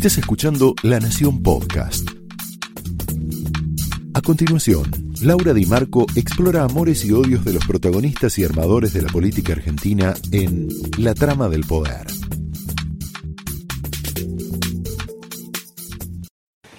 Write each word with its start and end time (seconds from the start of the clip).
Estás 0.00 0.16
escuchando 0.16 0.74
La 0.82 0.98
Nación 0.98 1.42
Podcast. 1.42 2.08
A 4.14 4.22
continuación, 4.22 4.90
Laura 5.20 5.52
Di 5.52 5.66
Marco 5.66 6.06
explora 6.16 6.64
amores 6.64 7.04
y 7.04 7.12
odios 7.12 7.44
de 7.44 7.52
los 7.52 7.66
protagonistas 7.66 8.38
y 8.38 8.44
armadores 8.44 8.94
de 8.94 9.02
la 9.02 9.08
política 9.08 9.52
argentina 9.52 10.14
en 10.32 10.68
La 10.96 11.12
Trama 11.12 11.50
del 11.50 11.66
Poder. 11.66 12.06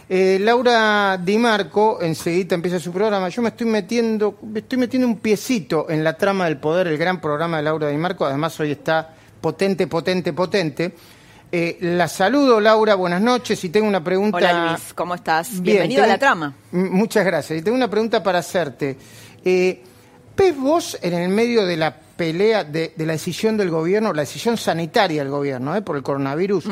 Eh, 0.09 0.39
Laura 0.41 1.21
Di 1.23 1.37
Marco 1.37 2.01
enseguida 2.01 2.55
empieza 2.55 2.79
su 2.79 2.91
programa. 2.91 3.29
Yo 3.29 3.43
me 3.43 3.49
estoy 3.49 3.67
metiendo, 3.67 4.39
me 4.51 4.61
estoy 4.61 4.79
metiendo 4.79 5.07
un 5.07 5.19
piecito 5.19 5.91
en 5.91 6.03
la 6.03 6.17
trama 6.17 6.45
del 6.45 6.57
poder, 6.57 6.87
el 6.87 6.97
gran 6.97 7.21
programa 7.21 7.57
de 7.57 7.63
Laura 7.63 7.89
Di 7.89 7.97
Marco. 7.97 8.25
Además 8.25 8.59
hoy 8.59 8.71
está 8.71 9.13
potente, 9.39 9.85
potente, 9.85 10.33
potente. 10.33 10.95
Eh, 11.51 11.77
la 11.81 12.07
saludo, 12.07 12.59
Laura, 12.61 12.95
buenas 12.95 13.21
noches. 13.21 13.63
Y 13.63 13.69
tengo 13.69 13.87
una 13.87 14.03
pregunta. 14.03 14.37
Hola 14.37 14.69
Luis, 14.71 14.93
¿cómo 14.93 15.15
estás? 15.15 15.51
Bien, 15.51 15.63
Bienvenido 15.63 16.03
a 16.03 16.07
la 16.07 16.17
trama. 16.17 16.53
Muchas 16.71 17.25
gracias. 17.25 17.59
Y 17.59 17.61
tengo 17.61 17.75
una 17.75 17.89
pregunta 17.89 18.23
para 18.23 18.39
hacerte. 18.39 18.97
Eh, 19.43 19.83
¿Ves 20.35 20.57
vos 20.57 20.97
en 21.01 21.13
el 21.13 21.29
medio 21.29 21.65
de 21.65 21.77
la 21.77 21.93
pelea 21.93 22.63
de, 22.63 22.93
de 22.95 23.05
la 23.05 23.13
decisión 23.13 23.57
del 23.57 23.69
gobierno, 23.69 24.13
la 24.13 24.21
decisión 24.21 24.57
sanitaria 24.57 25.21
del 25.21 25.31
gobierno 25.31 25.75
eh, 25.75 25.81
por 25.81 25.97
el 25.97 26.03
coronavirus, 26.03 26.65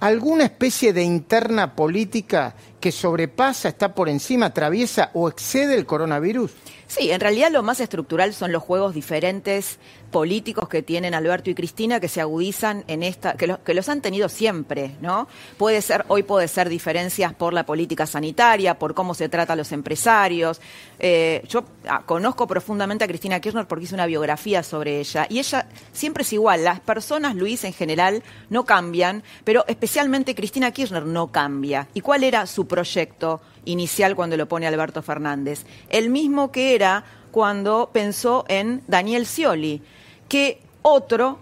alguna 0.00 0.44
especie 0.44 0.92
de 0.92 1.02
interna 1.02 1.76
política 1.76 2.54
que 2.80 2.90
sobrepasa, 2.90 3.68
está 3.68 3.94
por 3.94 4.08
encima, 4.08 4.46
atraviesa 4.46 5.10
o 5.14 5.28
excede 5.28 5.74
el 5.74 5.86
coronavirus? 5.86 6.52
Sí, 6.86 7.10
en 7.10 7.20
realidad 7.20 7.50
lo 7.50 7.62
más 7.62 7.80
estructural 7.80 8.34
son 8.34 8.52
los 8.52 8.62
juegos 8.62 8.94
diferentes 8.94 9.78
políticos 10.10 10.68
que 10.68 10.82
tienen 10.82 11.12
Alberto 11.12 11.50
y 11.50 11.54
Cristina 11.54 11.98
que 11.98 12.06
se 12.08 12.20
agudizan 12.20 12.84
en 12.86 13.02
esta, 13.02 13.32
que, 13.32 13.56
que 13.64 13.74
los 13.74 13.88
han 13.88 14.00
tenido 14.00 14.28
siempre, 14.28 14.94
¿no? 15.00 15.26
Puede 15.56 15.82
ser, 15.82 16.04
hoy 16.06 16.22
puede 16.22 16.46
ser 16.46 16.68
diferencias 16.68 17.34
por 17.34 17.52
la 17.52 17.66
política 17.66 18.06
sanitaria, 18.06 18.78
por 18.78 18.94
cómo 18.94 19.14
se 19.14 19.28
trata 19.28 19.54
a 19.54 19.56
los 19.56 19.72
empresarios. 19.72 20.60
Eh, 21.00 21.42
yo 21.48 21.64
ah, 21.88 22.02
conozco 22.06 22.46
profundamente 22.46 23.02
a 23.02 23.08
Cristina 23.08 23.40
Kirchner 23.40 23.66
porque 23.66 23.86
hice 23.86 23.94
una 23.94 24.06
biografía 24.06 24.62
sobre 24.62 25.00
ella 25.00 25.26
y 25.28 25.40
ella 25.40 25.66
siempre 25.92 26.22
es 26.22 26.32
igual. 26.32 26.62
Las 26.62 26.78
personas, 26.78 27.34
Luis, 27.34 27.64
en 27.64 27.72
general 27.72 28.22
no 28.50 28.64
cambian, 28.64 29.24
pero 29.42 29.64
especialmente 29.66 30.36
Cristina 30.36 30.70
Kirchner 30.70 31.06
no 31.06 31.32
cambia. 31.32 31.88
¿Y 31.92 32.02
cuál 32.02 32.22
era 32.22 32.46
su 32.46 32.68
proyecto 32.68 33.40
inicial 33.64 34.16
cuando 34.16 34.36
lo 34.36 34.48
pone 34.48 34.66
Alberto 34.66 35.02
Fernández? 35.02 35.64
El 35.88 36.10
mismo 36.10 36.50
que 36.52 36.74
era 36.74 37.04
cuando 37.30 37.90
pensó 37.92 38.44
en 38.48 38.82
Daniel 38.86 39.26
Scioli, 39.26 39.82
que 40.28 40.60
otro 40.82 41.38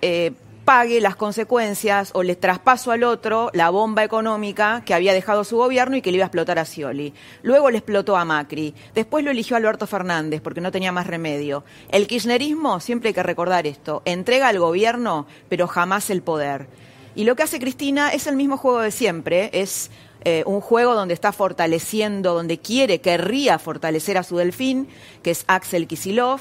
eh, 0.00 0.32
pague 0.66 1.00
las 1.00 1.14
consecuencias 1.14 2.10
o 2.12 2.24
le 2.24 2.34
traspaso 2.34 2.90
al 2.90 3.04
otro 3.04 3.50
la 3.52 3.70
bomba 3.70 4.02
económica 4.02 4.82
que 4.84 4.94
había 4.94 5.12
dejado 5.12 5.44
su 5.44 5.56
gobierno 5.56 5.96
y 5.96 6.02
que 6.02 6.10
le 6.10 6.16
iba 6.16 6.24
a 6.24 6.26
explotar 6.26 6.58
a 6.58 6.64
Scioli. 6.64 7.14
Luego 7.44 7.70
le 7.70 7.78
explotó 7.78 8.16
a 8.16 8.24
Macri. 8.24 8.74
Después 8.92 9.24
lo 9.24 9.30
eligió 9.30 9.56
Alberto 9.56 9.86
Fernández 9.86 10.40
porque 10.40 10.60
no 10.60 10.72
tenía 10.72 10.90
más 10.90 11.06
remedio. 11.06 11.62
El 11.88 12.08
kirchnerismo, 12.08 12.80
siempre 12.80 13.08
hay 13.08 13.14
que 13.14 13.22
recordar 13.22 13.66
esto, 13.68 14.02
entrega 14.04 14.48
al 14.48 14.58
gobierno 14.58 15.28
pero 15.48 15.68
jamás 15.68 16.10
el 16.10 16.22
poder. 16.22 16.66
Y 17.16 17.24
lo 17.24 17.34
que 17.34 17.42
hace 17.42 17.58
Cristina 17.58 18.10
es 18.10 18.26
el 18.28 18.36
mismo 18.36 18.56
juego 18.58 18.80
de 18.80 18.90
siempre, 18.92 19.50
es 19.52 19.90
eh, 20.24 20.42
un 20.46 20.60
juego 20.60 20.94
donde 20.94 21.14
está 21.14 21.32
fortaleciendo, 21.32 22.34
donde 22.34 22.58
quiere, 22.58 23.00
querría 23.00 23.58
fortalecer 23.58 24.18
a 24.18 24.22
su 24.22 24.36
delfín, 24.36 24.86
que 25.22 25.30
es 25.32 25.44
Axel 25.48 25.86
Kisilov. 25.88 26.40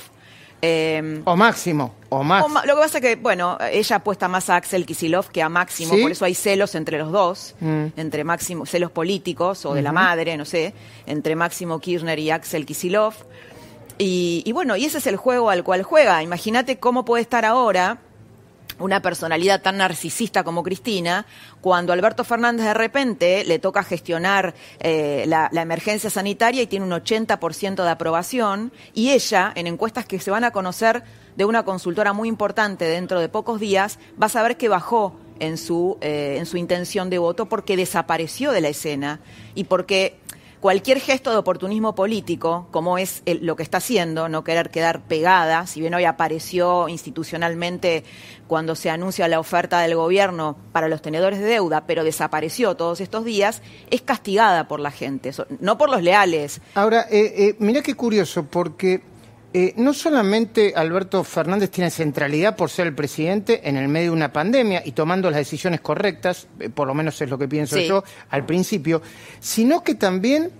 Eh, 0.61 1.21
O 1.25 1.35
máximo, 1.35 1.93
o 2.09 2.23
más. 2.23 2.43
o 2.43 2.49
ma- 2.49 2.65
Lo 2.65 2.75
que 2.75 2.81
pasa 2.81 2.97
es 2.97 3.01
que, 3.03 3.15
bueno, 3.15 3.57
ella 3.71 3.97
apuesta 3.97 4.27
más 4.27 4.49
a 4.49 4.55
Axel 4.55 4.85
Kisilov 4.85 5.27
que 5.29 5.41
a 5.43 5.49
Máximo, 5.49 5.93
¿Sí? 5.93 6.01
por 6.01 6.11
eso 6.11 6.25
hay 6.25 6.33
celos 6.33 6.73
entre 6.75 6.97
los 6.97 7.11
dos, 7.11 7.55
Mm. 7.59 7.85
entre 7.97 8.23
Máximo, 8.23 8.65
celos 8.65 8.89
políticos 8.91 9.65
o 9.65 9.73
de 9.75 9.81
la 9.81 9.91
madre, 9.91 10.35
no 10.37 10.45
sé, 10.45 10.73
entre 11.05 11.35
Máximo 11.35 11.79
Kirchner 11.79 12.17
y 12.19 12.31
Axel 12.31 12.65
Kisilov. 12.65 13.13
Y, 13.97 14.43
y 14.45 14.51
bueno, 14.53 14.75
y 14.75 14.85
ese 14.85 14.97
es 14.97 15.07
el 15.07 15.15
juego 15.17 15.49
al 15.49 15.63
cual 15.63 15.83
juega. 15.83 16.21
Imagínate 16.23 16.79
cómo 16.79 17.05
puede 17.05 17.21
estar 17.21 17.45
ahora 17.45 17.99
una 18.79 19.01
personalidad 19.01 19.61
tan 19.61 19.77
narcisista 19.77 20.43
como 20.43 20.63
Cristina, 20.63 21.25
cuando 21.61 21.93
Alberto 21.93 22.23
Fernández 22.23 22.65
de 22.65 22.73
repente 22.73 23.43
le 23.45 23.59
toca 23.59 23.83
gestionar 23.83 24.53
eh, 24.79 25.25
la, 25.27 25.49
emergencia 25.53 26.09
sanitaria 26.09 26.61
y 26.61 26.67
tiene 26.67 26.85
un 26.85 26.91
80% 26.91 27.83
de 27.83 27.89
aprobación, 27.89 28.71
y 28.93 29.11
ella, 29.11 29.51
en 29.55 29.67
encuestas 29.67 30.05
que 30.05 30.19
se 30.19 30.31
van 30.31 30.43
a 30.43 30.51
conocer 30.51 31.03
de 31.35 31.45
una 31.45 31.63
consultora 31.63 32.13
muy 32.13 32.29
importante 32.29 32.85
dentro 32.85 33.19
de 33.19 33.29
pocos 33.29 33.59
días, 33.59 33.99
va 34.21 34.27
a 34.27 34.29
saber 34.29 34.57
que 34.57 34.69
bajó 34.69 35.15
en 35.39 35.57
su, 35.57 35.97
eh, 36.01 36.35
en 36.37 36.45
su 36.45 36.57
intención 36.57 37.09
de 37.09 37.17
voto 37.17 37.47
porque 37.47 37.75
desapareció 37.75 38.51
de 38.51 38.61
la 38.61 38.69
escena 38.69 39.19
y 39.53 39.65
porque 39.65 40.17
cualquier 40.65 40.99
gesto 40.99 41.29
de 41.29 41.37
oportunismo 41.37 41.93
político, 41.93 42.67
como 42.71 42.97
es 42.97 43.21
el- 43.27 43.45
lo 43.45 43.55
que 43.55 43.61
está 43.61 43.77
haciendo, 43.77 44.29
no 44.29 44.43
querer 44.43 44.71
quedar 44.71 45.01
pegada, 45.01 45.67
si 45.67 45.79
bien 45.79 45.93
hoy 45.93 46.05
apareció 46.05 46.89
institucionalmente 46.89 48.03
cuando 48.47 48.73
se 48.73 48.89
anuncia 48.89 49.27
la 49.27 49.39
oferta 49.39 49.79
del 49.81 49.93
gobierno 49.93 50.57
para 50.71 50.87
los 50.87 51.03
tenedores 51.03 51.37
de 51.37 51.45
deuda, 51.45 51.85
pero 51.85 52.03
desapareció 52.03 52.73
todos 52.73 52.99
estos 52.99 53.23
días, 53.25 53.61
es 53.91 54.01
castigada 54.01 54.67
por 54.67 54.79
la 54.79 54.89
gente, 54.89 55.31
no 55.59 55.77
por 55.77 55.91
los 55.91 56.01
leales. 56.01 56.59
Ahora, 56.73 57.05
eh, 57.11 57.31
eh, 57.37 57.55
mirá 57.59 57.83
qué 57.83 57.93
curioso, 57.93 58.47
porque 58.49 59.03
eh, 59.57 59.73
no 59.77 59.93
solamente 59.93 60.73
Alberto 60.75 61.23
Fernández 61.23 61.69
tiene 61.71 61.89
centralidad 61.89 62.57
por 62.57 62.69
ser 62.69 62.87
el 62.87 62.93
presidente 62.93 63.61
en 63.69 63.77
el 63.77 63.87
medio 63.87 64.11
de 64.11 64.17
una 64.17 64.33
pandemia 64.33 64.81
y 64.83 64.91
tomando 64.91 65.29
las 65.31 65.37
decisiones 65.37 65.79
correctas, 65.79 66.47
eh, 66.59 66.67
por 66.67 66.87
lo 66.87 66.93
menos 66.93 67.21
es 67.21 67.29
lo 67.29 67.37
que 67.37 67.47
pienso 67.47 67.77
Sí. 67.77 67.87
yo 67.87 68.03
al 68.31 68.45
principio, 68.45 69.01
sino 69.39 69.81
que 69.81 69.95
también 69.95 70.51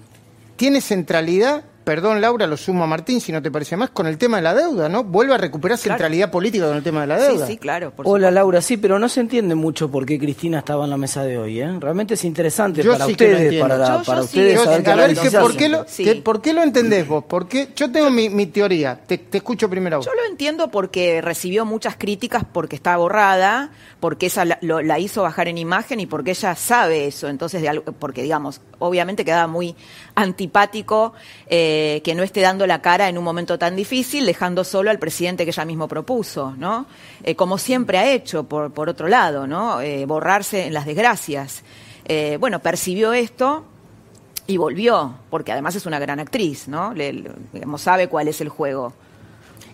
tiene 0.56 0.80
centralidad, 0.80 1.66
perdón 1.86 2.20
Laura, 2.20 2.46
lo 2.48 2.58
sumo 2.58 2.84
a 2.84 2.88
Martín 2.88 3.22
si 3.22 3.32
no 3.32 3.42
te 3.42 3.50
parece 3.52 3.78
más, 3.78 3.92
con 3.92 4.08
el 4.08 4.18
tema 4.18 4.38
de 4.38 4.44
la 4.44 4.54
deuda, 4.54 4.90
¿no? 4.90 5.04
Vuelve 5.06 5.34
a 5.36 5.38
recuperar 5.38 5.78
Claro. 5.80 5.94
centralidad 5.98 6.32
política 6.32 6.68
con 6.68 6.76
el 6.76 6.84
tema 6.84 7.02
de 7.02 7.08
la 7.08 7.20
Sí, 7.20 7.28
deuda. 7.32 7.48
sí, 7.48 7.58
claro. 7.58 7.92
por 7.92 8.06
Hola 8.08 8.28
supuesto. 8.28 8.32
Laura, 8.36 8.62
sí, 8.62 8.76
pero 8.78 9.00
no 9.00 9.08
se 9.08 9.22
entiende 9.22 9.56
mucho 9.56 9.90
por 9.90 10.06
qué 10.06 10.20
Cristina 10.20 10.60
estaba 10.60 10.84
en 10.84 10.90
la 10.90 10.98
mesa 10.98 11.24
de 11.24 11.38
hoy. 11.38 11.62
¿eh? 11.62 11.78
Realmente 11.80 12.16
es 12.16 12.26
interesante 12.26 12.84
Yo 12.84 12.92
para 12.94 13.06
sí 13.06 13.16
que 13.16 13.26
lo 13.26 13.32
ustedes, 13.34 13.44
entiendo. 13.44 13.68
para, 13.68 13.78
la- 13.78 13.88
Yo- 13.88 14.00
yo 14.00 14.06
para 14.06 14.20
sí, 14.22 14.26
ustedes 14.26 14.54
yo- 14.56 14.64
saber 14.66 14.90
a 14.90 14.96
ver, 14.96 15.16
que. 15.18 15.32
¿por, 15.32 15.56
qué 15.56 15.70
lo, 15.70 15.86
Sí. 15.88 16.04
que- 16.04 16.16
¿por 16.16 16.42
qué 16.42 16.54
lo 16.54 16.64
entendés 16.64 17.08
vos? 17.08 17.24
Porque 17.30 17.70
yo 17.76 17.92
tengo 17.92 18.10
mi, 18.10 18.30
mi 18.30 18.48
teoría, 18.48 19.00
te, 19.06 19.18
te 19.20 19.38
escucho 19.38 19.70
primero 19.70 19.96
a 19.96 20.00
vos. 20.00 20.06
Yo 20.08 20.14
lo 20.16 20.26
entiendo 20.30 20.70
porque 20.72 21.22
recibió 21.22 21.66
muchas 21.66 21.96
críticas 21.98 22.44
porque 22.52 22.76
está 22.76 22.98
borrada, 22.98 23.70
porque 24.00 24.26
esa 24.26 24.44
la, 24.44 24.58
lo- 24.62 24.82
la 24.82 24.98
hizo 25.00 25.22
bajar 25.22 25.48
en 25.48 25.58
imagen 25.60 26.00
y 26.00 26.08
porque 26.08 26.32
ella 26.32 26.56
sabe 26.56 27.06
eso. 27.08 27.28
Entonces, 27.28 27.62
de 27.62 27.70
algo- 27.70 27.84
porque 28.00 28.24
digamos, 28.24 28.60
obviamente 28.80 29.24
quedaba 29.24 29.48
muy 29.48 29.76
antipático 30.16 31.14
eh, 31.48 31.75
que 32.04 32.14
no 32.16 32.24
esté 32.24 32.42
dando 32.42 32.66
la 32.68 32.82
cara 32.82 33.10
en 33.10 33.18
un 33.18 33.24
momento 33.24 33.58
tan 33.58 33.76
difícil, 33.76 34.26
dejando 34.26 34.64
solo 34.64 34.90
al 34.92 35.00
presidente 35.00 35.44
que 35.46 35.52
ella 35.52 35.66
mismo 35.66 35.88
propuso, 35.88 36.54
¿no? 36.58 36.86
Eh, 37.24 37.36
como 37.36 37.58
siempre 37.58 37.98
ha 37.98 38.12
hecho, 38.12 38.44
por, 38.44 38.72
por 38.72 38.90
otro 38.90 39.08
lado, 39.08 39.48
¿no? 39.48 39.82
Eh, 39.82 40.06
borrarse 40.06 40.66
en 40.68 40.74
las 40.74 40.86
desgracias. 40.86 41.64
Eh, 42.06 42.38
bueno, 42.40 42.60
percibió 42.60 43.14
esto, 43.14 43.66
y 44.48 44.58
volvió, 44.58 45.16
porque 45.32 45.52
además 45.52 45.76
es 45.76 45.86
una 45.88 45.98
gran 45.98 46.20
actriz, 46.20 46.68
¿no? 46.68 46.94
Le- 46.94 47.14
le- 47.14 47.32
digamos, 47.52 47.82
sabe 47.82 48.08
cuál 48.08 48.28
es 48.28 48.42
el 48.42 48.50
juego. 48.50 48.94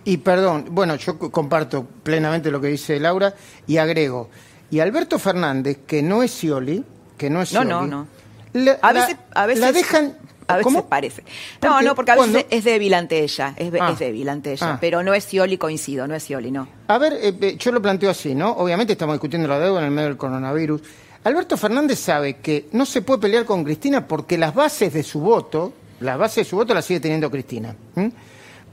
Y 0.04 0.16
perdón, 0.16 0.66
bueno, 0.70 0.96
yo 0.96 1.18
co- 1.18 1.30
comparto 1.30 1.84
plenamente 2.02 2.50
lo 2.50 2.60
que 2.60 2.68
dice 2.68 2.98
Laura 2.98 3.34
y 3.66 3.76
agrego. 3.76 4.30
Y 4.70 4.80
Alberto 4.80 5.18
Fernández, 5.18 5.80
que 5.86 6.02
no 6.02 6.22
es 6.22 6.30
Scioli, 6.32 6.82
que 7.18 7.28
no 7.28 7.42
es 7.42 7.52
No, 7.52 7.60
Scioli, 7.60 7.68
no, 7.70 7.86
no. 7.86 8.06
la- 8.54 8.78
A 8.80 8.92
la- 8.94 9.00
veces, 9.02 9.16
a 9.34 9.46
veces 9.46 9.60
la 9.60 9.72
dejan. 9.72 10.16
A 10.48 10.56
veces 10.56 10.64
¿Cómo? 10.72 10.86
parece. 10.88 11.22
¿Por 11.60 11.70
No, 11.70 11.78
qué? 11.78 11.84
no, 11.84 11.94
porque 11.94 12.10
a 12.12 12.14
veces 12.16 12.30
¿Cuándo? 12.30 12.48
es 12.50 12.64
débil 12.64 12.94
ante 12.94 13.20
ella. 13.22 13.54
Es, 13.56 13.72
Ah. 13.80 13.90
es 13.92 13.98
débil 13.98 14.28
ante 14.28 14.52
ella. 14.52 14.72
Ah. 14.74 14.78
Pero 14.80 15.02
no 15.02 15.14
es 15.14 15.24
Scioli, 15.24 15.58
coincido, 15.58 16.06
no 16.06 16.14
es 16.14 16.22
Scioli, 16.24 16.50
no. 16.50 16.68
A 16.88 16.98
ver, 16.98 17.12
eh, 17.14 17.34
eh, 17.40 17.56
yo 17.58 17.72
lo 17.72 17.80
planteo 17.82 18.10
así, 18.10 18.34
¿no? 18.34 18.50
Obviamente 18.52 18.92
estamos 18.94 19.14
discutiendo 19.14 19.48
la 19.48 19.58
deuda 19.58 19.78
en 19.80 19.84
el 19.86 19.90
medio 19.90 20.08
del 20.08 20.16
coronavirus. 20.16 20.82
Alberto 21.24 21.56
Fernández 21.56 21.98
sabe 22.00 22.38
que 22.38 22.68
no 22.72 22.84
se 22.84 23.02
puede 23.02 23.20
pelear 23.20 23.44
con 23.44 23.62
Cristina 23.62 24.06
porque 24.08 24.36
las 24.36 24.54
bases 24.54 24.92
de 24.92 25.02
su 25.04 25.20
voto, 25.20 25.72
las 26.00 26.18
bases 26.18 26.44
de 26.44 26.50
su 26.50 26.56
voto 26.56 26.74
las 26.74 26.84
sigue 26.84 26.98
teniendo 27.00 27.30
Cristina. 27.30 27.74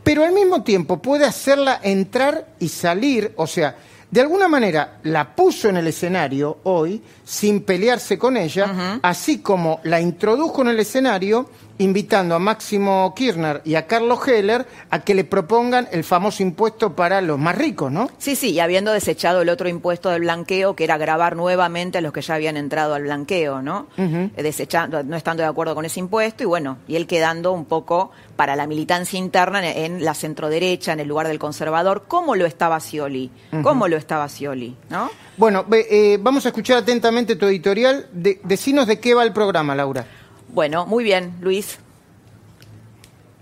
Pero 0.04 0.24
al 0.24 0.32
mismo 0.34 0.64
tiempo 0.64 0.98
puede 1.00 1.26
hacerla 1.26 1.80
entrar 1.84 2.48
y 2.60 2.70
salir, 2.70 3.34
o 3.36 3.46
sea, 3.46 3.76
de 4.10 4.22
alguna 4.22 4.48
manera 4.48 4.98
la 5.04 5.36
puso 5.36 5.70
en 5.70 5.78
el 5.78 5.86
escenario 5.86 6.58
hoy 6.64 7.00
sin 7.24 7.62
pelearse 7.62 8.18
con 8.18 8.36
ella, 8.38 9.00
así 9.04 9.40
como 9.40 9.80
la 9.84 10.02
introdujo 10.02 10.64
en 10.64 10.70
el 10.70 10.80
escenario 10.80 11.48
invitando 11.80 12.36
a 12.36 12.40
Máximo 12.40 13.14
Kirchner 13.16 13.62
y 13.66 13.76
a 13.76 13.88
Carlos 13.88 14.20
Heller 14.28 14.68
a 14.90 15.00
que 15.00 15.16
le 15.16 15.24
propongan 15.24 15.88
el 15.92 16.04
famoso 16.04 16.44
impuesto 16.44 16.96
para 16.96 17.22
los 17.22 17.40
más 17.40 17.58
ricos, 17.58 17.92
¿no? 17.92 18.10
Sí, 18.18 18.36
sí, 18.36 18.52
y 18.52 18.60
habiendo 18.60 18.92
desechado 18.92 19.42
el 19.42 19.50
otro 19.50 19.68
impuesto 19.68 20.10
del 20.10 20.22
blanqueo, 20.22 20.76
que 20.76 20.84
era 20.84 20.98
grabar 20.98 21.36
nuevamente 21.36 21.98
a 21.98 22.02
los 22.02 22.14
que 22.14 22.22
ya 22.22 22.36
habían 22.36 22.58
entrado 22.58 22.94
al 22.94 23.04
blanqueo, 23.04 23.62
¿no? 23.62 23.88
Eh, 23.98 24.30
Desechando, 24.36 25.04
no 25.04 25.16
estando 25.16 25.42
de 25.42 25.50
acuerdo 25.50 25.74
con 25.74 25.86
ese 25.86 26.00
impuesto, 26.00 26.44
y 26.44 26.46
bueno, 26.46 26.78
y 26.88 26.98
él 26.98 27.08
quedando 27.08 27.54
un 27.54 27.66
poco 27.66 28.12
para 28.36 28.56
la 28.56 28.68
militancia 28.68 29.18
interna 29.18 29.66
en, 29.66 30.04
la 30.04 30.14
centroderecha, 30.14 30.92
en 30.94 31.00
el 31.00 31.08
lugar 31.08 31.28
del 31.28 31.40
conservador, 31.40 32.06
¿cómo 32.08 32.36
lo 32.36 32.46
estaba 32.46 32.80
Scioli? 32.80 33.32
¿Cómo 33.64 33.88
lo 33.88 33.96
estaba 33.96 34.28
Scioli? 34.28 34.76
¿No? 34.90 35.10
Bueno, 35.38 35.66
eh, 35.72 36.18
vamos 36.22 36.46
a 36.46 36.50
escuchar 36.50 36.78
atentamente 36.78 37.38
tu 37.38 37.46
editorial. 37.46 38.08
De, 38.12 38.42
decinos 38.44 38.88
de 38.88 39.00
qué 39.00 39.14
va 39.14 39.24
el 39.24 39.32
programa, 39.32 39.76
Laura. 39.76 40.06
Bueno, 40.54 40.86
muy 40.86 41.04
bien, 41.04 41.36
Luis. 41.42 41.80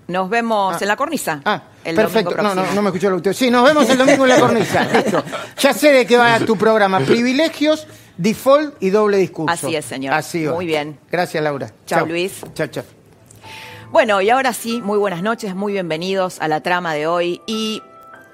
Nos 0.07 0.30
vemos 0.30 0.75
Ah. 0.75 0.77
en 0.80 0.88
la 0.88 0.95
cornisa. 0.95 1.42
Ah, 1.44 1.63
el 1.83 1.95
perfecto. 1.95 2.36
No, 2.42 2.56
no, 2.56 2.63
no 2.74 2.81
me 2.81 2.89
escuchó 2.89 3.07
el 3.07 3.15
autor. 3.15 3.33
Sí, 3.33 3.51
nos 3.51 3.65
vemos 3.65 3.89
el 3.89 3.98
domingo 3.98 4.24
en 4.24 4.30
la 4.30 4.39
cornisa. 4.39 4.88
Listo. 4.94 5.24
Ya 5.59 5.74
sé 5.74 5.92
de 5.92 6.06
qué 6.06 6.15
va 6.15 6.39
tu 6.39 6.56
programa. 6.57 7.00
Privilegios, 7.01 7.88
default 8.18 8.75
y 8.81 8.89
doble 8.89 9.18
discurso. 9.18 9.51
Así 9.54 9.75
es, 9.75 9.83
señor. 9.83 10.13
Así 10.13 10.45
va. 10.45 10.54
Muy 10.54 10.65
bien. 10.65 10.98
Gracias, 11.12 11.44
Laura. 11.44 11.71
Chao, 11.86 12.06
Luis. 12.06 12.42
Chao, 12.54 12.68
chao. 12.68 12.83
Bueno, 13.92 14.21
y 14.21 14.30
ahora 14.30 14.53
sí, 14.53 14.81
muy 14.81 14.98
buenas 14.98 15.24
noches, 15.24 15.56
muy 15.56 15.74
bienvenidos 15.74 16.39
a 16.42 16.48
la 16.48 16.62
trama 16.62 16.94
de 16.94 17.07
hoy. 17.07 17.42
Y 17.45 17.81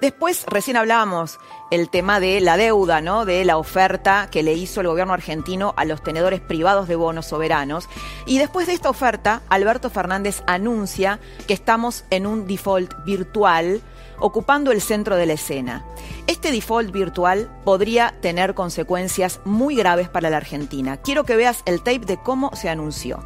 después, 0.01 0.45
recién 0.47 0.77
hablábamos 0.77 1.39
el 1.73 1.89
tema 1.89 2.19
de 2.19 2.39
la 2.39 2.55
deuda, 2.55 3.01
¿no? 3.01 3.25
De 3.25 3.43
la 3.45 3.57
oferta 3.57 4.27
que 4.29 4.43
le 4.43 4.53
hizo 4.53 4.81
el 4.81 4.87
gobierno 4.87 5.11
argentino 5.11 5.73
a 5.75 5.85
los 5.85 6.03
tenedores 6.03 6.39
privados 6.39 6.87
de 6.87 6.95
bonos 6.95 7.25
soberanos. 7.25 7.89
Y 8.27 8.37
después 8.37 8.67
de 8.67 8.73
esta 8.73 8.91
oferta, 8.91 9.41
Alberto 9.49 9.89
Fernández 9.89 10.43
anuncia 10.45 11.19
que 11.47 11.55
estamos 11.55 12.05
en 12.11 12.27
un 12.27 12.45
default 12.45 12.93
virtual 13.05 13.81
ocupando 14.19 14.71
el 14.71 14.81
centro 14.81 15.15
de 15.15 15.25
la 15.25 15.33
escena. 15.33 15.83
Este 16.27 16.51
default 16.51 16.91
virtual 16.91 17.49
podría 17.63 18.13
tener 18.21 18.53
consecuencias 18.53 19.41
muy 19.43 19.75
graves 19.75 20.09
para 20.09 20.29
la 20.29 20.37
Argentina. 20.37 20.97
Quiero 20.97 21.23
que 21.23 21.35
veas 21.35 21.63
el 21.65 21.79
tape 21.79 22.05
de 22.05 22.17
cómo 22.17 22.55
se 22.55 22.69
anunció. 22.69 23.19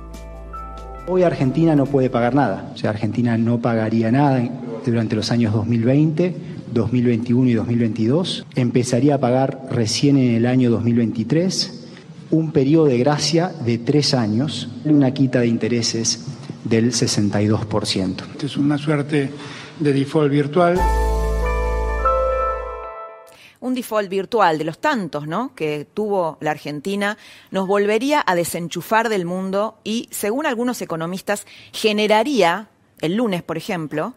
Hoy 1.05 1.23
Argentina 1.23 1.75
no 1.75 1.85
puede 1.85 2.09
pagar 2.09 2.33
nada, 2.33 2.71
o 2.73 2.77
sea, 2.77 2.91
Argentina 2.91 3.37
no 3.37 3.59
pagaría 3.59 4.09
nada 4.09 4.41
durante 4.85 5.17
los 5.17 5.31
años 5.31 5.53
2020, 5.53 6.56
2021 6.77 7.49
y 7.49 7.53
2022. 7.53 8.45
Empezaría 8.55 9.15
a 9.15 9.19
pagar 9.19 9.67
recién 9.69 10.17
en 10.17 10.35
el 10.35 10.45
año 10.45 10.69
2023 10.69 11.87
un 12.31 12.51
periodo 12.51 12.85
de 12.85 12.97
gracia 12.97 13.49
de 13.65 13.77
tres 13.77 14.13
años, 14.13 14.69
una 14.85 15.13
quita 15.13 15.39
de 15.39 15.47
intereses 15.47 16.25
del 16.63 16.91
62%. 16.91 18.43
Es 18.43 18.57
una 18.57 18.77
suerte 18.77 19.29
de 19.79 19.93
default 19.93 20.31
virtual. 20.31 20.79
un 23.59 23.73
default 23.73 24.09
virtual 24.09 24.57
de 24.57 24.63
los 24.63 24.79
tantos 24.79 25.27
¿no? 25.27 25.53
que 25.55 25.87
tuvo 25.91 26.37
la 26.41 26.51
Argentina 26.51 27.17
nos 27.51 27.67
volvería 27.67 28.23
a 28.25 28.35
desenchufar 28.35 29.09
del 29.09 29.25
mundo 29.25 29.79
y, 29.83 30.07
según 30.11 30.45
algunos 30.45 30.81
economistas, 30.81 31.45
generaría, 31.73 32.69
el 33.01 33.15
lunes, 33.15 33.43
por 33.43 33.57
ejemplo, 33.57 34.13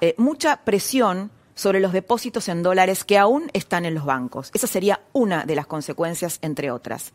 eh, 0.00 0.14
mucha 0.16 0.64
presión 0.64 1.30
sobre 1.60 1.80
los 1.80 1.92
depósitos 1.92 2.48
en 2.48 2.62
dólares 2.62 3.04
que 3.04 3.18
aún 3.18 3.50
están 3.52 3.84
en 3.84 3.94
los 3.94 4.06
bancos. 4.06 4.50
Esa 4.54 4.66
sería 4.66 5.00
una 5.12 5.44
de 5.44 5.54
las 5.54 5.66
consecuencias, 5.66 6.38
entre 6.40 6.70
otras. 6.70 7.12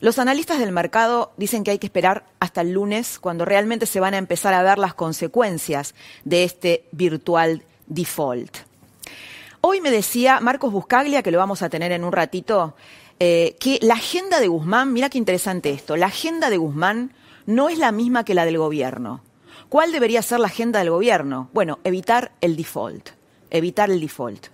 Los 0.00 0.18
analistas 0.18 0.58
del 0.58 0.72
mercado 0.72 1.32
dicen 1.36 1.62
que 1.62 1.70
hay 1.70 1.78
que 1.78 1.86
esperar 1.86 2.24
hasta 2.40 2.62
el 2.62 2.72
lunes, 2.72 3.20
cuando 3.20 3.44
realmente 3.44 3.86
se 3.86 4.00
van 4.00 4.14
a 4.14 4.18
empezar 4.18 4.52
a 4.52 4.64
ver 4.64 4.78
las 4.78 4.94
consecuencias 4.94 5.94
de 6.24 6.42
este 6.42 6.88
virtual 6.90 7.62
default. 7.86 8.56
Hoy 9.60 9.80
me 9.80 9.92
decía 9.92 10.40
Marcos 10.40 10.72
Buscaglia, 10.72 11.22
que 11.22 11.30
lo 11.30 11.38
vamos 11.38 11.62
a 11.62 11.68
tener 11.68 11.92
en 11.92 12.02
un 12.02 12.12
ratito, 12.12 12.74
eh, 13.20 13.56
que 13.60 13.78
la 13.80 13.94
agenda 13.94 14.40
de 14.40 14.48
Guzmán, 14.48 14.92
mira 14.92 15.08
qué 15.08 15.18
interesante 15.18 15.70
esto, 15.70 15.96
la 15.96 16.06
agenda 16.06 16.50
de 16.50 16.56
Guzmán 16.56 17.12
no 17.46 17.68
es 17.68 17.78
la 17.78 17.92
misma 17.92 18.24
que 18.24 18.34
la 18.34 18.44
del 18.44 18.58
gobierno. 18.58 19.22
¿Cuál 19.68 19.92
debería 19.92 20.22
ser 20.22 20.40
la 20.40 20.48
agenda 20.48 20.80
del 20.80 20.90
gobierno? 20.90 21.48
Bueno, 21.52 21.78
evitar 21.84 22.32
el 22.40 22.56
default, 22.56 23.10
evitar 23.50 23.90
el 23.90 24.00
default. 24.00 24.48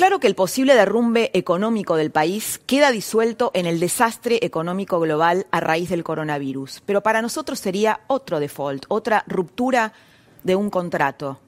Claro 0.00 0.18
que 0.18 0.28
el 0.28 0.34
posible 0.34 0.74
derrumbe 0.74 1.30
económico 1.34 1.94
del 1.94 2.10
país 2.10 2.58
queda 2.64 2.90
disuelto 2.90 3.50
en 3.52 3.66
el 3.66 3.80
desastre 3.80 4.38
económico 4.40 4.98
global 4.98 5.46
a 5.50 5.60
raíz 5.60 5.90
del 5.90 6.04
coronavirus, 6.04 6.82
pero 6.86 7.02
para 7.02 7.20
nosotros 7.20 7.58
sería 7.58 8.00
otro 8.06 8.40
default, 8.40 8.86
otra 8.88 9.24
ruptura 9.26 9.92
de 10.42 10.56
un 10.56 10.70
contrato. 10.70 11.38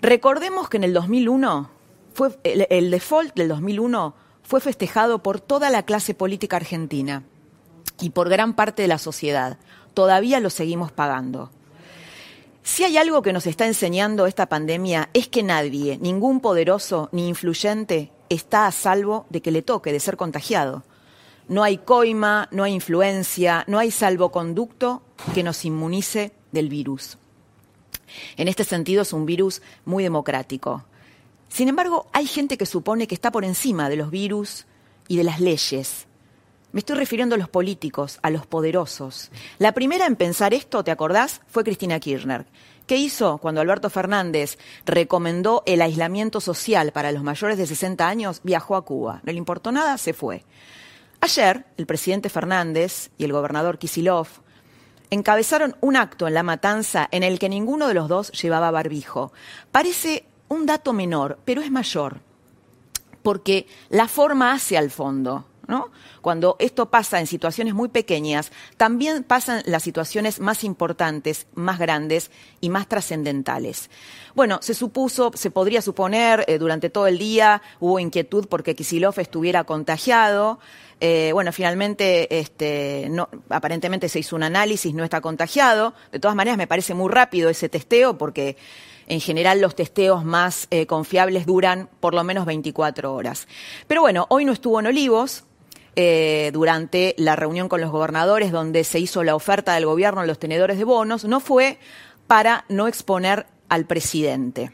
Recordemos 0.00 0.70
que 0.70 0.78
en 0.78 0.84
el 0.84 0.94
2001, 0.94 1.70
fue, 2.14 2.30
el, 2.44 2.66
el, 2.70 2.90
default 2.90 3.34
del 3.34 3.48
2001 3.48 4.14
fue 4.42 4.62
festejado 4.62 5.22
por 5.22 5.38
toda 5.38 5.68
la 5.68 5.82
clase 5.82 6.14
política 6.14 6.56
argentina 6.56 7.24
y 8.00 8.08
por 8.08 8.30
gran 8.30 8.54
parte 8.54 8.80
de 8.80 8.88
la 8.88 8.96
sociedad. 8.96 9.58
Todavía 9.92 10.40
lo 10.40 10.48
seguimos 10.48 10.92
pagando. 10.92 11.50
Si 12.72 12.84
hay 12.84 12.98
algo 12.98 13.20
que 13.20 13.32
nos 13.32 13.48
está 13.48 13.66
enseñando 13.66 14.28
esta 14.28 14.48
pandemia 14.48 15.10
es 15.12 15.26
que 15.26 15.42
nadie, 15.42 15.98
ningún 15.98 16.38
poderoso 16.38 17.08
ni 17.10 17.26
influyente, 17.26 18.12
está 18.28 18.68
a 18.68 18.70
salvo 18.70 19.26
de 19.28 19.42
que 19.42 19.50
le 19.50 19.62
toque 19.62 19.92
de 19.92 19.98
ser 19.98 20.16
contagiado. 20.16 20.84
No 21.48 21.64
hay 21.64 21.78
coima, 21.78 22.46
no 22.52 22.62
hay 22.62 22.74
influencia, 22.74 23.64
no 23.66 23.80
hay 23.80 23.90
salvoconducto 23.90 25.02
que 25.34 25.42
nos 25.42 25.64
inmunice 25.64 26.32
del 26.52 26.68
virus. 26.68 27.18
En 28.36 28.46
este 28.46 28.62
sentido 28.62 29.02
es 29.02 29.12
un 29.12 29.26
virus 29.26 29.62
muy 29.84 30.04
democrático. 30.04 30.84
Sin 31.48 31.68
embargo, 31.68 32.06
hay 32.12 32.28
gente 32.28 32.56
que 32.56 32.66
supone 32.66 33.08
que 33.08 33.16
está 33.16 33.32
por 33.32 33.44
encima 33.44 33.88
de 33.88 33.96
los 33.96 34.12
virus 34.12 34.66
y 35.08 35.16
de 35.16 35.24
las 35.24 35.40
leyes. 35.40 36.06
Me 36.72 36.78
estoy 36.78 36.96
refiriendo 36.96 37.34
a 37.34 37.38
los 37.38 37.48
políticos, 37.48 38.20
a 38.22 38.30
los 38.30 38.46
poderosos. 38.46 39.32
La 39.58 39.72
primera 39.72 40.06
en 40.06 40.14
pensar 40.14 40.54
esto, 40.54 40.84
¿te 40.84 40.92
acordás? 40.92 41.40
Fue 41.48 41.64
Cristina 41.64 41.98
Kirchner. 41.98 42.46
¿Qué 42.86 42.96
hizo 42.96 43.38
cuando 43.38 43.60
Alberto 43.60 43.90
Fernández 43.90 44.56
recomendó 44.86 45.64
el 45.66 45.82
aislamiento 45.82 46.40
social 46.40 46.92
para 46.92 47.10
los 47.10 47.24
mayores 47.24 47.58
de 47.58 47.66
60 47.66 48.06
años? 48.06 48.40
Viajó 48.44 48.76
a 48.76 48.84
Cuba. 48.84 49.20
No 49.24 49.32
le 49.32 49.38
importó 49.38 49.72
nada, 49.72 49.98
se 49.98 50.12
fue. 50.12 50.44
Ayer, 51.20 51.66
el 51.76 51.86
presidente 51.86 52.28
Fernández 52.28 53.10
y 53.18 53.24
el 53.24 53.32
gobernador 53.32 53.78
Kisilov 53.78 54.28
encabezaron 55.10 55.76
un 55.80 55.96
acto 55.96 56.28
en 56.28 56.34
La 56.34 56.44
Matanza 56.44 57.08
en 57.10 57.24
el 57.24 57.40
que 57.40 57.48
ninguno 57.48 57.88
de 57.88 57.94
los 57.94 58.08
dos 58.08 58.30
llevaba 58.30 58.70
barbijo. 58.70 59.32
Parece 59.72 60.24
un 60.48 60.66
dato 60.66 60.92
menor, 60.92 61.38
pero 61.44 61.62
es 61.62 61.70
mayor, 61.70 62.20
porque 63.22 63.66
la 63.88 64.06
forma 64.06 64.52
hace 64.52 64.78
al 64.78 64.90
fondo. 64.90 65.49
¿No? 65.68 65.90
Cuando 66.20 66.56
esto 66.58 66.90
pasa 66.90 67.20
en 67.20 67.26
situaciones 67.26 67.74
muy 67.74 67.88
pequeñas, 67.88 68.50
también 68.76 69.22
pasan 69.22 69.62
las 69.66 69.82
situaciones 69.82 70.40
más 70.40 70.64
importantes, 70.64 71.46
más 71.54 71.78
grandes 71.78 72.30
y 72.60 72.70
más 72.70 72.88
trascendentales. 72.88 73.88
Bueno, 74.34 74.58
se 74.62 74.74
supuso, 74.74 75.30
se 75.34 75.50
podría 75.50 75.82
suponer, 75.82 76.44
eh, 76.48 76.58
durante 76.58 76.90
todo 76.90 77.06
el 77.06 77.18
día 77.18 77.62
hubo 77.78 78.00
inquietud 78.00 78.46
porque 78.48 78.74
Kisilov 78.74 79.18
estuviera 79.20 79.64
contagiado. 79.64 80.58
Eh, 81.00 81.30
bueno, 81.32 81.52
finalmente, 81.52 82.38
este, 82.38 83.08
no, 83.10 83.28
aparentemente 83.48 84.08
se 84.08 84.18
hizo 84.18 84.36
un 84.36 84.42
análisis, 84.42 84.94
no 84.94 85.04
está 85.04 85.20
contagiado. 85.20 85.94
De 86.12 86.18
todas 86.18 86.36
maneras, 86.36 86.58
me 86.58 86.66
parece 86.66 86.94
muy 86.94 87.10
rápido 87.10 87.48
ese 87.48 87.68
testeo 87.68 88.18
porque 88.18 88.56
en 89.06 89.20
general 89.20 89.60
los 89.60 89.74
testeos 89.74 90.24
más 90.24 90.68
eh, 90.70 90.86
confiables 90.86 91.46
duran 91.46 91.88
por 92.00 92.14
lo 92.14 92.22
menos 92.22 92.46
24 92.46 93.12
horas. 93.12 93.48
Pero 93.86 94.02
bueno, 94.02 94.26
hoy 94.28 94.44
no 94.44 94.52
estuvo 94.52 94.78
en 94.78 94.86
Olivos, 94.86 95.44
eh, 95.96 96.50
durante 96.52 97.14
la 97.18 97.36
reunión 97.36 97.68
con 97.68 97.80
los 97.80 97.90
gobernadores 97.90 98.52
donde 98.52 98.84
se 98.84 99.00
hizo 99.00 99.24
la 99.24 99.34
oferta 99.34 99.74
del 99.74 99.86
gobierno 99.86 100.20
a 100.20 100.26
los 100.26 100.38
tenedores 100.38 100.78
de 100.78 100.84
bonos, 100.84 101.24
no 101.24 101.40
fue 101.40 101.78
para 102.26 102.64
no 102.68 102.86
exponer 102.86 103.46
al 103.68 103.86
presidente. 103.86 104.72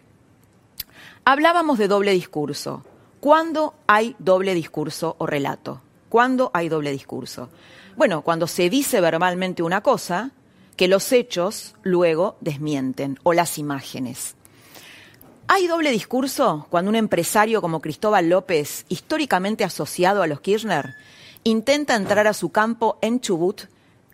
Hablábamos 1.24 1.78
de 1.78 1.88
doble 1.88 2.12
discurso. 2.12 2.84
¿Cuándo 3.18 3.74
hay 3.86 4.14
doble 4.18 4.54
discurso 4.54 5.16
o 5.18 5.26
relato? 5.26 5.80
¿Cuándo 6.08 6.50
hay 6.54 6.68
doble 6.68 6.92
discurso? 6.92 7.48
Bueno, 7.96 8.22
cuando 8.22 8.46
se 8.46 8.70
dice 8.70 9.00
verbalmente 9.00 9.62
una 9.62 9.80
cosa 9.80 10.30
que 10.76 10.86
los 10.86 11.10
hechos 11.12 11.74
luego 11.82 12.36
desmienten 12.40 13.18
o 13.22 13.32
las 13.32 13.58
imágenes. 13.58 14.35
¿Hay 15.48 15.68
doble 15.68 15.90
discurso 15.90 16.66
cuando 16.70 16.88
un 16.88 16.96
empresario 16.96 17.62
como 17.62 17.80
Cristóbal 17.80 18.28
López, 18.28 18.84
históricamente 18.88 19.62
asociado 19.62 20.22
a 20.22 20.26
los 20.26 20.40
Kirchner, 20.40 20.94
intenta 21.44 21.94
entrar 21.94 22.26
a 22.26 22.34
su 22.34 22.50
campo 22.50 22.98
en 23.00 23.20
Chubut, 23.20 23.62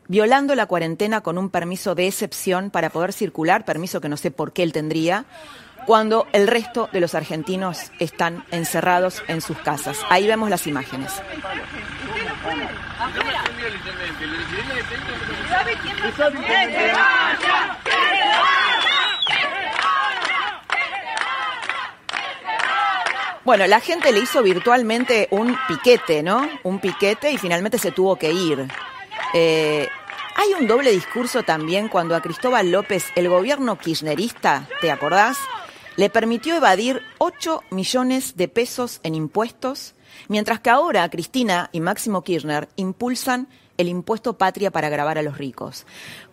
violando 0.08 0.54
la 0.54 0.66
cuarentena 0.66 1.22
con 1.22 1.38
un 1.38 1.48
permiso 1.48 1.94
de 1.94 2.06
excepción 2.06 2.70
para 2.70 2.90
poder 2.90 3.14
circular, 3.14 3.64
permiso 3.64 4.00
que 4.00 4.10
no 4.10 4.18
sé 4.18 4.30
por 4.30 4.52
qué 4.52 4.62
él 4.62 4.72
tendría, 4.72 5.24
cuando 5.86 6.26
el 6.32 6.46
resto 6.46 6.90
de 6.92 7.00
los 7.00 7.14
argentinos 7.14 7.90
están 7.98 8.44
encerrados 8.50 9.22
en 9.26 9.40
sus 9.40 9.58
casas? 9.58 9.98
Ahí 10.10 10.26
vemos 10.26 10.50
las 10.50 10.66
imágenes. 10.66 11.12
Bueno, 23.44 23.66
la 23.66 23.80
gente 23.80 24.12
le 24.12 24.20
hizo 24.20 24.40
virtualmente 24.40 25.26
un 25.32 25.56
piquete, 25.66 26.22
¿no? 26.22 26.48
Un 26.62 26.78
piquete 26.78 27.32
y 27.32 27.38
finalmente 27.38 27.76
se 27.76 27.90
tuvo 27.90 28.14
que 28.14 28.30
ir. 28.30 28.68
Eh, 29.34 29.88
hay 30.36 30.54
un 30.54 30.68
doble 30.68 30.92
discurso 30.92 31.42
también 31.42 31.88
cuando 31.88 32.14
a 32.14 32.20
Cristóbal 32.20 32.70
López 32.70 33.06
el 33.16 33.28
gobierno 33.28 33.78
kirchnerista, 33.78 34.68
¿te 34.80 34.92
acordás? 34.92 35.38
Le 35.96 36.08
permitió 36.08 36.54
evadir 36.54 37.02
8 37.18 37.64
millones 37.70 38.36
de 38.36 38.46
pesos 38.46 39.00
en 39.02 39.16
impuestos, 39.16 39.96
mientras 40.28 40.60
que 40.60 40.70
ahora 40.70 41.10
Cristina 41.10 41.68
y 41.72 41.80
Máximo 41.80 42.22
Kirchner 42.22 42.68
impulsan 42.76 43.48
el 43.76 43.88
impuesto 43.88 44.38
patria 44.38 44.70
para 44.70 44.88
grabar 44.88 45.18
a 45.18 45.22
los 45.22 45.36
ricos. 45.36 45.84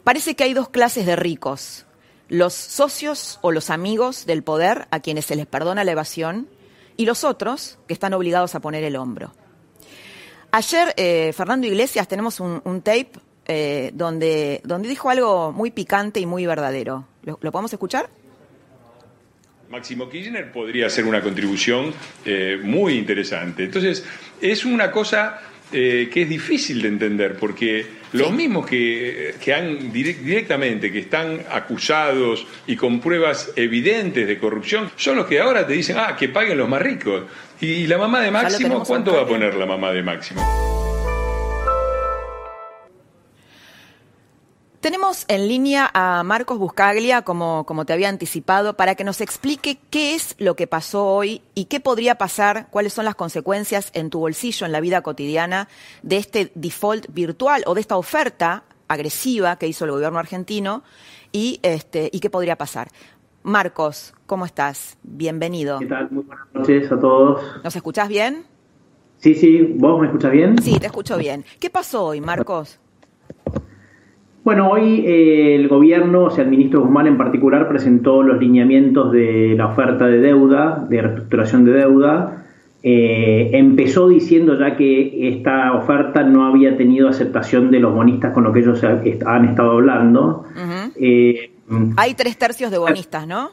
Parece 0.04 0.36
que 0.36 0.44
hay 0.44 0.54
dos 0.54 0.70
clases 0.70 1.08
de 1.08 1.16
ricos, 1.16 1.88
los 2.28 2.54
socios 2.54 3.40
o 3.42 3.52
los 3.52 3.72
amigos 3.72 4.28
del 4.28 4.44
poder 4.44 4.88
a 4.92 5.00
quienes 5.00 5.26
se 5.26 5.36
les 5.36 5.48
perdona 5.48 5.84
la 5.84 5.94
evasión 5.94 6.48
y 7.00 7.06
los 7.06 7.24
otros 7.24 7.80
que 7.88 7.94
están 7.94 8.14
obligados 8.14 8.56
a 8.56 8.60
poner 8.60 8.84
el 8.84 8.98
hombro. 8.98 9.32
Ayer, 10.52 10.94
eh, 10.98 11.32
Fernando 11.32 11.66
Iglesias, 11.66 12.10
tenemos 12.10 12.42
un, 12.42 12.82
tape 12.82 13.12
eh, 13.48 13.92
donde, 13.94 14.60
donde 14.66 14.90
dijo 14.90 15.10
algo 15.10 15.54
muy 15.54 15.72
picante 15.72 16.20
y 16.20 16.26
muy 16.26 16.46
verdadero. 16.46 17.08
¿Lo, 17.24 17.38
podemos 17.54 17.72
escuchar? 17.72 18.10
Máximo 19.70 20.10
Kirchner 20.10 20.52
podría 20.52 20.88
hacer 20.88 21.06
una 21.06 21.22
contribución 21.22 21.94
eh, 22.26 22.60
muy 22.62 22.98
interesante. 22.98 23.64
Entonces, 23.64 24.04
es 24.42 24.66
una 24.66 24.92
cosa 24.92 25.40
que 25.72 26.10
es 26.14 26.30
difícil 26.30 26.82
de 26.82 26.88
entender, 26.88 27.36
porque 27.36 28.00
los 28.14 28.32
mismos 28.32 28.66
que, 28.66 29.36
han 29.56 29.92
directamente, 29.92 30.92
que 30.92 31.00
están 31.00 31.42
acusados 31.50 32.46
y 32.66 32.76
con 32.76 33.00
pruebas 33.00 33.52
evidentes 33.56 34.28
de 34.28 34.40
corrupción, 34.40 34.92
son 34.96 35.18
los 35.18 35.26
que 35.28 35.40
ahora 35.40 35.66
te 35.68 35.74
dicen, 35.74 35.98
ah, 36.00 36.16
que 36.18 36.30
paguen 36.30 36.58
los 36.58 36.68
más 36.68 36.82
ricos. 36.82 37.24
¿Y 37.62 37.88
la 37.88 37.98
mamá 37.98 38.22
de 38.22 38.32
Máximo? 38.32 38.84
¿Cuánto 38.84 39.14
va 39.14 39.22
a 39.22 39.28
poner 39.28 39.54
la 39.56 39.66
mamá 39.66 39.92
de 39.92 40.02
Máximo? 40.02 40.69
Tenemos 44.80 45.26
en 45.28 45.50
línea 45.50 45.92
a 45.94 46.24
Marcos 46.24 46.58
Buscaglia, 46.58 47.24
como, 47.24 47.66
como 47.66 47.84
te 47.86 47.92
había 47.92 48.08
anticipado, 48.08 48.78
para 48.78 48.96
que 48.96 49.04
nos 49.04 49.20
explique 49.20 49.78
qué 49.90 50.16
es 50.16 50.36
lo 50.40 50.56
que 50.56 50.68
pasó 50.68 51.06
hoy 51.06 51.42
y 51.54 51.66
qué 51.66 51.82
podría 51.82 52.16
pasar, 52.16 52.68
cuáles 52.70 52.94
son 52.94 53.04
las 53.04 53.16
consecuencias 53.16 53.92
en 53.94 54.10
tu 54.10 54.20
bolsillo, 54.20 54.66
en 54.66 54.72
la 54.72 54.80
vida 54.80 55.02
cotidiana, 55.02 55.68
de 56.02 56.16
este 56.16 56.54
default 56.56 57.08
virtual 57.14 57.64
o 57.66 57.74
de 57.74 57.82
esta 57.82 57.98
oferta 57.98 58.64
agresiva 58.88 59.58
que 59.58 59.68
hizo 59.68 59.84
el 59.84 59.92
gobierno 59.92 60.18
argentino 60.18 60.84
y, 61.34 61.60
este, 61.62 62.10
y 62.14 62.22
qué 62.22 62.30
podría 62.30 62.56
pasar. 62.56 62.88
Marcos, 63.44 64.14
¿cómo 64.28 64.46
estás? 64.46 64.98
Bienvenido. 65.04 65.80
¿Qué 65.80 65.88
tal? 65.88 66.10
Muy 66.10 66.24
buenas 66.24 66.48
noches 66.54 66.90
a 66.90 66.98
todos. 66.98 67.42
¿Nos 67.66 67.76
escuchás 67.76 68.08
bien? 68.08 68.46
Sí, 69.18 69.36
sí, 69.36 69.62
¿vos 69.76 70.00
me 70.00 70.08
escuchás 70.08 70.32
bien? 70.32 70.58
Sí, 70.62 70.80
te 70.80 70.86
escucho 70.86 71.18
bien. 71.18 71.44
¿Qué 71.60 71.70
pasó 71.70 72.06
hoy, 72.06 72.22
Marcos? 72.22 72.80
Bueno, 74.44 74.70
hoy 74.70 75.04
eh, 75.06 75.56
el 75.56 75.68
gobierno, 75.68 76.26
o 76.26 76.30
sea, 76.30 76.44
el 76.44 76.50
ministro 76.50 76.82
Guzmán 76.82 77.08
en 77.08 77.18
particular, 77.18 77.68
presentó 77.68 78.24
los 78.24 78.40
lineamientos 78.40 79.12
de 79.12 79.54
la 79.58 79.68
oferta 79.68 80.08
de 80.08 80.20
deuda, 80.20 80.86
de 80.90 81.02
reestructuración 81.02 81.66
de 81.66 81.72
deuda. 81.74 82.46
Eh, 82.82 83.50
empezó 83.54 84.08
diciendo 84.08 84.58
ya 84.58 84.78
que 84.78 85.28
esta 85.28 85.74
oferta 85.74 86.24
no 86.24 86.46
había 86.46 86.78
tenido 86.78 87.10
aceptación 87.10 87.72
de 87.72 87.80
los 87.82 87.94
bonistas 87.94 88.34
con 88.34 88.46
lo 88.46 88.54
que 88.54 88.62
ellos 88.62 88.82
han 88.84 89.46
estado 89.46 89.72
hablando. 89.72 90.46
Eh, 90.96 91.52
Hay 91.98 92.14
tres 92.14 92.38
tercios 92.38 92.72
de 92.72 92.78
bonistas, 92.78 93.28
¿no? 93.28 93.52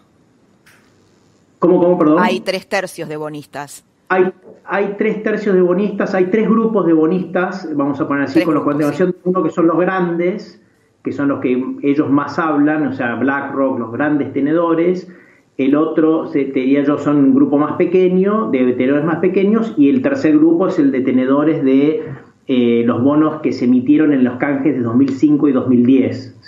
¿Cómo, 1.58 1.80
cómo, 1.80 1.98
perdón? 1.98 2.18
Hay 2.20 2.40
tres 2.40 2.68
tercios 2.68 3.08
de 3.08 3.16
bonistas. 3.16 3.84
Hay, 4.08 4.32
hay 4.64 4.94
tres 4.96 5.22
tercios 5.24 5.54
de 5.56 5.60
bonistas, 5.60 6.14
hay 6.14 6.26
tres 6.26 6.48
grupos 6.48 6.86
de 6.86 6.92
bonistas, 6.92 7.68
vamos 7.74 8.00
a 8.00 8.06
poner 8.06 8.24
así, 8.24 8.42
con 8.42 8.54
la 8.54 8.60
cuantificación, 8.60 9.16
uno 9.24 9.42
que 9.42 9.50
son 9.50 9.66
los 9.66 9.76
grandes, 9.78 10.62
que 11.06 11.12
son 11.12 11.28
los 11.28 11.38
que 11.38 11.64
ellos 11.82 12.10
más 12.10 12.36
hablan, 12.36 12.88
o 12.88 12.92
sea, 12.92 13.14
BlackRock, 13.14 13.78
los 13.78 13.92
grandes 13.92 14.32
tenedores, 14.32 15.08
el 15.56 15.76
otro, 15.76 16.28
te 16.32 16.42
diría 16.42 16.82
yo, 16.82 16.98
son 16.98 17.16
un 17.18 17.34
grupo 17.34 17.58
más 17.58 17.74
pequeño, 17.76 18.50
de 18.50 18.72
tenedores 18.72 19.04
más 19.04 19.18
pequeños, 19.20 19.72
y 19.76 19.88
el 19.88 20.02
tercer 20.02 20.36
grupo 20.36 20.66
es 20.66 20.80
el 20.80 20.90
de 20.90 21.02
tenedores 21.02 21.62
de 21.62 22.02
eh, 22.48 22.82
los 22.84 23.00
bonos 23.04 23.40
que 23.40 23.52
se 23.52 23.66
emitieron 23.66 24.12
en 24.12 24.24
los 24.24 24.34
canjes 24.38 24.74
de 24.74 24.82
2005 24.82 25.48
y 25.48 25.52
2010, 25.52 26.40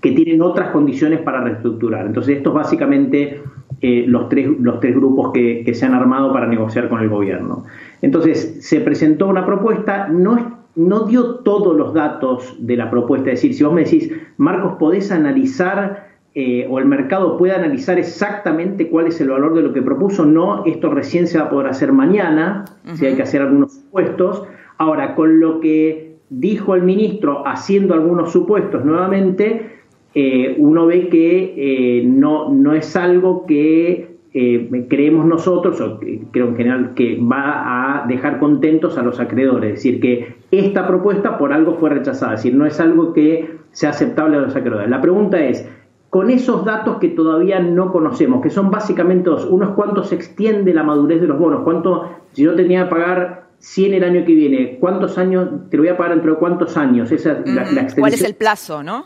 que 0.00 0.10
tienen 0.10 0.42
otras 0.42 0.70
condiciones 0.70 1.20
para 1.20 1.44
reestructurar. 1.44 2.04
Entonces, 2.04 2.38
estos 2.38 2.52
básicamente 2.52 3.40
eh, 3.80 4.04
los, 4.08 4.28
tres, 4.28 4.48
los 4.58 4.80
tres 4.80 4.96
grupos 4.96 5.30
que, 5.30 5.62
que, 5.64 5.74
se 5.74 5.86
han 5.86 5.94
armado 5.94 6.32
para 6.32 6.48
negociar 6.48 6.88
con 6.88 7.00
el 7.00 7.08
gobierno. 7.08 7.66
Entonces, 8.02 8.66
se 8.66 8.80
presentó 8.80 9.28
una 9.28 9.46
propuesta, 9.46 10.08
no 10.08 10.61
no 10.74 11.04
dio 11.04 11.36
todos 11.36 11.76
los 11.76 11.92
datos 11.94 12.56
de 12.58 12.76
la 12.76 12.90
propuesta. 12.90 13.30
Es 13.30 13.42
decir, 13.42 13.54
si 13.54 13.64
vos 13.64 13.72
me 13.72 13.84
decís, 13.84 14.10
Marcos, 14.36 14.74
podés 14.78 15.12
analizar 15.12 16.12
eh, 16.34 16.66
o 16.70 16.78
el 16.78 16.86
mercado 16.86 17.36
puede 17.36 17.52
analizar 17.52 17.98
exactamente 17.98 18.88
cuál 18.88 19.06
es 19.06 19.20
el 19.20 19.28
valor 19.28 19.54
de 19.54 19.62
lo 19.62 19.74
que 19.74 19.82
propuso, 19.82 20.24
no, 20.24 20.64
esto 20.64 20.88
recién 20.88 21.26
se 21.26 21.38
va 21.38 21.44
a 21.44 21.50
poder 21.50 21.66
hacer 21.66 21.92
mañana, 21.92 22.64
si 22.94 23.04
hay 23.04 23.16
que 23.16 23.22
hacer 23.22 23.42
algunos 23.42 23.74
supuestos. 23.74 24.44
Ahora, 24.78 25.14
con 25.14 25.40
lo 25.40 25.60
que 25.60 26.16
dijo 26.30 26.74
el 26.74 26.82
ministro 26.82 27.46
haciendo 27.46 27.92
algunos 27.92 28.32
supuestos 28.32 28.82
nuevamente, 28.82 29.72
eh, 30.14 30.56
uno 30.58 30.86
ve 30.86 31.08
que 31.08 31.54
eh, 31.56 32.04
no, 32.06 32.50
no 32.50 32.72
es 32.72 32.96
algo 32.96 33.44
que 33.44 34.11
eh, 34.34 34.86
creemos 34.88 35.26
nosotros, 35.26 35.80
o 35.80 36.00
creo 36.30 36.48
en 36.48 36.56
general, 36.56 36.94
que 36.94 37.18
va 37.20 38.02
a 38.02 38.06
dejar 38.06 38.38
contentos 38.38 38.96
a 38.96 39.02
los 39.02 39.20
acreedores. 39.20 39.74
Es 39.74 39.76
decir, 39.76 40.00
que 40.00 40.36
esta 40.50 40.86
propuesta 40.86 41.36
por 41.38 41.52
algo 41.52 41.74
fue 41.74 41.90
rechazada, 41.90 42.34
es 42.34 42.42
decir, 42.42 42.54
no 42.56 42.64
es 42.64 42.80
algo 42.80 43.12
que 43.12 43.58
sea 43.72 43.90
aceptable 43.90 44.36
a 44.38 44.40
los 44.40 44.56
acreedores. 44.56 44.88
La 44.88 45.00
pregunta 45.00 45.42
es, 45.42 45.68
con 46.08 46.30
esos 46.30 46.64
datos 46.64 46.98
que 46.98 47.08
todavía 47.08 47.60
no 47.60 47.90
conocemos, 47.92 48.42
que 48.42 48.50
son 48.50 48.70
básicamente 48.70 49.30
dos, 49.30 49.46
unos 49.46 49.70
cuántos 49.70 50.08
se 50.10 50.14
extiende 50.14 50.74
la 50.74 50.82
madurez 50.82 51.20
de 51.20 51.26
los 51.26 51.38
bonos, 51.38 51.62
cuánto, 51.64 52.08
si 52.32 52.42
yo 52.42 52.54
tenía 52.54 52.84
que 52.84 52.90
pagar 52.90 53.44
100 53.58 53.94
el 53.94 54.04
año 54.04 54.24
que 54.24 54.34
viene, 54.34 54.78
¿cuántos 54.80 55.18
años, 55.18 55.48
te 55.70 55.76
lo 55.76 55.84
voy 55.84 55.90
a 55.90 55.96
pagar 55.96 56.14
dentro 56.14 56.32
de 56.32 56.38
cuántos 56.38 56.76
años? 56.76 57.12
Esa, 57.12 57.42
la, 57.44 57.86
¿Cuál 57.98 58.12
es 58.12 58.24
el 58.24 58.34
plazo, 58.34 58.82
no? 58.82 59.04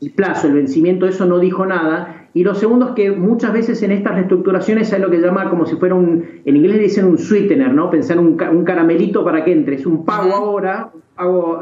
El 0.00 0.10
plazo, 0.12 0.46
el 0.46 0.54
vencimiento, 0.54 1.06
eso 1.06 1.26
no 1.26 1.38
dijo 1.38 1.66
nada. 1.66 2.28
Y 2.34 2.44
lo 2.44 2.54
segundo 2.54 2.88
es 2.88 2.92
que 2.92 3.10
muchas 3.10 3.52
veces 3.52 3.82
en 3.82 3.90
estas 3.90 4.14
reestructuraciones 4.14 4.92
hay 4.92 5.00
lo 5.00 5.10
que 5.10 5.18
llama 5.18 5.50
como 5.50 5.66
si 5.66 5.76
fuera 5.76 5.94
un, 5.94 6.24
en 6.44 6.56
inglés 6.56 6.78
dicen 6.78 7.06
un 7.06 7.18
sweetener, 7.18 7.74
¿no? 7.74 7.90
Pensar 7.90 8.18
un, 8.18 8.40
un 8.40 8.64
caramelito 8.64 9.24
para 9.24 9.44
que 9.44 9.52
entre. 9.52 9.76
Es 9.76 9.86
un 9.86 10.04
pago 10.04 10.32
ahora, 10.34 10.90
pago 11.16 11.60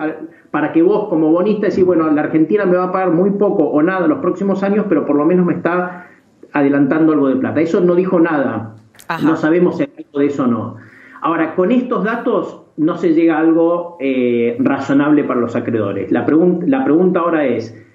para 0.51 0.73
que 0.73 0.83
vos 0.83 1.09
como 1.09 1.31
bonista 1.31 1.69
decís, 1.69 1.85
bueno, 1.85 2.11
la 2.11 2.23
Argentina 2.23 2.67
me 2.67 2.77
va 2.77 2.85
a 2.85 2.93
pagar 2.93 3.11
muy 3.11 3.31
poco 3.31 3.65
o 3.65 3.83
nada 3.83 4.05
en 4.05 4.11
los 4.11 4.19
próximos 4.21 4.63
años, 4.63 4.87
pero 4.89 5.07
por 5.07 5.17
lo 5.17 5.25
menos 5.25 5.47
me 5.47 5.55
está 5.55 6.09
adelantando 6.53 7.13
algo 7.13 7.29
de 7.29 7.37
plata. 7.37 7.61
Eso 7.61 7.81
no 7.81 7.95
dijo 7.95 8.21
nada. 8.21 8.77
No 9.23 9.37
sabemos 9.37 9.77
si 9.77 9.85
hay 9.85 9.93
algo 9.99 10.19
de 10.19 10.27
eso 10.27 10.45
o 10.45 10.47
no. 10.47 10.77
Ahora, 11.21 11.55
con 11.55 11.73
estos 11.73 12.05
datos 12.05 12.63
no 12.77 12.97
se 12.97 13.15
llega 13.15 13.37
a 13.37 13.41
algo 13.41 13.97
eh, 14.01 14.57
razonable 14.61 15.25
para 15.25 15.41
los 15.41 15.57
acreedores. 15.57 16.11
La, 16.11 16.27
la 16.67 16.85
pregunta 16.85 17.21
ahora 17.21 17.47
es, 17.47 17.86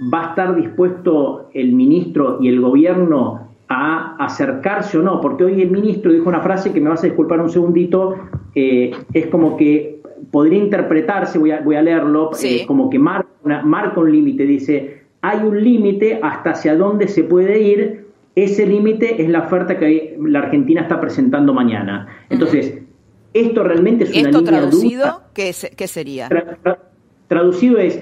va 0.00 0.26
a 0.26 0.28
estar 0.30 0.54
dispuesto 0.54 1.50
el 1.54 1.72
ministro 1.72 2.38
y 2.40 2.48
el 2.48 2.60
gobierno 2.60 3.48
a 3.68 4.16
acercarse 4.18 4.98
o 4.98 5.02
no, 5.02 5.20
porque 5.20 5.44
hoy 5.44 5.60
el 5.60 5.70
ministro 5.70 6.12
dijo 6.12 6.28
una 6.28 6.40
frase 6.40 6.72
que 6.72 6.80
me 6.80 6.88
vas 6.88 7.02
a 7.02 7.06
disculpar 7.06 7.40
un 7.40 7.50
segundito, 7.50 8.14
eh, 8.54 8.92
es 9.12 9.26
como 9.26 9.56
que 9.56 10.00
podría 10.30 10.58
interpretarse, 10.58 11.38
voy 11.38 11.50
a, 11.50 11.60
voy 11.60 11.76
a 11.76 11.82
leerlo, 11.82 12.30
eh, 12.42 12.64
como 12.66 12.88
que 12.88 12.98
marca, 12.98 13.28
marca 13.64 14.00
un 14.00 14.10
límite, 14.10 14.44
dice, 14.44 15.02
hay 15.20 15.40
un 15.46 15.62
límite 15.62 16.20
hasta 16.22 16.50
hacia 16.50 16.76
dónde 16.76 17.08
se 17.08 17.24
puede 17.24 17.60
ir, 17.60 18.06
ese 18.34 18.66
límite 18.66 19.22
es 19.22 19.28
la 19.28 19.40
oferta 19.40 19.78
que 19.78 20.16
la 20.20 20.38
Argentina 20.38 20.82
está 20.82 21.00
presentando 21.00 21.52
mañana. 21.52 22.08
Entonces, 22.30 22.78
esto 23.34 23.64
realmente 23.64 24.04
es 24.04 24.10
una 24.10 24.30
¿Esto 24.30 24.44
traducido, 24.44 25.22
¿qué, 25.34 25.52
¿qué, 25.76 25.88
sería? 25.88 26.28
traducido 27.26 27.78
es, 27.78 28.00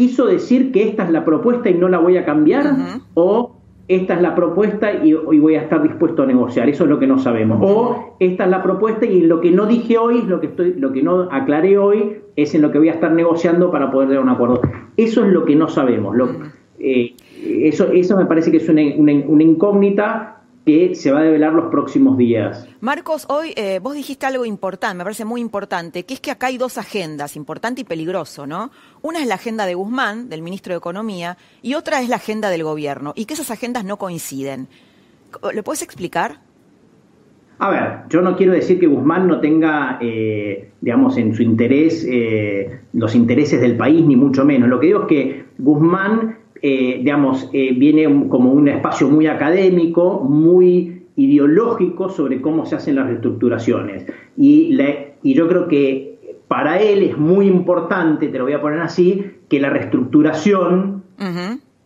quiso 0.00 0.24
decir 0.24 0.72
que 0.72 0.82
esta 0.82 1.04
es 1.04 1.10
la 1.10 1.26
propuesta 1.26 1.68
y 1.68 1.74
no 1.74 1.86
la 1.86 1.98
voy 1.98 2.16
a 2.16 2.24
cambiar 2.24 2.64
o 3.12 3.56
esta 3.86 4.14
es 4.14 4.22
la 4.22 4.34
propuesta 4.34 5.04
y 5.04 5.12
voy 5.12 5.56
a 5.56 5.60
estar 5.60 5.82
dispuesto 5.82 6.22
a 6.22 6.26
negociar, 6.26 6.70
eso 6.70 6.84
es 6.84 6.90
lo 6.90 6.98
que 6.98 7.06
no 7.06 7.18
sabemos. 7.18 7.58
O 7.60 8.16
esta 8.18 8.44
es 8.44 8.50
la 8.50 8.62
propuesta 8.62 9.04
y 9.04 9.20
lo 9.20 9.42
que 9.42 9.50
no 9.50 9.66
dije 9.66 9.98
hoy, 9.98 10.22
lo 10.22 10.40
que 10.40 10.46
estoy, 10.46 10.72
lo 10.72 10.90
que 10.90 11.02
no 11.02 11.28
aclaré 11.30 11.76
hoy, 11.76 12.16
es 12.34 12.54
en 12.54 12.62
lo 12.62 12.72
que 12.72 12.78
voy 12.78 12.88
a 12.88 12.92
estar 12.92 13.12
negociando 13.12 13.70
para 13.70 13.90
poder 13.90 14.08
llegar 14.08 14.22
a 14.22 14.24
un 14.24 14.30
acuerdo. 14.30 14.62
Eso 14.96 15.22
es 15.26 15.32
lo 15.32 15.44
que 15.44 15.54
no 15.54 15.68
sabemos. 15.68 16.16
Lo, 16.16 16.30
eh, 16.78 17.14
eso, 17.44 17.92
eso 17.92 18.16
me 18.16 18.24
parece 18.24 18.50
que 18.50 18.56
es 18.56 18.68
una, 18.70 18.80
incógnita 18.80 20.39
que 20.64 20.94
se 20.94 21.10
va 21.10 21.20
a 21.20 21.22
develar 21.22 21.52
los 21.52 21.70
próximos 21.70 22.18
días. 22.18 22.68
Marcos, 22.80 23.26
hoy 23.28 23.52
eh, 23.56 23.80
vos 23.82 23.94
dijiste 23.94 24.26
algo 24.26 24.44
importante, 24.44 24.98
me 24.98 25.04
parece 25.04 25.24
muy 25.24 25.40
importante, 25.40 26.04
que 26.04 26.14
es 26.14 26.20
que 26.20 26.30
acá 26.30 26.48
hay 26.48 26.58
dos 26.58 26.78
agendas, 26.78 27.36
importante 27.36 27.80
y 27.80 27.84
peligroso, 27.84 28.46
¿no? 28.46 28.70
Una 29.02 29.20
es 29.20 29.26
la 29.26 29.36
agenda 29.36 29.66
de 29.66 29.74
Guzmán, 29.74 30.28
del 30.28 30.42
ministro 30.42 30.72
de 30.72 30.78
Economía, 30.78 31.38
y 31.62 31.74
otra 31.74 32.00
es 32.00 32.08
la 32.08 32.16
agenda 32.16 32.50
del 32.50 32.62
gobierno, 32.62 33.12
y 33.16 33.24
que 33.24 33.34
esas 33.34 33.50
agendas 33.50 33.84
no 33.84 33.96
coinciden. 33.96 34.68
¿Le 35.52 35.62
puedes 35.62 35.82
explicar? 35.82 36.40
A 37.58 37.70
ver, 37.70 38.08
yo 38.08 38.22
no 38.22 38.36
quiero 38.36 38.52
decir 38.52 38.80
que 38.80 38.86
Guzmán 38.86 39.28
no 39.28 39.38
tenga, 39.38 39.98
eh, 40.00 40.70
digamos, 40.80 41.18
en 41.18 41.34
su 41.34 41.42
interés 41.42 42.06
eh, 42.08 42.80
los 42.94 43.14
intereses 43.14 43.60
del 43.60 43.76
país, 43.76 44.04
ni 44.04 44.16
mucho 44.16 44.46
menos. 44.46 44.68
Lo 44.68 44.80
que 44.80 44.86
digo 44.86 45.02
es 45.02 45.06
que 45.06 45.44
Guzmán 45.58 46.38
eh, 46.62 47.00
digamos, 47.02 47.48
eh, 47.52 47.72
viene 47.76 48.04
como 48.28 48.52
un 48.52 48.68
espacio 48.68 49.08
muy 49.08 49.26
académico, 49.26 50.20
muy 50.20 51.04
ideológico 51.16 52.08
sobre 52.08 52.40
cómo 52.40 52.66
se 52.66 52.76
hacen 52.76 52.96
las 52.96 53.06
reestructuraciones. 53.06 54.06
Y, 54.36 54.76
y 55.22 55.34
yo 55.34 55.48
creo 55.48 55.68
que 55.68 56.18
para 56.48 56.80
él 56.80 57.02
es 57.02 57.16
muy 57.16 57.46
importante, 57.46 58.28
te 58.28 58.38
lo 58.38 58.44
voy 58.44 58.54
a 58.54 58.60
poner 58.60 58.80
así, 58.80 59.24
que 59.48 59.60
la 59.60 59.70
reestructuración 59.70 61.02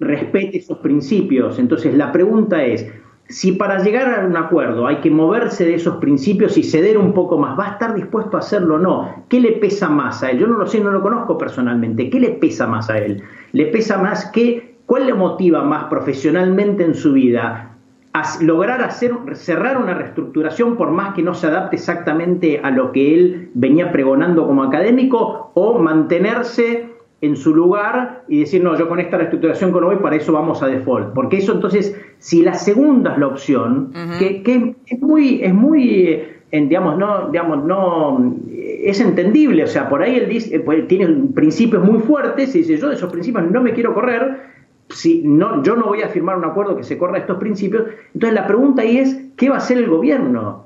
respete 0.01 0.59
esos 0.59 0.79
principios. 0.79 1.59
Entonces 1.59 1.95
la 1.95 2.13
pregunta 2.13 2.65
es, 2.65 2.87
si 3.29 3.53
para 3.53 3.83
llegar 3.83 4.21
a 4.21 4.27
un 4.27 4.37
acuerdo 4.37 4.87
hay 4.87 4.97
que 4.97 5.11
moverse 5.11 5.65
de 5.65 5.75
esos 5.75 5.97
principios 5.97 6.59
y 6.59 6.63
ceder 6.63 6.99
un 6.99 7.15
poco 7.15 7.39
más, 7.39 7.59
¿va 7.59 7.69
a 7.69 7.73
estar 7.73 7.95
dispuesto 7.95 8.37
a 8.37 8.41
hacerlo 8.41 8.75
o 8.75 8.79
no? 8.79 9.25
¿Qué 9.29 9.41
le 9.41 9.53
pesa 9.53 9.89
más 9.89 10.23
a 10.23 10.31
él? 10.31 10.39
Yo 10.39 10.47
no 10.47 10.59
lo 10.59 10.67
sé, 10.67 10.81
no 10.81 10.91
lo 10.91 11.01
conozco 11.01 11.39
personalmente. 11.39 12.11
¿Qué 12.11 12.21
le 12.21 12.31
pesa 12.31 12.67
más 12.67 12.91
a 12.91 12.99
él? 12.99 13.23
¿Le 13.53 13.67
pesa 13.67 13.99
más 13.99 14.27
qué? 14.27 14.77
¿Cuál 14.85 15.07
le 15.07 15.15
motiva 15.15 15.63
más 15.63 15.85
profesionalmente 15.85 16.85
en 16.85 16.95
su 16.95 17.15
vida? 17.15 17.71
A 18.13 18.23
lograr 18.43 18.83
hacer, 18.83 19.13
cerrar 19.33 19.79
una 19.79 19.95
reestructuración 19.95 20.77
por 20.77 20.91
más 20.91 21.15
que 21.15 21.23
no 21.23 21.35
se 21.35 21.47
adapte 21.47 21.77
exactamente 21.77 22.61
a 22.63 22.71
lo 22.71 22.93
que 22.93 23.15
él 23.15 23.51
venía 23.55 23.91
pregonando 23.91 24.47
como 24.47 24.63
académico 24.63 25.51
o 25.55 25.79
mantenerse 25.79 26.94
en 27.25 27.37
su 27.37 27.55
lugar 27.55 28.25
y 28.29 28.41
decir, 28.41 28.63
no, 28.63 28.77
yo 28.79 28.89
con 28.89 29.01
esta 29.01 29.17
reestructuración 29.17 29.73
con 29.73 29.85
hoy, 29.85 29.97
para 29.97 30.17
eso 30.17 30.33
vamos 30.33 30.63
a 30.63 30.67
default. 30.67 31.15
Porque 31.15 31.39
eso 31.39 31.53
entonces, 31.53 31.99
si 32.19 32.43
la 32.43 32.55
segunda 32.55 33.13
es 33.13 33.19
la 33.19 33.27
opción, 33.27 33.93
que, 34.19 34.77
es 34.87 35.01
muy, 35.01 35.43
es 35.43 35.55
muy 35.55 36.23
eh, 36.51 36.67
digamos, 36.67 36.99
no, 36.99 37.31
digamos, 37.31 37.65
no, 37.65 38.35
es 38.49 39.01
entendible, 39.01 39.65
o 39.65 39.67
sea, 39.67 39.89
por 39.89 40.03
ahí 40.03 40.17
él 40.17 40.29
dice, 40.29 40.57
eh, 40.57 40.61
pues, 40.61 40.87
tiene 40.87 41.09
principios 41.35 41.83
muy 41.83 42.01
fuertes 42.01 42.55
y 42.55 42.59
dice, 42.59 42.77
yo 42.77 42.89
de 42.89 42.95
esos 42.95 43.11
principios 43.11 43.51
no 43.51 43.61
me 43.61 43.73
quiero 43.73 43.95
correr, 43.95 44.55
si 44.89 45.23
no, 45.25 45.63
yo 45.63 45.77
no 45.77 45.87
voy 45.87 46.03
a 46.03 46.09
firmar 46.09 46.37
un 46.37 46.45
acuerdo 46.45 46.77
que 46.77 46.85
se 46.85 46.99
corra 46.99 47.19
estos 47.19 47.39
principios. 47.39 47.85
Entonces 48.13 48.35
la 48.35 48.47
pregunta 48.47 48.83
ahí 48.83 48.99
es, 48.99 49.19
¿qué 49.37 49.49
va 49.49 49.57
a 49.57 49.59
hacer 49.59 49.79
el 49.79 49.89
gobierno? 49.89 50.64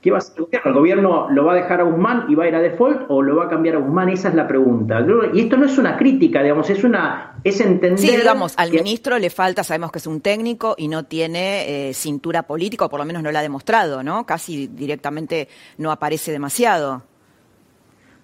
¿Qué 0.00 0.10
va 0.10 0.18
a 0.18 0.20
hacer 0.20 0.36
el 0.38 0.44
gobierno? 0.44 0.68
¿El 0.68 0.74
gobierno 0.74 1.30
lo 1.30 1.44
va 1.44 1.52
a 1.52 1.56
dejar 1.56 1.80
a 1.80 1.84
Guzmán 1.84 2.26
y 2.28 2.34
va 2.34 2.44
a 2.44 2.48
ir 2.48 2.54
a 2.54 2.60
default 2.60 3.06
o 3.08 3.22
lo 3.22 3.36
va 3.36 3.46
a 3.46 3.48
cambiar 3.48 3.74
a 3.76 3.78
Guzmán? 3.78 4.08
Esa 4.08 4.28
es 4.28 4.34
la 4.34 4.46
pregunta. 4.46 5.04
Y 5.32 5.40
esto 5.40 5.56
no 5.56 5.66
es 5.66 5.76
una 5.78 5.96
crítica, 5.96 6.42
digamos, 6.42 6.70
es 6.70 6.84
una 6.84 7.34
es 7.42 7.60
entender. 7.60 7.98
Sí, 7.98 8.16
digamos, 8.16 8.54
al 8.56 8.70
ministro 8.70 9.18
le 9.18 9.30
falta, 9.30 9.64
sabemos 9.64 9.90
que 9.90 9.98
es 9.98 10.06
un 10.06 10.20
técnico 10.20 10.74
y 10.78 10.86
no 10.88 11.04
tiene 11.04 11.88
eh, 11.88 11.94
cintura 11.94 12.44
política, 12.44 12.84
o 12.84 12.88
por 12.88 13.00
lo 13.00 13.06
menos 13.06 13.22
no 13.22 13.32
la 13.32 13.40
ha 13.40 13.42
demostrado, 13.42 14.02
¿no? 14.02 14.24
Casi 14.24 14.68
directamente 14.68 15.48
no 15.78 15.90
aparece 15.90 16.30
demasiado. 16.30 17.02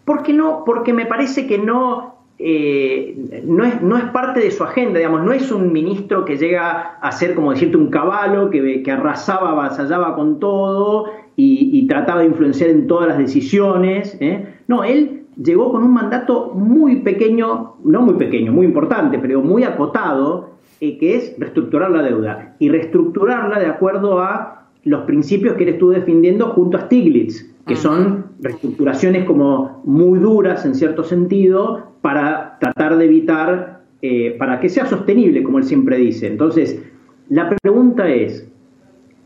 ¿Por 0.05 0.23
qué 0.23 0.33
no? 0.33 0.63
Porque 0.65 0.93
me 0.93 1.07
parece 1.07 1.47
que 1.47 1.59
no 1.59 2.18
eh, 2.41 3.43
no, 3.45 3.65
es, 3.65 3.83
no 3.83 3.97
es 3.99 4.05
parte 4.05 4.41
de 4.41 4.51
su 4.51 4.63
agenda, 4.63 4.99
digamos, 4.99 5.25
no 5.25 5.33
es 5.33 5.51
un 5.51 5.73
ministro 5.73 6.25
que 6.25 6.37
llega 6.37 6.99
a 7.01 7.13
ser, 7.13 7.35
como 7.35 7.51
decirte, 7.51 7.77
un 7.77 7.91
caballo 7.91 8.49
que, 8.51 8.83
que 8.83 8.91
arrasaba, 8.93 9.51
avasallaba 9.51 10.15
con 10.15 10.39
todo 10.39 11.07
y, 11.35 11.87
trataba 11.87 12.21
de 12.21 12.27
influenciar 12.27 12.71
en 12.71 12.87
todas 12.87 13.09
las 13.09 13.19
decisiones. 13.19 14.17
¿eh? 14.21 14.47
No, 14.67 14.85
él 14.85 15.25
llegó 15.43 15.71
con 15.71 15.83
un 15.85 15.93
mandato 15.93 16.53
muy 16.55 16.97
pequeño, 16.97 17.75
no 17.85 18.03
muy 18.03 18.15
pequeño, 18.15 18.53
muy 18.53 18.67
importante, 18.67 19.19
pero 19.19 19.41
muy 19.41 19.65
acotado, 19.65 20.51
eh, 20.81 20.99
que 20.99 21.17
es 21.17 21.35
reestructurar 21.39 21.91
la 21.91 22.03
deuda 22.03 22.57
y 22.59 22.69
reestructurarla 22.69 23.59
de 23.59 23.67
acuerdo 23.67 24.21
a 24.21 24.67
los 24.85 25.03
principios 25.03 25.55
que 25.57 25.65
él 25.65 25.71
estuvo 25.71 25.91
defendiendo 25.91 26.47
junto 26.51 26.77
a 26.77 26.83
Stiglitz, 26.83 27.53
que 27.67 27.77
son 27.77 28.27
reestructuraciones 28.41 29.25
como 29.25 29.83
muy 29.85 30.19
duras 30.19 30.65
en 30.65 30.75
cierto 30.75 31.05
sentido, 31.05 31.88
para 32.01 32.59
tratar 32.61 32.97
de 32.97 33.05
evitar, 33.05 33.83
eh, 34.03 34.37
para 34.39 34.61
que 34.61 34.69
sea 34.69 34.87
sostenible, 34.87 35.43
como 35.43 35.59
él 35.59 35.65
siempre 35.65 35.97
dice. 35.97 36.27
Entonces, 36.27 36.83
la 37.29 37.49
pregunta 37.49 38.09
es, 38.09 38.49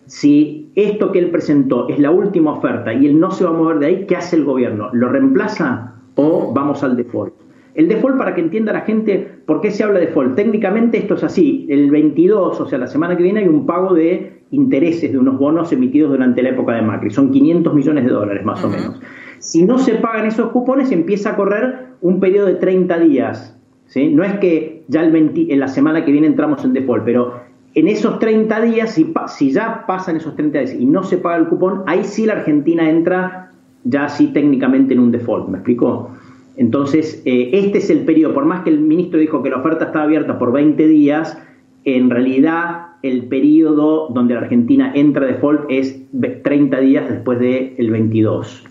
si 0.07 0.71
esto 0.75 1.13
que 1.13 1.19
él 1.19 1.31
presentó 1.31 1.89
es 1.89 1.99
la 1.99 2.11
última 2.11 2.53
oferta 2.53 2.93
y 2.93 3.07
él 3.07 3.21
no 3.21 3.31
se 3.31 3.45
va 3.45 3.51
a 3.51 3.55
mover 3.55 3.79
de 3.79 3.87
ahí, 3.87 4.07
¿qué 4.07 4.17
hace 4.17 4.37
el 4.37 4.45
gobierno? 4.45 4.89
¿Lo 4.93 5.09
reemplaza 5.09 5.95
o 6.17 6.53
vamos 6.53 6.83
al 6.83 6.97
default? 6.97 7.35
El 7.75 7.89
default, 7.89 8.19
para 8.19 8.35
que 8.35 8.43
entienda 8.43 8.73
la 8.73 8.83
gente 8.83 9.27
por 9.47 9.63
qué 9.63 9.71
se 9.71 9.83
habla 9.83 9.99
de 9.99 10.07
default. 10.07 10.35
Técnicamente 10.35 10.99
esto 10.99 11.15
es 11.15 11.25
así. 11.25 11.67
El 11.71 11.91
22, 11.91 12.61
o 12.61 12.67
sea, 12.67 12.79
la 12.79 12.87
semana 12.87 13.17
que 13.17 13.23
viene, 13.23 13.41
hay 13.41 13.49
un 13.49 13.65
pago 13.65 13.95
de 13.95 14.43
intereses 14.51 15.11
de 15.11 15.19
unos 15.19 15.39
bonos 15.39 15.73
emitidos 15.73 16.11
durante 16.11 16.43
la 16.43 16.51
época 16.51 16.75
de 16.75 16.83
Macri. 16.83 17.11
Son 17.11 17.31
500 17.31 17.73
millones 17.73 18.05
de 18.05 18.11
dólares 18.11 18.45
más 18.45 18.63
o 18.63 18.69
menos. 18.69 19.01
Si 19.39 19.65
no 19.65 19.79
se 19.79 19.95
pagan 19.95 20.27
esos 20.27 20.51
cupones, 20.51 20.93
empieza 20.93 21.31
a 21.31 21.37
correr 21.37 21.92
un 22.03 22.21
periodo 22.21 22.47
de 22.47 22.55
30 22.55 22.99
días. 22.99 23.57
¿sí? 23.87 24.09
No 24.09 24.25
es 24.25 24.35
que 24.35 24.85
ya 24.89 25.03
el 25.03 25.15
en 25.17 25.61
la 25.61 25.69
semana 25.69 26.05
que 26.05 26.13
viene 26.13 26.27
entramos 26.27 26.65
en 26.65 26.75
default, 26.75 27.05
pero 27.05 27.41
en 27.75 27.89
esos 27.89 28.19
30 28.19 28.61
días, 28.61 28.91
si, 28.91 29.13
si 29.29 29.53
ya 29.53 29.87
pasan 29.87 30.17
esos 30.17 30.37
30 30.37 30.59
días 30.59 30.75
y 30.75 30.85
no 30.85 31.03
se 31.03 31.17
paga 31.17 31.37
el 31.37 31.49
cupón, 31.49 31.85
ahí 31.87 32.05
sí 32.05 32.27
la 32.27 32.35
Argentina 32.35 32.91
entra 32.91 33.51
ya 33.85 34.09
sí 34.09 34.29
técnicamente 34.29 34.95
en 34.95 35.01
un 35.01 35.11
default. 35.11 35.49
¿Me 35.49 35.59
explico? 35.59 36.11
Entonces, 36.57 37.23
eh, 37.25 37.51
este 37.53 37.79
es 37.79 37.89
el 37.89 38.01
periodo, 38.01 38.35
por 38.35 38.45
más 38.45 38.63
que 38.63 38.71
el 38.71 38.81
ministro 38.81 39.19
dijo 39.19 39.43
que 39.43 39.51
la 39.51 39.57
oferta 39.57 39.87
estaba 39.87 40.05
abierta 40.05 40.39
por 40.39 40.53
20 40.53 40.87
días, 40.87 41.39
en 41.85 42.11
realidad 42.11 42.93
el 43.03 43.25
periodo 43.25 44.09
donde 44.09 44.35
la 44.35 44.41
Argentina 44.41 44.93
entra 44.95 45.27
default 45.27 45.63
es 45.69 45.97
30 46.43 46.79
días 46.79 47.09
después 47.09 47.41
del 47.41 47.75
el 47.77 47.91
22. 47.91 48.65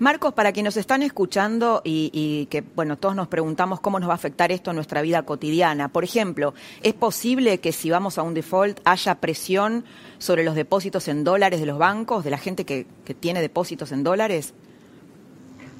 Marcos, 0.00 0.34
para 0.34 0.52
quienes 0.52 0.74
nos 0.74 0.76
están 0.76 1.02
escuchando 1.02 1.80
y, 1.84 2.48
que, 2.50 2.64
bueno, 2.74 2.96
todos 2.96 3.14
nos 3.14 3.28
preguntamos 3.28 3.80
cómo 3.80 4.00
nos 4.00 4.08
va 4.08 4.14
a 4.14 4.16
afectar 4.16 4.50
esto 4.50 4.70
en 4.70 4.76
nuestra 4.76 5.02
vida 5.02 5.22
cotidiana. 5.22 5.88
Por 5.88 6.02
ejemplo, 6.02 6.54
¿es 6.82 6.94
posible 6.94 7.58
que 7.58 7.72
si 7.72 7.90
vamos 7.90 8.18
a 8.18 8.22
un 8.22 8.34
default 8.34 8.80
haya 8.84 9.14
presión 9.16 9.84
sobre 10.18 10.42
los 10.42 10.56
depósitos 10.56 11.06
en 11.06 11.22
dólares 11.22 11.60
de 11.60 11.66
los 11.66 11.78
bancos, 11.78 12.24
de 12.24 12.30
la 12.30 12.38
gente 12.38 12.64
que, 12.64 12.86
que 13.04 13.14
tiene 13.14 13.40
depósitos 13.40 13.92
en 13.92 14.02
dólares? 14.02 14.54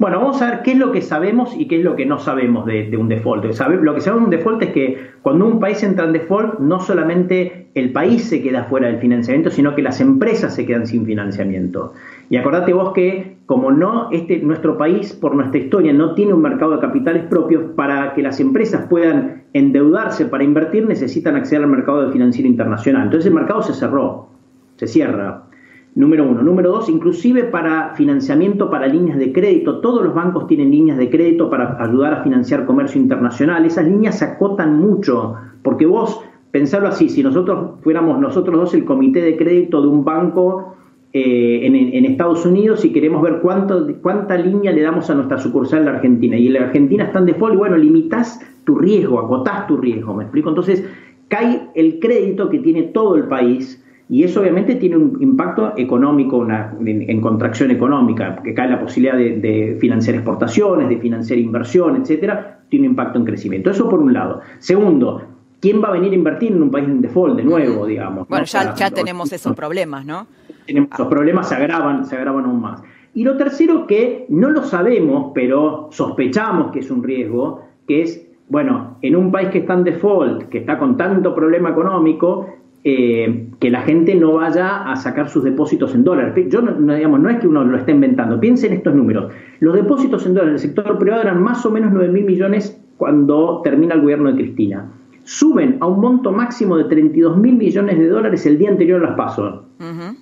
Bueno, 0.00 0.18
vamos 0.18 0.40
a 0.40 0.48
ver 0.48 0.62
qué 0.62 0.72
es 0.72 0.78
lo 0.78 0.92
que 0.92 1.02
sabemos 1.02 1.54
y 1.54 1.68
qué 1.68 1.76
es 1.76 1.84
lo 1.84 1.94
que 1.94 2.06
no 2.06 2.18
sabemos 2.18 2.64
de, 2.64 2.96
un 2.96 3.10
default. 3.10 3.44
Lo 3.44 3.50
que 3.94 4.00
sabemos 4.00 4.22
de 4.22 4.24
un 4.24 4.30
default 4.30 4.62
es 4.62 4.70
que 4.70 5.10
cuando 5.20 5.46
un 5.46 5.60
país 5.60 5.82
entra 5.82 6.06
en 6.06 6.14
default, 6.14 6.58
no 6.58 6.80
solamente 6.80 7.68
el 7.74 7.92
país 7.92 8.24
se 8.24 8.40
queda 8.40 8.64
fuera 8.64 8.86
del 8.86 8.96
financiamiento, 8.96 9.50
sino 9.50 9.74
que 9.74 9.82
las 9.82 10.00
empresas 10.00 10.54
se 10.54 10.64
quedan 10.64 10.86
sin 10.86 11.04
financiamiento. 11.04 11.92
Y 12.30 12.38
acordate 12.38 12.72
vos 12.72 12.94
que 12.94 13.36
como 13.44 13.72
no 13.72 14.08
este, 14.10 14.38
nuestro 14.38 14.78
país, 14.78 15.12
por 15.12 15.34
nuestra 15.34 15.60
historia, 15.60 15.92
no 15.92 16.14
tiene 16.14 16.32
un 16.32 16.40
mercado 16.40 16.76
de 16.76 16.80
capitales 16.80 17.24
propios, 17.24 17.64
para 17.76 18.14
que 18.14 18.22
las 18.22 18.40
empresas 18.40 18.86
puedan 18.88 19.42
endeudarse 19.52 20.24
para 20.24 20.44
invertir, 20.44 20.86
necesitan 20.86 21.36
acceder 21.36 21.62
al 21.62 21.68
mercado 21.68 22.06
de 22.06 22.12
financiero 22.12 22.48
internacional. 22.48 23.02
Entonces 23.02 23.26
el 23.26 23.34
mercado 23.34 23.60
se 23.60 23.74
cerró, 23.74 24.28
se 24.76 24.86
cierra. 24.86 25.49
Número 25.94 26.28
uno. 26.28 26.42
Número 26.42 26.70
dos, 26.70 26.88
inclusive 26.88 27.44
para 27.44 27.94
financiamiento 27.94 28.70
para 28.70 28.86
líneas 28.86 29.18
de 29.18 29.32
crédito. 29.32 29.80
Todos 29.80 30.04
los 30.04 30.14
bancos 30.14 30.46
tienen 30.46 30.70
líneas 30.70 30.96
de 30.98 31.10
crédito 31.10 31.50
para 31.50 31.82
ayudar 31.82 32.14
a 32.14 32.22
financiar 32.22 32.64
comercio 32.64 33.00
internacional. 33.00 33.64
Esas 33.64 33.86
líneas 33.86 34.18
se 34.18 34.24
acotan 34.24 34.78
mucho, 34.78 35.34
porque 35.62 35.86
vos, 35.86 36.20
pensarlo 36.52 36.88
así, 36.88 37.08
si 37.08 37.22
nosotros 37.22 37.80
fuéramos 37.82 38.20
nosotros 38.20 38.56
dos 38.56 38.74
el 38.74 38.84
comité 38.84 39.20
de 39.20 39.36
crédito 39.36 39.82
de 39.82 39.88
un 39.88 40.04
banco 40.04 40.76
eh, 41.12 41.66
en, 41.66 42.04
Estados 42.04 42.46
Unidos 42.46 42.84
y 42.84 42.92
queremos 42.92 43.20
ver 43.20 43.40
cuánto, 43.40 43.88
cuánta 44.00 44.36
línea 44.36 44.70
le 44.70 44.82
damos 44.82 45.10
a 45.10 45.14
nuestra 45.14 45.38
sucursal 45.38 45.80
en 45.80 45.84
la 45.86 45.90
Argentina. 45.92 46.36
Y 46.36 46.46
en 46.46 46.52
la 46.52 46.60
Argentina 46.66 47.04
están 47.04 47.26
de 47.26 47.32
default, 47.32 47.56
bueno, 47.56 47.76
limitas 47.76 48.40
tu 48.64 48.76
riesgo, 48.76 49.18
acotás 49.18 49.66
tu 49.66 49.76
riesgo, 49.76 50.14
¿me 50.14 50.22
explico? 50.22 50.50
Entonces, 50.50 50.88
cae 51.26 51.68
el 51.74 51.98
crédito 51.98 52.48
que 52.48 52.60
tiene 52.60 52.84
todo 52.84 53.16
el 53.16 53.24
país 53.24 53.84
y 54.10 54.24
eso 54.24 54.40
obviamente 54.40 54.74
tiene 54.74 54.96
un 54.96 55.22
impacto 55.22 55.72
económico, 55.76 56.44
en, 56.44 57.20
contracción 57.20 57.70
económica, 57.70 58.34
porque 58.34 58.52
cae 58.52 58.68
la 58.68 58.80
posibilidad 58.80 59.16
de, 59.16 59.76
financiar 59.80 60.16
exportaciones, 60.16 60.88
de 60.88 60.98
financiar 60.98 61.38
inversión, 61.38 61.94
etcétera, 61.94 62.58
tiene 62.68 62.86
un 62.86 62.90
impacto 62.90 63.20
en 63.20 63.24
crecimiento. 63.24 63.70
Eso 63.70 63.88
por 63.88 64.00
un 64.00 64.12
lado. 64.12 64.40
Segundo, 64.58 65.22
¿quién 65.60 65.80
va 65.80 65.88
a 65.88 65.92
venir 65.92 66.10
a 66.10 66.16
invertir 66.16 66.50
en 66.50 66.60
un 66.60 66.72
país 66.72 66.88
en 66.88 67.00
default 67.00 67.36
de 67.36 67.44
nuevo, 67.44 67.86
digamos? 67.86 68.26
Bueno, 68.26 68.44
ya, 68.46 68.74
ya 68.74 68.90
tenemos 68.90 69.32
esos 69.32 69.54
problemas, 69.54 70.04
¿no? 70.04 70.26
Los 70.66 71.06
problemas 71.06 71.48
se 71.48 71.54
agravan, 71.54 72.04
se 72.04 72.16
agravan 72.16 72.46
aún 72.46 72.60
más. 72.60 72.82
Y 73.14 73.22
lo 73.22 73.36
tercero 73.36 73.86
que 73.86 74.26
no 74.28 74.50
lo 74.50 74.64
sabemos, 74.64 75.30
pero 75.36 75.88
sospechamos 75.92 76.72
que 76.72 76.80
es 76.80 76.90
un 76.90 77.04
riesgo, 77.04 77.62
que 77.86 78.02
es, 78.02 78.26
bueno, 78.48 78.96
en 79.02 79.14
un 79.14 79.30
país 79.30 79.50
que 79.50 79.58
está 79.58 79.74
en 79.74 79.84
default, 79.84 80.48
que 80.48 80.58
está 80.58 80.78
con 80.78 80.96
tanto 80.96 81.32
problema 81.32 81.70
económico, 81.70 82.59
eh, 82.82 83.48
que 83.60 83.70
la 83.70 83.82
gente 83.82 84.14
no 84.14 84.34
vaya 84.34 84.90
a 84.90 84.96
sacar 84.96 85.28
sus 85.28 85.44
depósitos 85.44 85.94
en 85.94 86.02
dólares. 86.02 86.46
Yo 86.48 86.62
no, 86.62 86.94
digamos, 86.94 87.20
no 87.20 87.28
es 87.28 87.38
que 87.38 87.46
uno 87.46 87.62
lo 87.62 87.76
esté 87.76 87.92
inventando, 87.92 88.40
piensen 88.40 88.72
estos 88.72 88.94
números. 88.94 89.32
Los 89.60 89.74
depósitos 89.74 90.24
en 90.24 90.32
dólares 90.32 90.62
del 90.62 90.70
sector 90.70 90.98
privado 90.98 91.22
eran 91.22 91.42
más 91.42 91.64
o 91.66 91.70
menos 91.70 91.92
9 91.92 92.10
mil 92.10 92.24
millones 92.24 92.80
cuando 92.96 93.60
termina 93.62 93.94
el 93.94 94.00
gobierno 94.00 94.32
de 94.32 94.36
Cristina. 94.36 94.90
Suben 95.24 95.76
a 95.80 95.86
un 95.86 96.00
monto 96.00 96.32
máximo 96.32 96.78
de 96.78 96.84
32 96.84 97.36
mil 97.36 97.56
millones 97.56 97.98
de 97.98 98.08
dólares 98.08 98.46
el 98.46 98.58
día 98.58 98.70
anterior 98.70 99.04
a 99.04 99.08
las 99.08 99.16
pasos. 99.16 99.60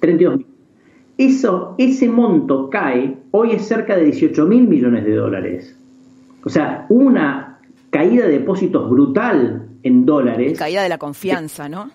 32 0.00 0.40
Eso, 1.16 1.76
ese 1.78 2.08
monto 2.08 2.70
cae, 2.70 3.18
hoy 3.30 3.52
es 3.52 3.68
cerca 3.68 3.96
de 3.96 4.04
18 4.06 4.46
mil 4.46 4.66
millones 4.66 5.04
de 5.04 5.14
dólares. 5.14 5.78
O 6.44 6.48
sea, 6.48 6.86
una 6.88 7.60
caída 7.90 8.26
de 8.26 8.40
depósitos 8.40 8.90
brutal 8.90 9.68
en 9.84 10.04
dólares. 10.04 10.58
Caída 10.58 10.82
de 10.82 10.88
la 10.88 10.98
confianza, 10.98 11.68
¿no? 11.68 11.90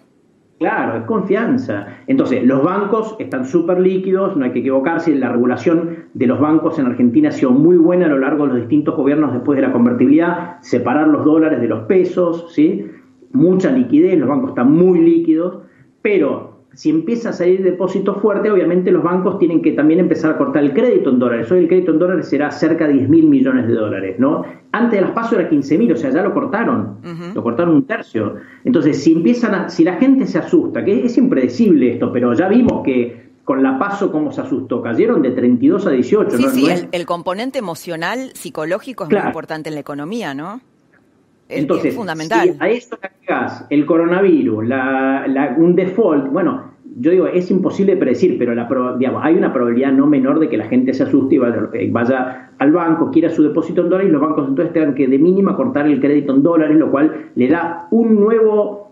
Claro, 0.59 0.97
es 0.97 1.03
confianza. 1.05 1.87
Entonces, 2.07 2.43
los 2.45 2.63
bancos 2.63 3.15
están 3.19 3.45
súper 3.45 3.79
líquidos, 3.79 4.37
no 4.37 4.45
hay 4.45 4.51
que 4.51 4.59
equivocarse, 4.59 5.13
la 5.15 5.29
regulación 5.29 6.05
de 6.13 6.27
los 6.27 6.39
bancos 6.39 6.79
en 6.79 6.85
Argentina 6.85 7.29
ha 7.29 7.31
sido 7.31 7.51
muy 7.51 7.75
buena 7.75 8.05
a 8.05 8.09
lo 8.09 8.19
largo 8.19 8.43
de 8.43 8.53
los 8.53 8.61
distintos 8.61 8.95
gobiernos 8.95 9.33
después 9.33 9.57
de 9.57 9.63
la 9.63 9.73
convertibilidad, 9.73 10.61
separar 10.61 11.07
los 11.07 11.25
dólares 11.25 11.59
de 11.59 11.67
los 11.67 11.81
pesos, 11.81 12.53
¿sí? 12.53 12.85
Mucha 13.33 13.71
liquidez, 13.71 14.17
los 14.17 14.29
bancos 14.29 14.51
están 14.51 14.71
muy 14.71 14.99
líquidos, 14.99 15.57
pero 16.01 16.52
si 16.73 16.89
empieza 16.89 17.29
a 17.29 17.33
salir 17.33 17.61
depósito 17.63 18.15
fuerte, 18.15 18.49
obviamente 18.49 18.91
los 18.91 19.03
bancos 19.03 19.37
tienen 19.37 19.61
que 19.61 19.73
también 19.73 19.99
empezar 19.99 20.31
a 20.31 20.37
cortar 20.37 20.63
el 20.63 20.73
crédito 20.73 21.11
en 21.11 21.19
dólares. 21.19 21.51
Hoy 21.51 21.59
el 21.59 21.67
crédito 21.67 21.91
en 21.91 21.99
dólares 21.99 22.27
será 22.27 22.49
cerca 22.51 22.87
de 22.87 22.93
10 22.93 23.09
mil 23.09 23.27
millones 23.27 23.67
de 23.67 23.73
dólares, 23.73 24.15
¿no? 24.17 24.43
Antes 24.71 24.99
de 24.99 25.05
las 25.05 25.11
pasos 25.11 25.33
era 25.33 25.49
15 25.49 25.77
mil, 25.77 25.91
o 25.91 25.95
sea, 25.95 26.09
ya 26.09 26.23
lo 26.23 26.33
cortaron, 26.33 26.97
lo 27.33 27.43
cortaron 27.43 27.75
un 27.75 27.85
tercio. 27.85 28.35
Entonces, 28.63 29.03
si 29.03 29.13
empiezan 29.13 29.53
a, 29.53 29.69
si 29.69 29.83
la 29.83 29.97
gente 29.97 30.25
se 30.25 30.39
asusta, 30.39 30.83
que 30.83 31.05
es 31.05 31.17
impredecible 31.17 31.93
esto, 31.93 32.11
pero 32.11 32.33
ya 32.33 32.47
vimos 32.47 32.83
que 32.83 33.23
con 33.43 33.61
la 33.61 33.77
paso 33.77 34.11
cómo 34.11 34.31
se 34.31 34.41
asustó, 34.41 34.81
cayeron 34.81 35.21
de 35.21 35.31
32 35.31 35.85
a 35.85 35.91
18. 35.91 36.37
Sí, 36.37 36.45
sí, 36.49 36.67
el, 36.91 37.05
componente 37.05 37.59
emocional, 37.59 38.31
psicológico 38.33 39.03
es 39.03 39.11
muy 39.11 39.19
importante 39.19 39.69
en 39.69 39.75
la 39.75 39.81
economía, 39.81 40.33
¿no? 40.33 40.61
Entonces, 41.49 41.87
es 41.87 41.95
fundamental. 41.95 42.49
Si 42.49 42.57
a 42.59 42.69
esto 42.69 42.97
agregas 43.01 43.65
el 43.69 43.85
coronavirus, 43.85 44.65
un 45.57 45.75
default, 45.75 46.31
bueno, 46.31 46.73
yo 46.99 47.11
digo, 47.11 47.27
es 47.27 47.49
imposible 47.49 47.97
predecir, 47.97 48.37
pero 48.37 48.53
la, 48.53 48.67
digamos, 48.97 49.23
hay 49.23 49.35
una 49.35 49.51
probabilidad 49.51 49.91
no 49.91 50.05
menor 50.05 50.39
de 50.39 50.49
que 50.49 50.57
la 50.57 50.65
gente 50.65 50.93
se 50.93 51.03
asuste 51.03 51.35
y 51.35 51.39
eh, 51.39 51.89
vaya, 51.91 52.51
al 52.59 52.71
banco, 52.71 53.09
quiera 53.11 53.29
su 53.29 53.43
depósito 53.43 53.81
en 53.81 53.89
dólares 53.89 54.09
y 54.09 54.11
los 54.11 54.21
bancos 54.21 54.47
entonces 54.47 54.73
tengan 54.73 54.93
que 54.93 55.07
de 55.07 55.17
mínima 55.17 55.55
cortar 55.55 55.87
el 55.87 55.99
crédito 55.99 56.35
en 56.35 56.43
dólares, 56.43 56.77
lo 56.77 56.91
cual 56.91 57.29
le 57.35 57.47
da 57.47 57.87
un 57.91 58.19
nuevo, 58.19 58.91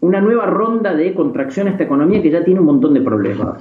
una 0.00 0.20
nueva 0.20 0.46
ronda 0.46 0.94
de 0.94 1.14
contracción 1.14 1.68
a 1.68 1.72
esta 1.72 1.84
economía 1.84 2.22
que 2.22 2.30
ya 2.30 2.42
tiene 2.42 2.60
un 2.60 2.66
montón 2.66 2.94
de 2.94 3.02
problemas. 3.02 3.58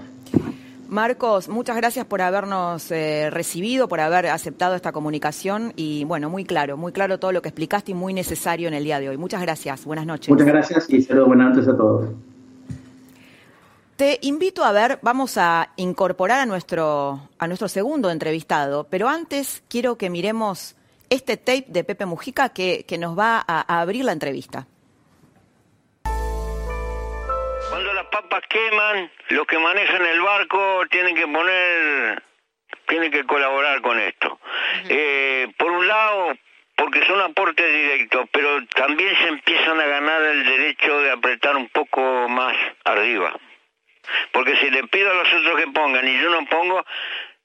Marcos, 0.92 1.48
muchas 1.48 1.78
gracias 1.78 2.06
por 2.06 2.22
habernos 2.22 2.92
eh, 2.92 3.30
recibido, 3.30 3.88
por 3.88 4.02
haber 4.02 4.28
aceptado 4.28 4.76
esta 4.76 4.92
comunicación 4.92 5.72
y 5.78 6.04
bueno, 6.04 6.30
muy 6.30 6.44
claro, 6.44 6.76
muy 6.76 6.92
claro 6.92 7.18
todo 7.18 7.32
lo 7.32 7.42
que 7.42 7.48
explicaste 7.48 7.92
y 7.92 7.96
muy 7.96 8.14
necesario 8.14 8.68
en 8.68 8.74
el 8.74 8.84
día 8.84 9.00
de 9.00 9.08
hoy. 9.08 9.16
Muchas 9.16 9.42
gracias, 9.42 9.86
buenas 9.86 10.06
noches. 10.06 10.28
Muchas 10.28 10.48
gracias 10.48 10.90
y 10.90 11.02
saludos, 11.02 11.30
buenas 11.30 11.56
noches 11.56 11.70
a 11.70 11.78
todos. 11.78 12.10
Te 13.96 14.20
invito 14.24 14.66
a 14.66 14.74
ver, 14.74 15.00
vamos 15.02 15.38
a 15.38 15.70
incorporar 15.78 16.42
a 16.42 16.46
nuestro, 16.46 17.30
a 17.40 17.48
nuestro 17.48 17.70
segundo 17.70 18.12
entrevistado, 18.12 18.86
pero 18.90 19.08
antes 19.08 19.64
quiero 19.70 19.98
que 19.98 20.10
miremos 20.10 20.76
este 21.10 21.38
tape 21.38 21.68
de 21.70 21.86
Pepe 21.86 22.06
Mujica 22.06 22.50
que, 22.50 22.84
que 22.86 22.98
nos 22.98 23.18
va 23.18 23.42
a 23.48 23.80
abrir 23.80 24.04
la 24.04 24.12
entrevista. 24.12 24.68
Papas 28.06 28.44
queman, 28.50 29.12
los 29.30 29.48
que 29.48 29.58
manejan 29.60 30.06
el 30.06 30.22
barco 30.22 30.84
tienen 30.90 31.16
que 31.16 31.28
poner, 31.28 32.24
tienen 32.88 33.12
que 33.12 33.26
colaborar 33.26 33.82
con 33.82 34.00
esto. 34.00 34.40
Eh, 34.90 35.48
por 35.58 35.72
un 35.72 35.88
lado, 35.88 36.34
porque 36.76 37.06
son 37.06 37.22
aportes 37.22 37.74
directos, 37.74 38.28
pero 38.32 38.66
también 38.76 39.16
se 39.18 39.28
empiezan 39.28 39.80
a 39.80 39.86
ganar 39.86 40.22
el 40.22 40.44
derecho 40.44 41.00
de 41.02 41.12
apretar 41.12 41.56
un 41.56 41.70
poco 41.70 42.28
más 42.30 42.56
arriba. 42.86 43.34
Porque 44.32 44.58
si 44.58 44.70
le 44.72 44.88
pido 44.88 45.12
a 45.12 45.14
los 45.14 45.34
otros 45.34 45.60
que 45.60 45.68
pongan 45.68 46.08
y 46.08 46.20
yo 46.20 46.30
no 46.30 46.46
pongo, 46.48 46.84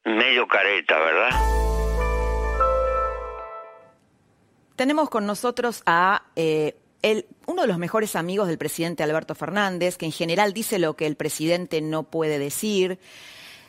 medio 0.04 0.46
careta, 0.46 0.98
¿verdad? 0.98 1.30
Tenemos 4.76 5.08
con 5.08 5.26
nosotros 5.26 5.82
a 5.86 6.22
eh, 6.36 6.74
uno 7.46 7.62
de 7.62 7.68
los 7.68 7.78
mejores 7.78 8.16
amigos 8.16 8.48
del 8.48 8.58
presidente 8.58 9.02
Alberto 9.02 9.34
Fernández, 9.34 9.96
que 9.96 10.06
en 10.06 10.12
general 10.12 10.52
dice 10.52 10.78
lo 10.78 10.96
que 10.96 11.06
el 11.06 11.16
presidente 11.16 11.80
no 11.80 12.04
puede 12.04 12.38
decir. 12.38 12.98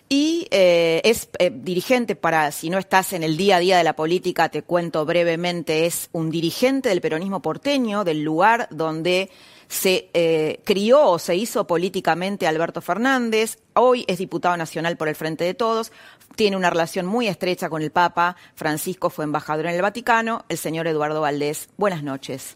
Y 0.10 0.48
eh, 0.52 1.02
es 1.04 1.30
eh, 1.38 1.52
dirigente 1.54 2.16
para, 2.16 2.52
si 2.52 2.70
no 2.70 2.78
estás 2.78 3.12
en 3.12 3.24
el 3.24 3.36
día 3.36 3.58
a 3.58 3.60
día 3.60 3.78
de 3.78 3.84
la 3.84 3.96
política, 3.96 4.48
te 4.48 4.64
cuento 4.64 5.06
brevemente, 5.06 5.86
es 5.86 6.10
un 6.14 6.30
dirigente 6.30 6.90
del 6.90 7.02
peronismo 7.02 7.42
porteño, 7.42 8.06
del 8.06 8.24
lugar 8.24 8.70
donde 8.72 9.30
se 9.68 10.10
eh, 10.14 10.62
crió 10.64 11.10
o 11.10 11.20
se 11.20 11.36
hizo 11.36 11.68
políticamente 11.68 12.48
Alberto 12.48 12.82
Fernández. 12.82 13.58
Hoy 13.74 14.06
es 14.08 14.18
diputado 14.18 14.56
nacional 14.56 14.96
por 14.96 15.10
el 15.10 15.16
Frente 15.16 15.44
de 15.44 15.54
Todos. 15.54 15.92
Tiene 16.38 16.56
una 16.56 16.70
relación 16.70 17.06
muy 17.06 17.28
estrecha 17.28 17.70
con 17.70 17.82
el 17.82 17.92
Papa. 17.92 18.38
Francisco 18.56 19.10
fue 19.10 19.26
embajador 19.26 19.66
en 19.66 19.76
el 19.76 19.82
Vaticano. 19.82 20.46
El 20.48 20.58
señor 20.58 20.88
Eduardo 20.88 21.20
Valdés. 21.20 21.68
Buenas 21.76 22.02
noches. 22.02 22.56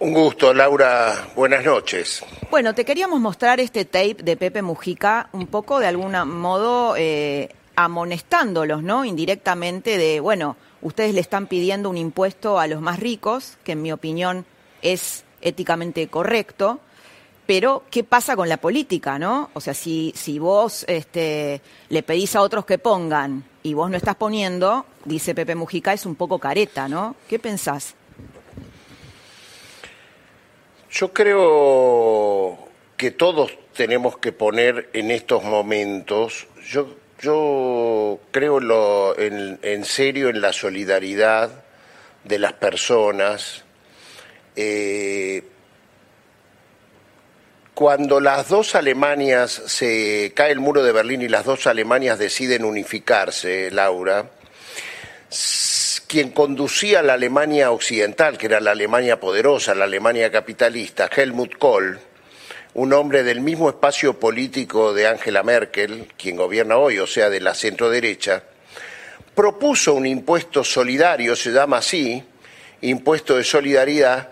Un 0.00 0.14
gusto, 0.14 0.54
Laura. 0.54 1.28
Buenas 1.36 1.62
noches. 1.62 2.24
Bueno, 2.50 2.74
te 2.74 2.86
queríamos 2.86 3.20
mostrar 3.20 3.60
este 3.60 3.84
tape 3.84 4.16
de 4.22 4.34
Pepe 4.34 4.62
Mujica, 4.62 5.28
un 5.32 5.46
poco 5.46 5.78
de 5.78 5.88
algún 5.88 6.16
modo 6.26 6.94
eh, 6.96 7.50
amonestándolos, 7.76 8.82
¿no? 8.82 9.04
Indirectamente 9.04 9.98
de, 9.98 10.20
bueno, 10.20 10.56
ustedes 10.80 11.12
le 11.12 11.20
están 11.20 11.48
pidiendo 11.48 11.90
un 11.90 11.98
impuesto 11.98 12.58
a 12.58 12.66
los 12.66 12.80
más 12.80 12.98
ricos, 12.98 13.58
que 13.62 13.72
en 13.72 13.82
mi 13.82 13.92
opinión 13.92 14.46
es 14.80 15.24
éticamente 15.42 16.08
correcto, 16.08 16.80
pero 17.44 17.84
¿qué 17.90 18.02
pasa 18.02 18.36
con 18.36 18.48
la 18.48 18.56
política, 18.56 19.18
no? 19.18 19.50
O 19.52 19.60
sea, 19.60 19.74
si, 19.74 20.14
si 20.16 20.38
vos 20.38 20.86
este, 20.88 21.60
le 21.90 22.02
pedís 22.02 22.34
a 22.36 22.40
otros 22.40 22.64
que 22.64 22.78
pongan 22.78 23.44
y 23.62 23.74
vos 23.74 23.90
no 23.90 23.98
estás 23.98 24.16
poniendo, 24.16 24.86
dice 25.04 25.34
Pepe 25.34 25.54
Mujica, 25.56 25.92
es 25.92 26.06
un 26.06 26.14
poco 26.14 26.38
careta, 26.38 26.88
¿no? 26.88 27.16
¿Qué 27.28 27.38
pensás? 27.38 27.96
Yo 30.90 31.12
creo 31.12 32.58
que 32.96 33.12
todos 33.12 33.56
tenemos 33.74 34.18
que 34.18 34.32
poner 34.32 34.90
en 34.92 35.12
estos 35.12 35.44
momentos, 35.44 36.48
yo, 36.68 36.96
yo 37.20 38.18
creo 38.32 39.16
en, 39.16 39.84
serio 39.84 40.30
en 40.30 40.40
la 40.40 40.52
solidaridad 40.52 41.64
de 42.24 42.38
las 42.40 42.54
personas. 42.54 43.64
Eh, 44.56 45.44
cuando 47.72 48.20
las 48.20 48.48
dos 48.48 48.74
Alemanias 48.74 49.50
se 49.50 50.32
cae 50.34 50.50
el 50.50 50.58
muro 50.58 50.82
de 50.82 50.92
Berlín 50.92 51.22
y 51.22 51.28
las 51.28 51.44
dos 51.44 51.68
Alemanias 51.68 52.18
deciden 52.18 52.64
unificarse, 52.64 53.70
Laura, 53.70 54.28
quien 56.10 56.30
conducía 56.30 57.02
la 57.02 57.12
Alemania 57.12 57.70
occidental, 57.70 58.36
que 58.36 58.46
era 58.46 58.58
la 58.58 58.72
Alemania 58.72 59.20
poderosa, 59.20 59.76
la 59.76 59.84
Alemania 59.84 60.28
capitalista, 60.28 61.08
Helmut 61.08 61.56
Kohl, 61.56 62.00
un 62.74 62.92
hombre 62.92 63.22
del 63.22 63.40
mismo 63.40 63.68
espacio 63.68 64.18
político 64.18 64.92
de 64.92 65.06
Angela 65.06 65.44
Merkel, 65.44 66.08
quien 66.18 66.34
gobierna 66.34 66.78
hoy, 66.78 66.98
o 66.98 67.06
sea, 67.06 67.30
de 67.30 67.38
la 67.38 67.54
centroderecha, 67.54 68.42
propuso 69.36 69.94
un 69.94 70.04
impuesto 70.04 70.64
solidario, 70.64 71.36
se 71.36 71.52
llama 71.52 71.76
así, 71.76 72.24
impuesto 72.80 73.36
de 73.36 73.44
solidaridad, 73.44 74.30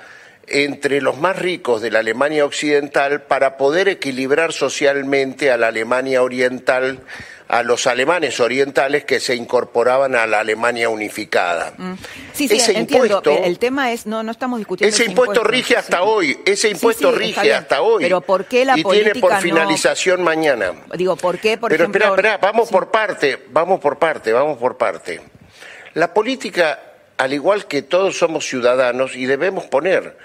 entre 0.50 1.00
los 1.00 1.18
más 1.18 1.38
ricos 1.38 1.82
de 1.82 1.90
la 1.90 2.00
Alemania 2.00 2.44
occidental 2.44 3.22
para 3.22 3.56
poder 3.56 3.88
equilibrar 3.88 4.52
socialmente 4.52 5.50
a 5.50 5.56
la 5.56 5.68
Alemania 5.68 6.22
oriental 6.22 7.02
a 7.48 7.62
los 7.62 7.86
alemanes 7.86 8.40
orientales 8.40 9.04
que 9.04 9.20
se 9.20 9.34
incorporaban 9.34 10.14
a 10.14 10.26
la 10.26 10.40
Alemania 10.40 10.90
unificada. 10.90 11.72
Mm. 11.76 11.94
Sí, 12.34 12.46
sí, 12.46 12.56
ese 12.56 12.78
Impuesto, 12.78 13.42
el 13.42 13.58
tema 13.58 13.90
es, 13.92 14.06
no, 14.06 14.22
no 14.22 14.30
estamos 14.30 14.58
discutiendo. 14.58 14.94
Ese, 14.94 15.06
impuesto, 15.06 15.42
rige 15.42 15.76
hasta 15.76 16.02
hoy, 16.02 16.38
ese 16.44 16.68
impuesto 16.68 17.10
rige 17.10 17.52
hasta 17.52 17.80
hoy. 17.80 18.04
Pero 18.04 18.20
¿por 18.20 18.44
qué 18.44 18.64
la 18.64 18.78
y 18.78 18.84
tiene 18.84 19.14
por 19.14 19.34
finalización 19.38 20.22
mañana. 20.22 20.72
Digo, 20.94 21.16
¿por 21.16 21.38
qué, 21.38 21.56
por 21.56 21.70
Pero 21.70 21.84
ejemplo... 21.84 22.04
espera, 22.04 22.34
espera, 22.34 22.52
vamos 22.52 22.68
por 22.68 22.90
parte, 22.90 23.46
vamos 23.50 23.80
por 23.80 23.98
parte, 23.98 24.32
vamos 24.32 24.58
por 24.58 24.76
parte. 24.76 25.20
La 25.94 26.12
política, 26.12 26.78
al 27.18 27.32
igual 27.32 27.66
que 27.66 27.82
todos 27.82 28.16
somos 28.16 28.46
ciudadanos 28.46 29.16
y 29.16 29.26
debemos 29.26 29.64
poner, 29.64 30.16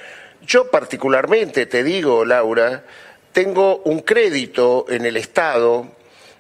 yo 0.46 0.70
particularmente 0.70 1.66
te 1.66 1.84
digo, 1.84 2.24
Laura, 2.24 2.84
tengo 3.32 3.78
un 3.80 4.02
crédito 4.02 4.86
en 4.90 5.06
el 5.06 5.18
Estado 5.18 5.88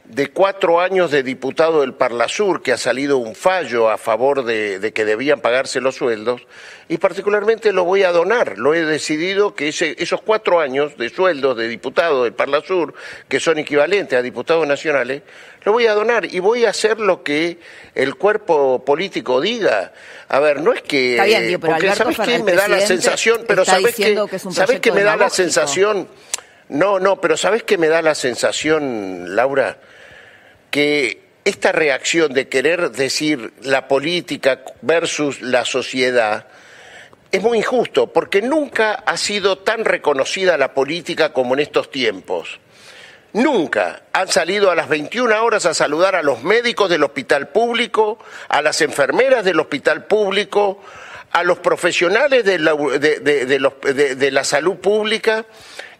de 0.05 0.27
cuatro 0.27 0.81
años 0.81 1.11
de 1.11 1.23
diputado 1.23 1.81
del 1.81 1.93
Parlasur, 1.93 2.61
que 2.61 2.73
ha 2.73 2.77
salido 2.77 3.17
un 3.17 3.35
fallo 3.35 3.89
a 3.89 3.97
favor 3.97 4.43
de, 4.43 4.91
que 4.93 5.05
debían 5.05 5.39
pagarse 5.39 5.79
los 5.79 5.95
sueldos, 5.95 6.41
y 6.89 6.97
particularmente 6.97 7.71
lo 7.71 7.85
voy 7.85 8.03
a 8.03 8.11
donar. 8.11 8.57
Lo 8.57 8.73
he 8.73 8.83
decidido 8.83 9.55
que 9.55 9.69
esos 9.69 10.21
cuatro 10.21 10.59
años 10.59 10.97
de 10.97 11.09
sueldos 11.09 11.55
de 11.57 11.69
diputado 11.69 12.25
del 12.25 12.33
Parlasur, 12.33 12.93
que 13.29 13.39
son 13.39 13.59
equivalentes 13.59 14.19
a 14.19 14.21
diputados 14.21 14.67
nacionales, 14.67 15.21
lo 15.63 15.71
voy 15.71 15.87
a 15.87 15.93
donar 15.93 16.25
y 16.25 16.39
voy 16.39 16.65
a 16.65 16.71
hacer 16.71 16.99
lo 16.99 17.23
que 17.23 17.59
el 17.95 18.15
cuerpo 18.15 18.83
político 18.83 19.39
diga. 19.39 19.93
A 20.27 20.39
ver, 20.39 20.61
no 20.61 20.73
es 20.73 20.81
que... 20.81 21.13
Está 21.13 21.25
bien, 21.25 21.59
pero 21.61 21.73
porque 21.73 21.95
¿sabes 21.95 22.17
qué? 22.19 22.43
Me 22.43 22.53
da 22.53 22.67
la 22.67 22.81
sensación, 22.81 23.45
pero 23.47 23.63
¿sabes 23.63 23.95
qué? 23.95 24.19
¿Sabes 24.51 24.81
qué 24.81 24.91
me 24.91 25.03
da 25.03 25.15
la 25.15 25.29
sensación? 25.29 26.09
No, 26.67 26.99
no, 26.99 27.21
pero 27.21 27.37
¿sabes 27.37 27.63
qué 27.63 27.77
me 27.77 27.87
da 27.87 28.01
la 28.01 28.15
sensación, 28.15 29.35
Laura? 29.35 29.77
Que 30.73 31.21
esta 31.45 31.71
reacción 31.71 32.33
de 32.33 32.49
querer 32.49 32.89
decir 32.89 33.53
la 33.61 33.87
política 33.87 34.61
versus 34.81 35.39
la 35.39 35.65
sociedad 35.65 36.47
es 37.31 37.43
muy 37.43 37.59
injusto, 37.59 38.11
porque 38.11 38.41
nunca 38.41 38.93
ha 38.93 39.15
sido 39.17 39.59
tan 39.59 39.85
reconocida 39.85 40.57
la 40.57 40.73
política 40.73 41.31
como 41.31 41.53
en 41.53 41.59
estos 41.59 41.91
tiempos. 41.91 42.59
Nunca 43.33 44.01
han 44.13 44.29
salido 44.29 44.71
a 44.71 44.75
las 44.75 44.89
21 44.89 45.43
horas 45.43 45.67
a 45.67 45.75
saludar 45.75 46.15
a 46.15 46.23
los 46.23 46.41
médicos 46.41 46.89
del 46.89 47.03
hospital 47.03 47.49
público, 47.49 48.17
a 48.49 48.63
las 48.63 48.81
enfermeras 48.81 49.45
del 49.45 49.59
hospital 49.59 50.05
público, 50.05 50.81
a 51.33 51.43
los 51.43 51.59
profesionales 51.59 52.45
de 52.45 52.57
la, 54.31 54.43
salud 54.43 54.77
pública 54.77 55.45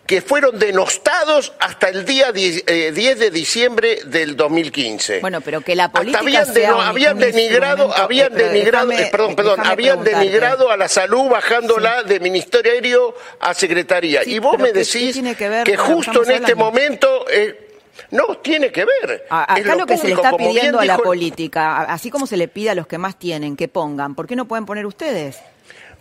que 0.06 0.22
fueron 0.22 0.60
denostados 0.60 1.54
hasta 1.60 1.88
el 1.88 2.06
día 2.06 2.32
10, 2.32 2.64
eh, 2.68 2.92
de 2.92 3.32
diciembre 3.32 4.00
del 4.06 4.36
2015. 4.36 5.22
Bueno, 5.22 5.40
pero 5.40 5.62
que 5.62 5.76
la 5.76 5.92
política 5.92 6.20
habían, 6.20 7.18
denigrado, 7.18 7.96
habían 7.96 8.34
denigrado, 8.34 8.92
eh, 8.92 9.08
perdón, 9.10 9.36
perdón, 9.36 9.62
habían 9.64 10.04
denigrado 10.04 10.70
a 10.70 10.78
la 10.78 10.90
salud 10.90 11.30
bajándola 11.30 12.04
de 12.04 12.20
Ministerio 12.20 13.16
a 13.40 13.54
Secretaría. 13.54 14.22
y 14.26 14.40
vos 14.40 14.58
me 14.60 14.74
decís 14.74 15.20
que, 15.64 15.78
justo 15.78 16.24
en 16.26 16.32
este 16.32 16.56
momento 16.56 17.26
eh, 17.30 17.80
no, 18.12 18.38
tiene 18.40 18.72
que 18.72 18.86
ver. 18.86 19.26
acá 19.30 19.76
lo, 19.76 19.86
que 19.86 19.98
se 19.98 20.08
le 20.08 20.16
está 20.16 20.36
pidiendo 20.36 20.80
a 20.80 20.86
la 20.86 20.98
política, 20.98 21.84
así 21.84 22.10
como 22.10 22.28
se 22.28 22.36
le 22.36 22.50
pide 22.50 22.72
a 22.72 22.76
los 22.76 22.88
que 22.88 22.98
más 22.98 23.18
tienen 23.18 23.56
que 23.56 23.70
pongan, 23.70 24.16
¿por 24.16 24.28
qué 24.28 24.36
no 24.36 24.46
pueden 24.46 24.66
poner 24.66 24.86
ustedes? 24.86 25.40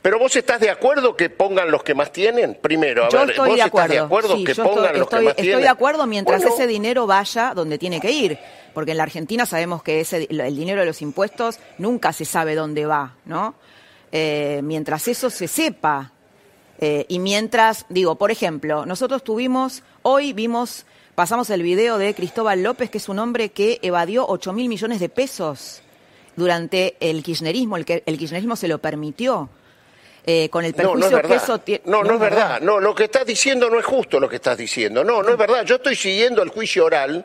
Pero 0.03 0.19
vos 0.19 0.35
estás 0.35 0.61
de 0.61 0.69
acuerdo 0.69 1.17
que 1.17 1.31
pongan 1.31 1.71
los 1.71 1.85
que 1.85 1.95
más 1.95 2.11
tienen, 2.11 2.59
primero. 2.61 3.05
A 3.05 3.09
ver, 3.09 3.31
estoy 3.31 3.51
¿vos 3.51 3.57
de 3.57 3.63
acuerdo. 3.63 3.95
estás 3.95 3.99
de 3.99 4.05
acuerdo 4.05 4.45
que 4.45 4.55
pongan 4.57 4.99
los 4.99 5.09
que 5.09 5.21
más 5.21 5.37
tienen? 5.37 5.51
Estoy 5.53 5.63
de 5.63 5.69
acuerdo 5.69 6.07
mientras 6.09 6.43
ese 6.43 6.67
dinero 6.67 7.07
vaya 7.07 7.55
donde 7.55 7.79
tiene 7.79 8.01
que 8.01 8.11
ir. 8.11 8.39
Porque 8.75 8.91
en 8.91 8.97
la 8.97 9.05
Argentina 9.05 9.47
sabemos 9.47 9.83
que 9.85 10.01
ese, 10.01 10.27
el 10.29 10.57
dinero 10.57 10.81
de 10.81 10.87
los 10.87 11.03
impuestos 11.03 11.61
nunca 11.79 12.13
se 12.13 12.25
sabe 12.25 12.57
dónde 12.57 12.85
va, 12.85 13.15
¿no? 13.27 13.55
Eh, 14.11 14.61
mientras 14.65 15.07
eso 15.07 15.31
se 15.31 15.47
sepa. 15.47 16.11
Eh, 16.81 17.07
y 17.09 17.21
mientras, 17.21 17.87
digo, 17.89 18.17
por 18.17 18.33
ejemplo, 18.33 18.85
nosotros 18.87 19.23
tuvimos, 19.23 19.85
hoy 20.03 20.33
vimos, 20.33 20.85
pasamos 21.15 21.49
el 21.51 21.63
video 21.63 21.97
de 21.97 22.13
Cristóbal 22.13 22.61
López, 22.65 22.91
que 22.91 22.99
es 22.99 23.09
un 23.09 23.21
hombre 23.21 23.51
que 23.51 23.79
evadió 23.83 24.27
8 24.27 24.53
mil 24.53 24.69
millones 24.69 24.99
de 24.99 25.09
pesos 25.09 25.81
durante 26.35 26.97
el 26.99 27.23
kirchnerismo, 27.23 27.77
el, 27.77 27.85
que, 27.85 28.03
el 28.05 28.19
kirchnerismo 28.19 28.57
se 28.57 28.67
lo 28.67 28.79
permitió. 28.79 29.49
Eh, 30.25 30.49
con 30.51 30.65
el 30.65 30.73
perjuicio 30.73 31.11
no, 31.11 31.23
no 31.23 31.29
que 31.29 31.35
eso 31.35 31.59
tiene. 31.59 31.83
No, 31.87 32.05
no, 32.05 32.15
es 32.15 32.21
verdad. 32.21 32.61
No, 32.61 32.79
lo 32.79 32.95
que 32.95 33.05
estás 33.05 33.27
diciendo 33.27 33.69
no 33.69 33.79
es 33.79 33.85
justo 33.85 34.21
lo 34.21 34.29
que 34.29 34.37
estás 34.37 34.57
diciendo. 34.57 35.03
No, 35.03 35.23
no 35.23 35.31
es 35.31 35.37
verdad. 35.37 35.65
Yo 35.65 35.77
estoy 35.77 35.97
siguiendo 35.97 36.43
el 36.43 36.51
juicio 36.51 36.85
oral 36.85 37.25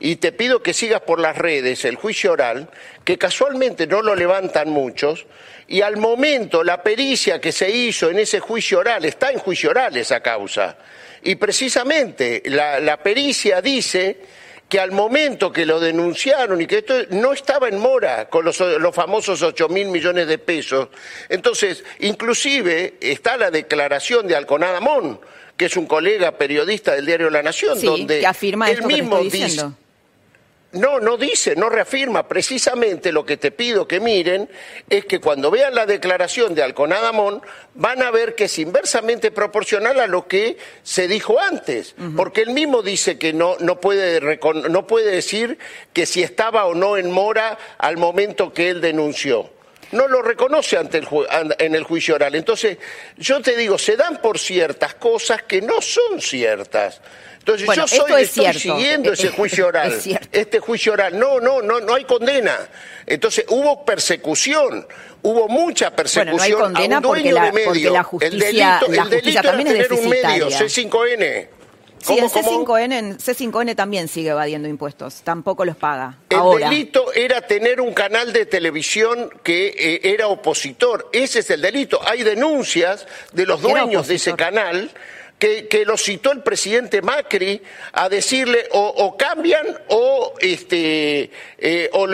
y 0.00 0.16
te 0.16 0.32
pido 0.32 0.62
que 0.62 0.72
sigas 0.72 1.00
por 1.00 1.18
las 1.18 1.36
redes 1.36 1.84
el 1.84 1.96
juicio 1.96 2.32
oral, 2.32 2.68
que 3.04 3.18
casualmente 3.18 3.86
no 3.86 4.02
lo 4.02 4.14
levantan 4.14 4.70
muchos, 4.70 5.26
y 5.66 5.80
al 5.80 5.96
momento 5.96 6.62
la 6.62 6.82
pericia 6.82 7.40
que 7.40 7.52
se 7.52 7.70
hizo 7.70 8.10
en 8.10 8.18
ese 8.20 8.40
juicio 8.40 8.78
oral, 8.78 9.04
está 9.04 9.30
en 9.30 9.38
juicio 9.38 9.70
oral 9.70 9.96
esa 9.96 10.20
causa, 10.20 10.76
y 11.22 11.34
precisamente 11.34 12.42
la, 12.46 12.78
la 12.78 12.98
pericia 12.98 13.60
dice 13.60 14.20
que 14.68 14.78
al 14.78 14.92
momento 14.92 15.50
que 15.50 15.64
lo 15.64 15.80
denunciaron 15.80 16.60
y 16.60 16.66
que 16.66 16.78
esto 16.78 16.94
no 17.10 17.32
estaba 17.32 17.68
en 17.68 17.78
mora 17.78 18.28
con 18.28 18.44
los, 18.44 18.58
famosos 18.92 19.42
8 19.42 19.68
mil 19.68 19.88
millones 19.88 20.28
de 20.28 20.38
pesos. 20.38 20.88
Entonces, 21.28 21.84
inclusive 22.00 22.94
está 23.00 23.36
la 23.36 23.50
declaración 23.50 24.26
de 24.26 24.36
Alconada 24.36 24.80
Mon, 24.80 25.18
que 25.56 25.66
es 25.66 25.76
un 25.76 25.86
colega 25.86 26.32
periodista 26.32 26.94
del 26.94 27.06
diario 27.06 27.30
La 27.30 27.42
Nación, 27.42 27.80
donde 27.80 28.20
que 28.20 28.26
afirma 28.26 28.70
él 28.70 28.82
mismo 28.84 29.20
dice 29.20 29.70
no, 30.72 31.00
no 31.00 31.16
dice, 31.16 31.56
no 31.56 31.68
reafirma. 31.68 32.28
Precisamente 32.28 33.12
lo 33.12 33.24
que 33.24 33.36
te 33.36 33.50
pido 33.50 33.88
que 33.88 34.00
miren 34.00 34.48
es 34.90 35.06
que 35.06 35.20
cuando 35.20 35.50
vean 35.50 35.74
la 35.74 35.86
declaración 35.86 36.54
de 36.54 36.62
Alconadamón 36.62 37.42
van 37.74 38.02
a 38.02 38.10
ver 38.10 38.34
que 38.34 38.44
es 38.44 38.58
inversamente 38.58 39.30
proporcional 39.30 39.98
a 40.00 40.06
lo 40.06 40.28
que 40.28 40.58
se 40.82 41.08
dijo 41.08 41.40
antes, 41.40 41.94
porque 42.16 42.42
él 42.42 42.50
mismo 42.50 42.82
dice 42.82 43.18
que 43.18 43.32
no, 43.32 43.56
no, 43.60 43.80
puede, 43.80 44.38
no 44.68 44.86
puede 44.86 45.10
decir 45.10 45.58
que 45.92 46.06
si 46.06 46.22
estaba 46.22 46.66
o 46.66 46.74
no 46.74 46.96
en 46.96 47.10
mora 47.10 47.58
al 47.78 47.96
momento 47.96 48.52
que 48.52 48.68
él 48.68 48.80
denunció 48.80 49.50
no 49.92 50.08
lo 50.08 50.22
reconoce 50.22 50.76
ante 50.76 50.98
el 50.98 51.06
en 51.58 51.74
el 51.74 51.82
juicio 51.82 52.14
oral. 52.14 52.34
Entonces, 52.34 52.78
yo 53.16 53.40
te 53.40 53.56
digo, 53.56 53.78
se 53.78 53.96
dan 53.96 54.20
por 54.20 54.38
ciertas 54.38 54.94
cosas 54.94 55.42
que 55.42 55.60
no 55.60 55.80
son 55.80 56.20
ciertas. 56.20 57.00
Entonces 57.38 57.76
yo 57.76 57.88
soy, 57.88 58.22
estoy 58.22 58.52
siguiendo 58.54 59.12
ese 59.12 59.28
juicio 59.36 59.68
oral. 59.68 59.98
este 60.32 60.58
juicio 60.58 60.92
oral. 60.92 61.18
No, 61.18 61.40
no, 61.40 61.62
no, 61.62 61.80
no 61.80 61.94
hay 61.94 62.04
condena. 62.04 62.56
Entonces 63.06 63.46
hubo 63.48 63.84
persecución. 63.84 64.86
Hubo 65.22 65.48
mucha 65.48 65.90
persecución 65.96 66.36
bueno, 66.36 66.68
no 66.68 66.78
hay 66.78 66.88
condena 66.88 66.96
a 66.96 66.98
un 66.98 67.02
dueño 67.02 67.34
la, 67.34 67.44
de 67.46 67.52
medio. 67.52 67.92
La 67.92 68.04
justicia, 68.04 68.78
el 68.78 68.86
delito, 68.86 69.02
el 69.02 69.10
delito 69.10 69.42
también 69.42 69.68
era 69.68 69.88
tener 69.88 69.92
un 69.92 70.08
medio, 70.08 70.48
C5N. 70.48 71.48
Sí, 72.00 72.18
el 72.18 72.24
C5N, 72.24 73.18
C5N 73.18 73.76
también 73.76 74.08
sigue 74.08 74.30
evadiendo 74.30 74.68
impuestos, 74.68 75.22
tampoco 75.22 75.64
los 75.64 75.76
paga. 75.76 76.18
El 76.28 76.60
delito 76.60 77.12
era 77.12 77.40
tener 77.40 77.80
un 77.80 77.92
canal 77.92 78.32
de 78.32 78.46
televisión 78.46 79.30
que 79.42 79.68
eh, 79.68 80.00
era 80.04 80.28
opositor, 80.28 81.08
ese 81.12 81.40
es 81.40 81.50
el 81.50 81.60
delito. 81.60 82.00
Hay 82.06 82.22
denuncias 82.22 83.06
de 83.32 83.46
los 83.46 83.60
dueños 83.60 84.08
de 84.08 84.14
ese 84.14 84.34
canal 84.34 84.90
que, 85.38 85.84
lo 85.86 85.96
citó 85.96 86.32
el 86.32 86.42
presidente 86.42 87.00
Macri 87.00 87.62
a 87.92 88.08
decirle 88.08 88.68
o, 88.72 89.16
cambian 89.16 89.66
o 89.88 90.34
este 90.40 91.30
eh, 91.58 91.90
o, 91.92 92.06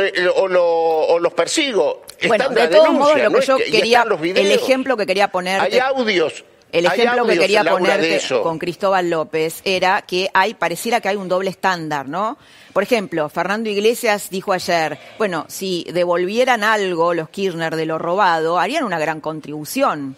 los 1.19 1.33
persigo. 1.33 2.03
bueno, 2.27 2.49
de 2.51 2.69
todos 2.69 2.93
modos, 2.93 3.19
lo 3.21 3.33
que 3.33 3.47
yo 3.47 3.57
quería, 3.57 4.05
el 4.23 4.53
ejemplo 4.53 4.97
que 4.97 5.07
quería 5.07 5.29
poner. 5.29 5.61
Hay 5.61 5.79
audios. 5.79 6.45
El 6.75 6.87
ejemplo 6.87 7.25
que 7.25 7.39
quería 7.39 7.63
poner 7.63 8.21
con 8.43 8.59
Cristóbal 8.59 9.09
López 9.09 9.61
era 9.65 10.03
que 10.03 10.29
hay, 10.35 10.55
pareciera 10.55 11.01
que 11.01 11.09
hay 11.09 11.15
un 11.15 11.29
doble 11.29 11.51
estándar, 11.51 12.09
¿no? 12.09 12.37
Por 12.73 12.83
ejemplo, 12.83 13.29
Fernando 13.29 13.71
Iglesias 13.71 14.29
dijo 14.29 14.53
ayer, 14.53 14.99
bueno, 15.17 15.47
si 15.49 15.87
devolvieran 15.93 16.65
algo 16.65 17.15
los 17.15 17.29
Kirchner 17.29 17.77
de 17.77 17.87
lo 17.87 17.99
robado, 17.99 18.59
harían 18.59 18.83
una 18.83 18.99
gran 18.99 19.21
contribución. 19.21 20.17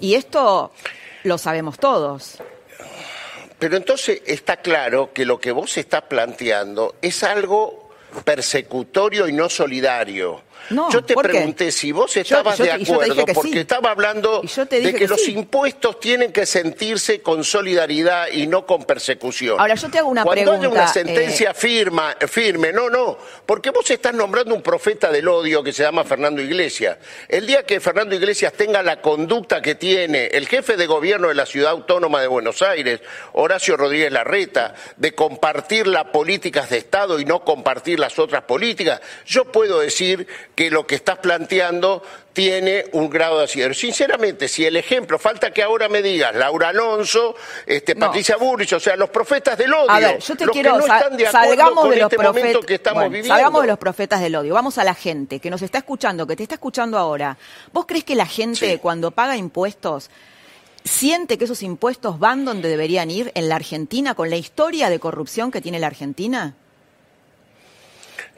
Y 0.00 0.14
esto 0.14 0.72
lo 1.24 1.36
sabemos 1.36 1.78
todos. 1.78 2.38
Pero 3.58 3.76
entonces 3.76 4.22
está 4.24 4.56
claro 4.56 5.12
que 5.12 5.26
lo 5.26 5.38
que 5.38 5.52
vos 5.52 5.76
estás 5.76 6.04
planteando 6.04 6.94
es 7.02 7.22
algo 7.22 7.90
persecutorio 8.24 9.28
y 9.28 9.34
no 9.34 9.50
solidario 9.50 10.40
yo 10.70 11.04
te 11.04 11.14
pregunté 11.14 11.70
si 11.70 11.92
vos 11.92 12.16
estabas 12.16 12.58
de 12.58 12.72
acuerdo, 12.72 13.24
porque 13.26 13.60
estaba 13.60 13.90
hablando 13.90 14.42
de 14.42 14.94
que, 14.94 15.08
los 15.08 15.28
impuestos 15.28 16.00
tienen 16.00 16.32
que 16.32 16.46
sentirse 16.46 17.20
con 17.20 17.44
solidaridad 17.44 18.28
y 18.32 18.46
no 18.46 18.66
con 18.66 18.84
persecución. 18.84 19.60
Ahora, 19.60 19.74
yo 19.74 19.90
te 19.90 19.98
hago 19.98 20.08
una 20.08 20.24
pregunta. 20.24 20.58
Cuando 20.58 20.68
haya 20.68 20.82
una 20.82 20.92
sentencia 20.92 21.50
eh, 21.50 21.54
firma, 21.54 22.16
firme, 22.28 22.72
no, 22.72 22.88
no, 22.88 23.18
porque 23.46 23.70
vos 23.70 23.90
estás 23.90 24.14
nombrando 24.14 24.54
un 24.54 24.62
profeta 24.62 25.10
del 25.10 25.28
odio 25.28 25.62
que 25.62 25.72
se 25.72 25.82
llama 25.82 26.04
Fernando 26.04 26.40
Iglesias. 26.40 26.98
El 27.28 27.46
día 27.46 27.64
que 27.64 27.80
Fernando 27.80 28.14
Iglesias 28.14 28.52
tenga 28.54 28.82
la 28.82 29.00
conducta 29.00 29.60
que 29.60 29.74
tiene 29.74 30.26
el 30.26 30.48
jefe 30.48 30.76
de 30.76 30.86
gobierno 30.86 31.28
de 31.28 31.34
la 31.34 31.46
ciudad 31.46 31.72
autónoma 31.72 32.20
de 32.20 32.26
Buenos 32.26 32.62
Aires, 32.62 33.00
Horacio 33.32 33.76
Rodríguez 33.76 34.12
Larreta, 34.12 34.74
de 34.96 35.14
compartir 35.14 35.86
las 35.86 36.04
políticas 36.04 36.70
de 36.70 36.78
Estado 36.78 37.18
y 37.20 37.24
no 37.24 37.44
compartir 37.44 37.98
las 37.98 38.18
otras 38.18 38.42
políticas, 38.42 39.00
yo 39.26 39.44
puedo 39.46 39.80
decir 39.80 40.26
que 40.54 40.70
lo 40.70 40.86
que 40.86 40.94
estás 40.94 41.18
planteando 41.18 42.02
tiene 42.32 42.86
un 42.92 43.08
grado 43.08 43.38
de 43.38 43.44
acierto. 43.44 43.74
Sinceramente, 43.74 44.48
si 44.48 44.64
el 44.64 44.76
ejemplo, 44.76 45.18
falta 45.18 45.52
que 45.52 45.62
ahora 45.62 45.88
me 45.88 46.02
digas 46.02 46.34
Laura 46.34 46.68
Alonso, 46.68 47.34
este, 47.66 47.96
Patricia 47.96 48.36
Burrich, 48.36 48.72
o 48.72 48.80
sea, 48.80 48.96
los 48.96 49.10
profetas 49.10 49.56
del 49.56 49.72
odio. 49.72 49.90
A 49.90 50.00
ver, 50.00 50.18
yo 50.18 50.36
te 50.36 50.46
quiero, 50.46 50.74
que 50.74 50.80
no 50.80 51.30
salgamos 51.30 51.90
de 51.90 51.96
los 51.96 52.12
este 52.12 52.16
profetas 52.16 52.66
que 52.66 52.74
estamos 52.74 53.04
viviendo. 53.04 53.28
Salgamos 53.28 53.62
de 53.62 53.68
los 53.68 53.78
profetas 53.78 54.20
del 54.20 54.34
odio, 54.36 54.54
vamos 54.54 54.78
a 54.78 54.84
la 54.84 54.94
gente 54.94 55.38
que 55.40 55.50
nos 55.50 55.62
está 55.62 55.78
escuchando, 55.78 56.26
que 56.26 56.36
te 56.36 56.42
está 56.42 56.56
escuchando 56.56 56.98
ahora. 56.98 57.36
¿Vos 57.72 57.86
crees 57.86 58.04
que 58.04 58.14
la 58.14 58.26
gente 58.26 58.78
cuando 58.78 59.12
paga 59.12 59.36
impuestos 59.36 60.10
siente 60.84 61.38
que 61.38 61.44
esos 61.44 61.62
impuestos 61.62 62.18
van 62.18 62.44
donde 62.44 62.68
deberían 62.68 63.10
ir 63.10 63.32
en 63.34 63.48
la 63.48 63.56
Argentina 63.56 64.14
con 64.14 64.28
la 64.28 64.36
historia 64.36 64.90
de 64.90 64.98
corrupción 64.98 65.50
que 65.50 65.60
tiene 65.60 65.78
la 65.78 65.86
Argentina? 65.86 66.54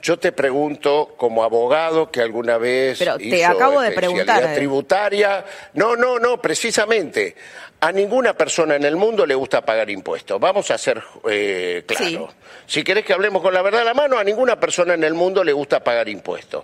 Yo 0.07 0.17
te 0.21 0.31
pregunto, 0.31 1.15
como 1.17 1.43
abogado 1.43 2.13
que 2.13 2.21
alguna 2.21 2.59
vez 2.59 3.01
Pero 3.01 3.19
te 3.19 3.25
hizo 3.25 3.49
acabo 3.49 3.81
de 3.81 3.91
preguntar, 3.91 4.45
eh. 4.45 4.55
tributaria, 4.55 5.45
no, 5.75 5.97
no, 5.97 6.21
no, 6.21 6.41
precisamente. 6.41 7.35
A 7.81 7.91
ninguna 7.91 8.33
persona 8.33 8.77
en 8.77 8.85
el 8.85 8.95
mundo 8.95 9.27
le 9.27 9.35
gusta 9.35 9.63
pagar 9.63 9.91
impuestos. 9.91 10.39
Vamos 10.39 10.71
a 10.71 10.79
ser 10.79 11.03
eh, 11.29 11.83
claros. 11.89 12.37
Si 12.67 12.85
querés 12.85 13.05
que 13.05 13.15
hablemos 13.15 13.43
con 13.43 13.53
la 13.53 13.63
verdad 13.63 13.81
a 13.81 13.85
la 13.85 13.95
mano, 13.95 14.17
a 14.17 14.23
ninguna 14.23 14.61
persona 14.61 14.95
en 14.95 15.03
el 15.03 15.15
mundo 15.15 15.43
le 15.43 15.53
gusta 15.53 15.83
pagar 15.83 16.09
impuestos. 16.09 16.63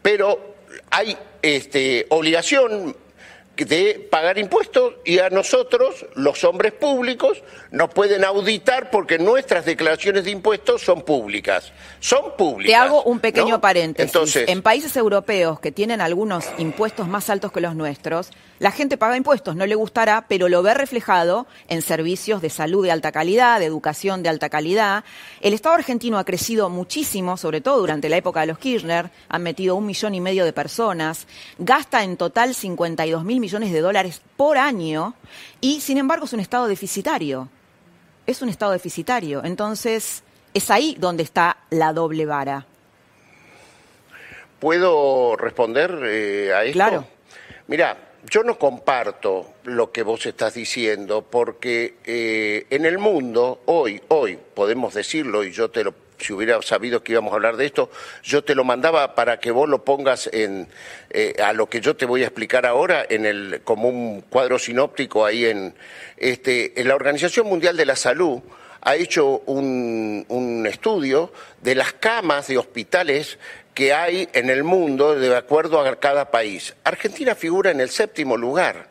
Pero 0.00 0.54
hay 0.90 1.14
este, 1.42 2.06
obligación 2.08 2.96
de 3.64 4.08
pagar 4.10 4.38
impuestos 4.38 4.94
y 5.04 5.18
a 5.18 5.30
nosotros, 5.30 6.06
los 6.14 6.44
hombres 6.44 6.72
públicos, 6.72 7.42
nos 7.70 7.90
pueden 7.90 8.24
auditar 8.24 8.90
porque 8.90 9.18
nuestras 9.18 9.64
declaraciones 9.64 10.24
de 10.24 10.30
impuestos 10.30 10.82
son 10.82 11.02
públicas. 11.02 11.72
Son 12.00 12.36
públicas. 12.36 12.70
Te 12.70 12.76
hago 12.76 13.02
un 13.04 13.20
pequeño 13.20 13.54
¿no? 13.56 13.60
paréntesis. 13.60 14.08
Entonces, 14.08 14.48
en 14.48 14.62
países 14.62 14.96
europeos 14.96 15.60
que 15.60 15.72
tienen 15.72 16.00
algunos 16.00 16.46
impuestos 16.58 17.08
más 17.08 17.30
altos 17.30 17.52
que 17.52 17.60
los 17.60 17.74
nuestros, 17.74 18.30
la 18.58 18.70
gente 18.70 18.96
paga 18.96 19.16
impuestos, 19.16 19.54
no 19.54 19.66
le 19.66 19.74
gustará, 19.74 20.26
pero 20.28 20.48
lo 20.48 20.62
ve 20.62 20.74
reflejado 20.74 21.46
en 21.68 21.82
servicios 21.82 22.42
de 22.42 22.50
salud 22.50 22.84
de 22.84 22.90
alta 22.90 23.12
calidad, 23.12 23.60
de 23.60 23.66
educación 23.66 24.22
de 24.22 24.28
alta 24.28 24.48
calidad. 24.48 25.04
El 25.40 25.52
Estado 25.52 25.76
argentino 25.76 26.18
ha 26.18 26.24
crecido 26.24 26.68
muchísimo, 26.68 27.36
sobre 27.36 27.60
todo 27.60 27.78
durante 27.78 28.08
la 28.08 28.16
época 28.16 28.40
de 28.40 28.48
los 28.48 28.58
Kirchner, 28.58 29.10
han 29.28 29.42
metido 29.42 29.76
un 29.76 29.86
millón 29.86 30.14
y 30.14 30.20
medio 30.20 30.44
de 30.44 30.52
personas, 30.52 31.26
gasta 31.58 32.02
en 32.02 32.16
total 32.16 32.54
52 32.54 33.24
mil 33.24 33.40
millones 33.40 33.72
de 33.72 33.80
dólares 33.80 34.20
por 34.36 34.58
año 34.58 35.14
y, 35.60 35.80
sin 35.80 35.98
embargo, 35.98 36.24
es 36.24 36.32
un 36.32 36.40
Estado 36.40 36.66
deficitario. 36.66 37.48
Es 38.26 38.42
un 38.42 38.48
Estado 38.48 38.72
deficitario. 38.72 39.42
Entonces, 39.44 40.22
es 40.52 40.70
ahí 40.70 40.96
donde 40.98 41.22
está 41.22 41.58
la 41.70 41.92
doble 41.92 42.26
vara. 42.26 42.66
¿Puedo 44.58 45.36
responder 45.36 45.98
eh, 46.04 46.52
a 46.52 46.64
esto? 46.64 46.72
Claro. 46.72 47.04
Mira, 47.68 48.07
yo 48.28 48.42
no 48.42 48.58
comparto 48.58 49.54
lo 49.64 49.90
que 49.90 50.02
vos 50.02 50.26
estás 50.26 50.54
diciendo 50.54 51.26
porque 51.28 51.94
eh, 52.04 52.66
en 52.70 52.84
el 52.84 52.98
mundo, 52.98 53.62
hoy, 53.66 54.00
hoy, 54.08 54.38
podemos 54.54 54.94
decirlo, 54.94 55.44
y 55.44 55.52
yo 55.52 55.70
te 55.70 55.84
lo, 55.84 55.94
si 56.18 56.32
hubiera 56.32 56.60
sabido 56.62 57.02
que 57.02 57.12
íbamos 57.12 57.32
a 57.32 57.36
hablar 57.36 57.56
de 57.56 57.66
esto, 57.66 57.90
yo 58.22 58.44
te 58.44 58.54
lo 58.54 58.64
mandaba 58.64 59.14
para 59.14 59.40
que 59.40 59.50
vos 59.50 59.68
lo 59.68 59.84
pongas 59.84 60.28
en, 60.32 60.68
eh, 61.10 61.34
a 61.42 61.52
lo 61.52 61.68
que 61.68 61.80
yo 61.80 61.96
te 61.96 62.06
voy 62.06 62.22
a 62.22 62.26
explicar 62.26 62.66
ahora, 62.66 63.04
en 63.08 63.24
el, 63.24 63.62
como 63.64 63.88
un 63.88 64.20
cuadro 64.22 64.58
sinóptico 64.58 65.24
ahí 65.24 65.46
en, 65.46 65.74
este, 66.16 66.80
en 66.80 66.88
la 66.88 66.94
Organización 66.94 67.46
Mundial 67.46 67.76
de 67.76 67.86
la 67.86 67.96
Salud 67.96 68.40
ha 68.80 68.94
hecho 68.94 69.42
un, 69.46 70.24
un 70.28 70.66
estudio 70.66 71.32
de 71.62 71.74
las 71.74 71.92
camas 71.94 72.46
de 72.46 72.58
hospitales 72.58 73.38
que 73.78 73.94
hay 73.94 74.28
en 74.32 74.50
el 74.50 74.64
mundo 74.64 75.14
de 75.14 75.36
acuerdo 75.36 75.78
a 75.78 75.94
cada 76.00 76.32
país. 76.32 76.74
Argentina 76.82 77.36
figura 77.36 77.70
en 77.70 77.80
el 77.80 77.90
séptimo 77.90 78.36
lugar, 78.36 78.87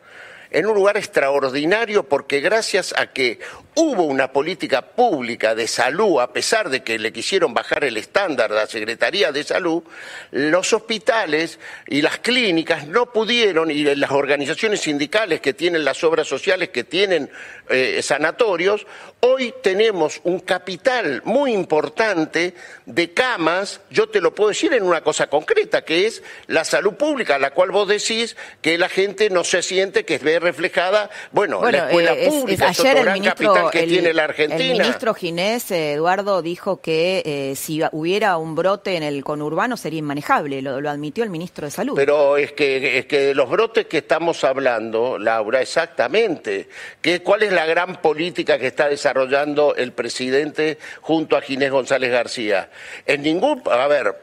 en 0.50 0.66
un 0.66 0.74
lugar 0.74 0.96
extraordinario 0.96 2.04
porque 2.04 2.40
gracias 2.40 2.94
a 2.96 3.08
que 3.08 3.40
hubo 3.74 4.02
una 4.04 4.32
política 4.32 4.82
pública 4.82 5.54
de 5.54 5.68
salud, 5.68 6.20
a 6.20 6.32
pesar 6.32 6.68
de 6.68 6.82
que 6.82 6.98
le 6.98 7.12
quisieron 7.12 7.54
bajar 7.54 7.84
el 7.84 7.96
estándar 7.96 8.50
a 8.50 8.56
la 8.56 8.66
Secretaría 8.66 9.30
de 9.30 9.44
Salud, 9.44 9.84
los 10.32 10.72
hospitales 10.72 11.60
y 11.86 12.02
las 12.02 12.18
clínicas 12.18 12.88
no 12.88 13.12
pudieron, 13.12 13.70
y 13.70 13.84
las 13.94 14.10
organizaciones 14.10 14.80
sindicales 14.80 15.40
que 15.40 15.54
tienen 15.54 15.84
las 15.84 16.02
obras 16.02 16.26
sociales, 16.26 16.70
que 16.70 16.82
tienen 16.82 17.30
eh, 17.68 18.00
sanatorios, 18.02 18.84
hoy 19.20 19.54
tenemos 19.62 20.20
un 20.24 20.40
capital 20.40 21.22
muy 21.24 21.52
importante 21.52 22.54
de 22.86 23.12
camas, 23.12 23.80
yo 23.90 24.08
te 24.08 24.20
lo 24.20 24.34
puedo 24.34 24.48
decir 24.48 24.72
en 24.72 24.82
una 24.82 25.02
cosa 25.02 25.28
concreta, 25.28 25.84
que 25.84 26.06
es 26.06 26.22
la 26.48 26.64
salud 26.64 26.94
pública, 26.94 27.36
a 27.36 27.38
la 27.38 27.52
cual 27.52 27.70
vos 27.70 27.86
decís 27.86 28.36
que 28.60 28.76
la 28.76 28.88
gente 28.88 29.30
no 29.30 29.44
se 29.44 29.62
siente 29.62 30.04
que 30.04 30.18
ve 30.38 30.48
reflejada, 30.48 31.10
bueno, 31.32 31.58
Bueno, 31.60 31.78
la 31.78 31.86
escuela 31.86 32.12
eh, 32.14 32.26
pública 32.28 32.70
es- 32.70 32.78
es, 32.78 32.80
ayer 32.80 32.90
otro 32.92 32.98
el 33.00 33.04
gran 33.04 33.14
ministro, 33.20 33.52
capital 33.54 33.70
que 33.70 33.80
el- 33.84 33.88
tiene 33.88 34.12
la 34.14 34.24
el 34.24 34.30
Argentina. 34.30 34.72
ministro 34.72 35.14
Ginés, 35.14 35.70
eh, 35.70 35.92
Eduardo, 35.92 36.42
dijo 36.42 36.80
que 36.80 37.22
eh, 37.24 37.56
si 37.56 37.80
hubiera 37.92 38.36
un 38.38 38.54
brote 38.54 38.96
en 38.96 39.02
el 39.02 39.22
conurbano 39.24 39.76
sería 39.76 39.98
inmanejable. 39.98 40.62
Lo, 40.62 40.80
lo 40.80 40.90
admitió 40.90 41.24
el 41.24 41.30
ministro 41.30 41.66
de 41.66 41.70
Salud. 41.70 41.94
Pero 41.96 42.36
es 42.36 42.52
que, 42.52 42.98
es 42.98 43.06
que 43.06 43.18
de 43.20 43.34
los 43.34 43.48
brotes 43.50 43.86
que 43.86 43.98
estamos 43.98 44.42
hablando, 44.44 45.18
Laura, 45.18 45.60
exactamente, 45.60 46.68
que, 47.00 47.22
¿cuál 47.22 47.42
es 47.42 47.52
la 47.52 47.66
gran 47.66 48.00
política 48.00 48.58
que 48.58 48.66
está 48.68 48.88
desarrollando 48.88 49.74
el 49.76 49.92
presidente 49.92 50.78
junto 51.00 51.36
a 51.36 51.40
Ginés 51.40 51.70
González 51.70 52.10
García? 52.10 52.70
En 53.06 53.22
ningún, 53.22 53.62
a 53.70 53.86
ver, 53.88 54.14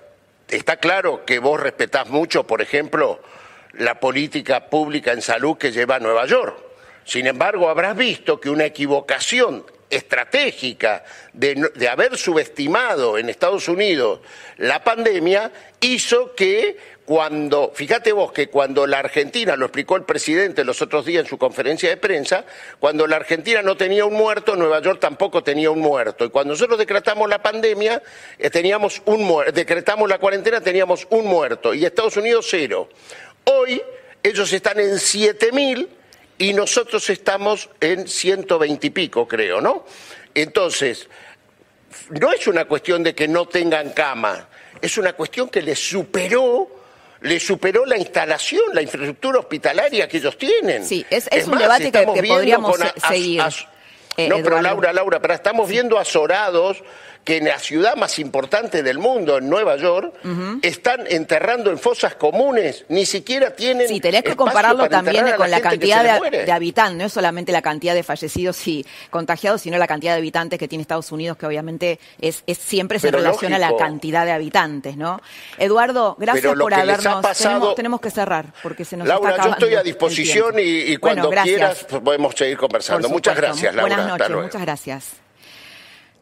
está 0.47 0.77
claro 0.77 1.25
que 1.25 1.39
vos 1.39 1.59
respetás 1.59 2.07
mucho, 2.09 2.45
por 2.45 2.61
ejemplo, 2.61 3.19
la 3.77 3.99
política 3.99 4.67
pública 4.67 5.11
en 5.11 5.21
salud 5.21 5.57
que 5.57 5.71
lleva 5.71 5.99
Nueva 5.99 6.25
York. 6.25 6.57
Sin 7.03 7.27
embargo, 7.27 7.69
habrás 7.69 7.95
visto 7.95 8.39
que 8.39 8.49
una 8.49 8.65
equivocación 8.65 9.65
estratégica 9.89 11.03
de 11.33 11.87
haber 11.87 12.17
subestimado 12.17 13.19
en 13.19 13.29
Estados 13.29 13.67
Unidos 13.67 14.19
la 14.57 14.83
pandemia 14.83 15.51
hizo 15.79 16.33
que 16.33 16.77
cuando, 17.05 17.71
fíjate 17.73 18.11
vos 18.11 18.31
que 18.31 18.49
cuando 18.49 18.87
la 18.87 18.97
Argentina, 18.97 19.55
lo 19.55 19.67
explicó 19.67 19.95
el 19.95 20.03
presidente 20.03 20.63
los 20.63 20.81
otros 20.81 21.05
días 21.05 21.23
en 21.23 21.29
su 21.29 21.37
conferencia 21.37 21.87
de 21.87 21.97
prensa, 21.97 22.45
cuando 22.79 23.05
la 23.05 23.17
Argentina 23.17 23.61
no 23.61 23.77
tenía 23.77 24.05
un 24.05 24.15
muerto, 24.15 24.55
Nueva 24.55 24.81
York 24.81 24.99
tampoco 24.99 25.43
tenía 25.43 25.69
un 25.69 25.79
muerto. 25.79 26.25
Y 26.25 26.29
cuando 26.29 26.53
nosotros 26.53 26.79
decretamos 26.79 27.29
la 27.29 27.43
pandemia, 27.43 28.01
eh, 28.39 28.49
teníamos 28.49 29.03
un 29.05 29.23
muerto, 29.23 29.51
decretamos 29.51 30.09
la 30.09 30.17
cuarentena, 30.17 30.61
teníamos 30.61 31.05
un 31.11 31.27
muerto. 31.27 31.75
Y 31.75 31.85
Estados 31.85 32.17
Unidos 32.17 32.47
cero. 32.49 32.89
Hoy 33.45 33.81
ellos 34.23 34.51
están 34.53 34.79
en 34.79 34.99
7000 34.99 35.87
y 36.37 36.53
nosotros 36.53 37.09
estamos 37.09 37.69
en 37.79 38.07
120 38.07 38.87
y 38.87 38.89
pico, 38.89 39.27
creo, 39.27 39.61
¿no? 39.61 39.85
Entonces, 40.33 41.07
no 42.09 42.31
es 42.33 42.47
una 42.47 42.65
cuestión 42.65 43.03
de 43.03 43.15
que 43.15 43.27
no 43.27 43.47
tengan 43.47 43.91
cama, 43.91 44.49
es 44.81 44.97
una 44.97 45.13
cuestión 45.13 45.47
que 45.49 45.61
les 45.61 45.79
superó, 45.79 46.69
les 47.21 47.45
superó 47.45 47.85
la 47.85 47.97
instalación, 47.97 48.63
la 48.73 48.81
infraestructura 48.81 49.39
hospitalaria 49.39 50.07
que 50.07 50.17
ellos 50.17 50.37
tienen. 50.37 50.85
Sí, 50.85 51.05
es- 51.09 51.27
es 51.31 51.45
un 51.45 51.51
más, 51.51 51.61
debate 51.61 51.81
que- 51.83 51.87
estamos 51.87 52.15
que 52.15 52.21
viendo 52.21 52.35
podríamos 52.37 52.77
seguir, 53.07 53.41
eh, 54.17 54.27
no, 54.27 54.37
pero. 54.43 54.61
Laura, 54.61 54.91
Laura, 54.91 55.19
pero 55.21 55.33
estamos 55.33 55.69
viendo 55.69 55.97
azorados 55.97 56.83
que 57.25 57.37
en 57.37 57.45
la 57.45 57.57
ciudad 57.57 57.95
más 57.95 58.19
importante 58.19 58.83
del 58.83 58.99
mundo, 58.99 59.39
en 59.39 59.49
Nueva 59.49 59.77
York, 59.77 60.13
están 60.61 61.05
enterrando 61.09 61.71
en 61.71 61.79
fosas 61.79 62.13
comunes, 62.15 62.85
ni 62.87 63.07
siquiera 63.07 63.55
tienen 63.55 63.87
Sí, 63.87 63.99
tenés 63.99 64.23
que 64.23 64.35
compararlo 64.35 64.77
para 64.77 65.01
también 65.01 65.25
con 65.35 65.49
la 65.49 65.59
cantidad 65.59 66.21
de, 66.21 66.51
habitantes, 66.51 66.97
no 66.97 67.05
es 67.05 67.11
solamente 67.11 67.51
la 67.51 67.63
cantidad 67.63 67.95
de 67.95 68.03
fallecidos 68.03 68.67
y 68.67 68.85
contagiados, 69.09 69.61
sino 69.61 69.79
la 69.79 69.87
cantidad 69.87 70.13
de 70.13 70.19
habitantes 70.19 70.59
que 70.59 70.67
tiene 70.67 70.83
Estados 70.83 71.11
Unidos, 71.11 71.35
que 71.35 71.47
obviamente 71.47 71.99
es, 72.21 72.43
es 72.45 72.59
siempre 72.59 72.99
se 72.99 73.07
Pero 73.07 73.17
relaciona 73.17 73.55
a 73.55 73.59
la 73.59 73.75
cantidad 73.75 74.23
de 74.23 74.31
habitantes, 74.31 74.95
¿no? 74.95 75.19
Eduardo, 75.57 76.15
gracias 76.19 76.45
Pero 76.45 76.59
por 76.61 76.75
habernos. 76.75 77.23
pasado- 77.23 77.35
tenemos, 77.35 77.75
tenemos 77.75 78.01
que 78.01 78.11
cerrar 78.11 78.53
porque 78.61 78.85
se 78.85 78.97
nos 78.97 79.07
Laura, 79.07 79.31
está 79.31 79.37
yo 79.37 79.41
acabando 79.41 79.65
estoy 79.65 79.79
a 79.79 79.83
disposición 79.83 80.55
y, 80.59 80.95
cuando 80.97 81.31
quieras 81.31 81.87
pues, 81.89 82.03
podemos 82.03 82.35
seguir 82.35 82.57
conversando. 82.57 83.09
Muchas 83.09 83.35
gracias, 83.35 83.73
Laura. 83.73 83.95
Buenas 83.95 84.19
noches, 84.19 84.35
muchas 84.35 84.61
gracias. 84.61 85.13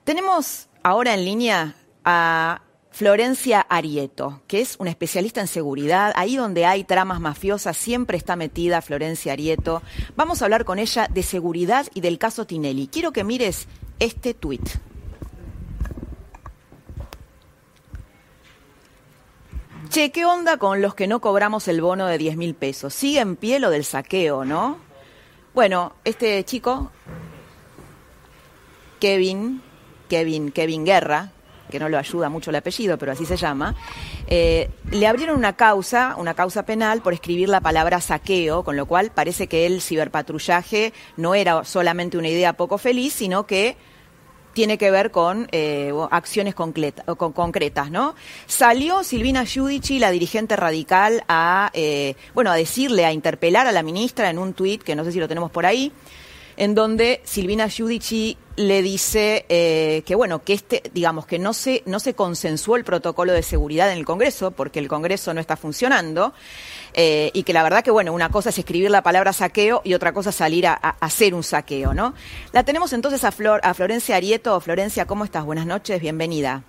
Tenemos 0.05 0.67
ahora 0.83 1.13
en 1.13 1.25
línea 1.25 1.75
a 2.05 2.61
Florencia 2.91 3.61
Arieto, 3.61 4.41
que 4.47 4.61
es 4.61 4.75
una 4.77 4.91
especialista 4.91 5.41
en 5.41 5.47
seguridad. 5.47 6.13
Ahí 6.15 6.35
donde 6.35 6.65
hay 6.65 6.83
tramas 6.83 7.19
mafiosas 7.19 7.75
siempre 7.75 8.17
está 8.17 8.35
metida 8.35 8.83
Florencia 8.83 9.33
Arieto. 9.33 9.81
Vamos 10.15 10.41
a 10.41 10.45
hablar 10.45 10.63
con 10.63 10.77
ella 10.77 11.07
de 11.11 11.23
seguridad 11.23 11.87
y 11.95 12.01
del 12.01 12.19
caso 12.19 12.45
Tinelli. 12.45 12.87
Quiero 12.87 13.11
que 13.11 13.23
mires 13.23 13.67
este 13.99 14.35
tuit. 14.35 14.69
Che, 19.89 20.11
¿qué 20.11 20.25
onda 20.25 20.57
con 20.57 20.81
los 20.81 20.95
que 20.95 21.07
no 21.07 21.21
cobramos 21.21 21.67
el 21.67 21.81
bono 21.81 22.07
de 22.07 22.17
10 22.17 22.37
mil 22.37 22.55
pesos? 22.55 22.93
Sigue 22.93 23.19
en 23.19 23.35
pie 23.35 23.59
lo 23.59 23.69
del 23.69 23.85
saqueo, 23.85 24.43
¿no? 24.43 24.77
Bueno, 25.53 25.93
este 26.03 26.43
chico, 26.45 26.91
Kevin, 28.99 29.61
Kevin, 30.09 30.51
Kevin 30.51 30.85
Guerra, 30.85 31.31
que 31.71 31.79
no 31.79 31.89
lo 31.89 31.97
ayuda 31.97 32.29
mucho 32.29 32.51
el 32.51 32.57
apellido, 32.57 32.97
pero 32.97 33.11
así 33.11 33.25
se 33.25 33.35
llama, 33.35 33.75
eh, 34.27 34.69
le 34.91 35.07
abrieron 35.07 35.37
una 35.37 35.53
causa, 35.53 36.15
una 36.17 36.33
causa 36.33 36.65
penal 36.65 37.01
por 37.01 37.13
escribir 37.13 37.49
la 37.49 37.61
palabra 37.61 37.99
saqueo, 37.99 38.63
con 38.63 38.75
lo 38.75 38.85
cual 38.85 39.11
parece 39.11 39.47
que 39.47 39.65
el 39.65 39.81
ciberpatrullaje 39.81 40.93
no 41.17 41.33
era 41.35 41.63
solamente 41.63 42.17
una 42.17 42.27
idea 42.27 42.53
poco 42.53 42.77
feliz, 42.77 43.13
sino 43.13 43.47
que 43.47 43.75
tiene 44.53 44.77
que 44.77 44.91
ver 44.91 45.09
con 45.09 45.47
eh, 45.51 45.91
acciones 46.11 46.53
concretas, 46.53 47.89
¿no? 47.89 48.13
Salió 48.45 49.03
Silvina 49.03 49.43
Giudici, 49.45 49.97
la 49.97 50.11
dirigente 50.11 50.55
radical, 50.55 51.23
a, 51.27 51.71
eh, 51.73 52.15
bueno, 52.35 52.51
a 52.51 52.55
decirle, 52.55 53.05
a 53.05 53.11
interpelar 53.11 53.65
a 53.65 53.71
la 53.71 53.81
ministra 53.81 54.29
en 54.29 54.37
un 54.37 54.53
tuit, 54.53 54.83
que 54.83 54.95
no 54.95 55.03
sé 55.03 55.11
si 55.11 55.19
lo 55.19 55.27
tenemos 55.27 55.49
por 55.49 55.65
ahí, 55.65 55.91
en 56.57 56.75
donde 56.75 57.21
Silvina 57.23 57.67
Giudici 57.67 58.37
le 58.55 58.81
dice 58.81 59.45
eh, 59.49 60.03
que 60.05 60.15
bueno 60.15 60.43
que 60.43 60.53
este 60.53 60.83
digamos 60.93 61.25
que 61.25 61.39
no 61.39 61.53
se 61.53 61.81
no 61.85 61.99
se 61.99 62.13
consensuó 62.13 62.75
el 62.75 62.83
protocolo 62.83 63.33
de 63.33 63.41
seguridad 63.41 63.91
en 63.91 63.97
el 63.97 64.05
Congreso 64.05 64.51
porque 64.51 64.79
el 64.79 64.87
Congreso 64.87 65.33
no 65.33 65.41
está 65.41 65.57
funcionando 65.57 66.33
eh, 66.93 67.31
y 67.33 67.43
que 67.43 67.53
la 67.53 67.63
verdad 67.63 67.83
que 67.83 67.91
bueno 67.91 68.13
una 68.13 68.29
cosa 68.29 68.49
es 68.49 68.59
escribir 68.59 68.91
la 68.91 69.01
palabra 69.01 69.33
saqueo 69.33 69.81
y 69.83 69.95
otra 69.95 70.13
cosa 70.13 70.29
es 70.29 70.35
salir 70.35 70.67
a, 70.67 70.73
a 70.73 70.89
hacer 70.99 71.33
un 71.33 71.43
saqueo 71.43 71.93
no 71.93 72.13
la 72.51 72.63
tenemos 72.63 72.93
entonces 72.93 73.23
a 73.23 73.31
Flor 73.31 73.59
a 73.63 73.73
Florencia 73.73 74.15
Arieto. 74.15 74.59
Florencia 74.61 75.07
cómo 75.07 75.25
estás 75.25 75.45
buenas 75.45 75.65
noches 75.65 75.99
bienvenida 75.99 76.63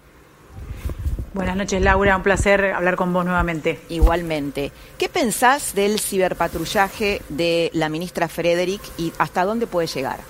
Buenas 1.35 1.57
noches, 1.57 1.83
Laura. 1.83 2.17
Un 2.17 2.23
placer 2.23 2.67
hablar 2.67 2.95
con 2.95 3.13
vos 3.13 3.25
nuevamente. 3.25 3.81
Igualmente. 3.89 4.71
¿Qué 4.97 5.09
pensás 5.09 5.75
del 5.75 5.99
ciberpatrullaje 5.99 7.23
de 7.29 7.73
la 7.75 7.89
ministra 7.89 8.29
Frederick 8.29 8.81
y 8.97 9.13
hasta 9.19 9.45
dónde 9.45 9.67
puede 9.67 9.89
llegar? 9.89 10.21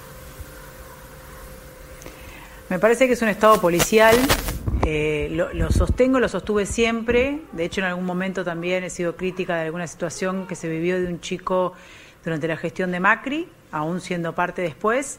Me 2.71 2.79
parece 2.79 3.07
que 3.07 3.13
es 3.13 3.21
un 3.21 3.29
estado 3.29 3.61
policial. 3.61 4.17
Eh, 4.87 5.29
lo, 5.31 5.53
lo, 5.53 5.71
sostengo, 5.71 6.21
lo 6.21 6.29
sostuve 6.31 6.65
siempre. 6.65 7.43
De 7.53 7.67
hecho, 7.67 7.83
en 7.83 7.89
algún 7.89 8.07
momento 8.07 8.43
también 8.43 8.83
he 8.83 8.89
sido 8.89 9.15
crítica 9.15 9.57
de 9.57 9.67
alguna 9.67 9.87
situación 9.87 10.47
que 10.47 10.57
se 10.57 10.71
vivió 10.71 10.99
de 10.99 11.07
un 11.07 11.21
chico 11.21 11.75
durante 12.25 12.49
la 12.49 12.57
gestión 12.57 12.91
de 12.93 13.01
Macri, 13.01 13.47
aún 13.73 14.01
siendo 14.01 14.35
parte 14.35 14.63
después. 14.63 15.19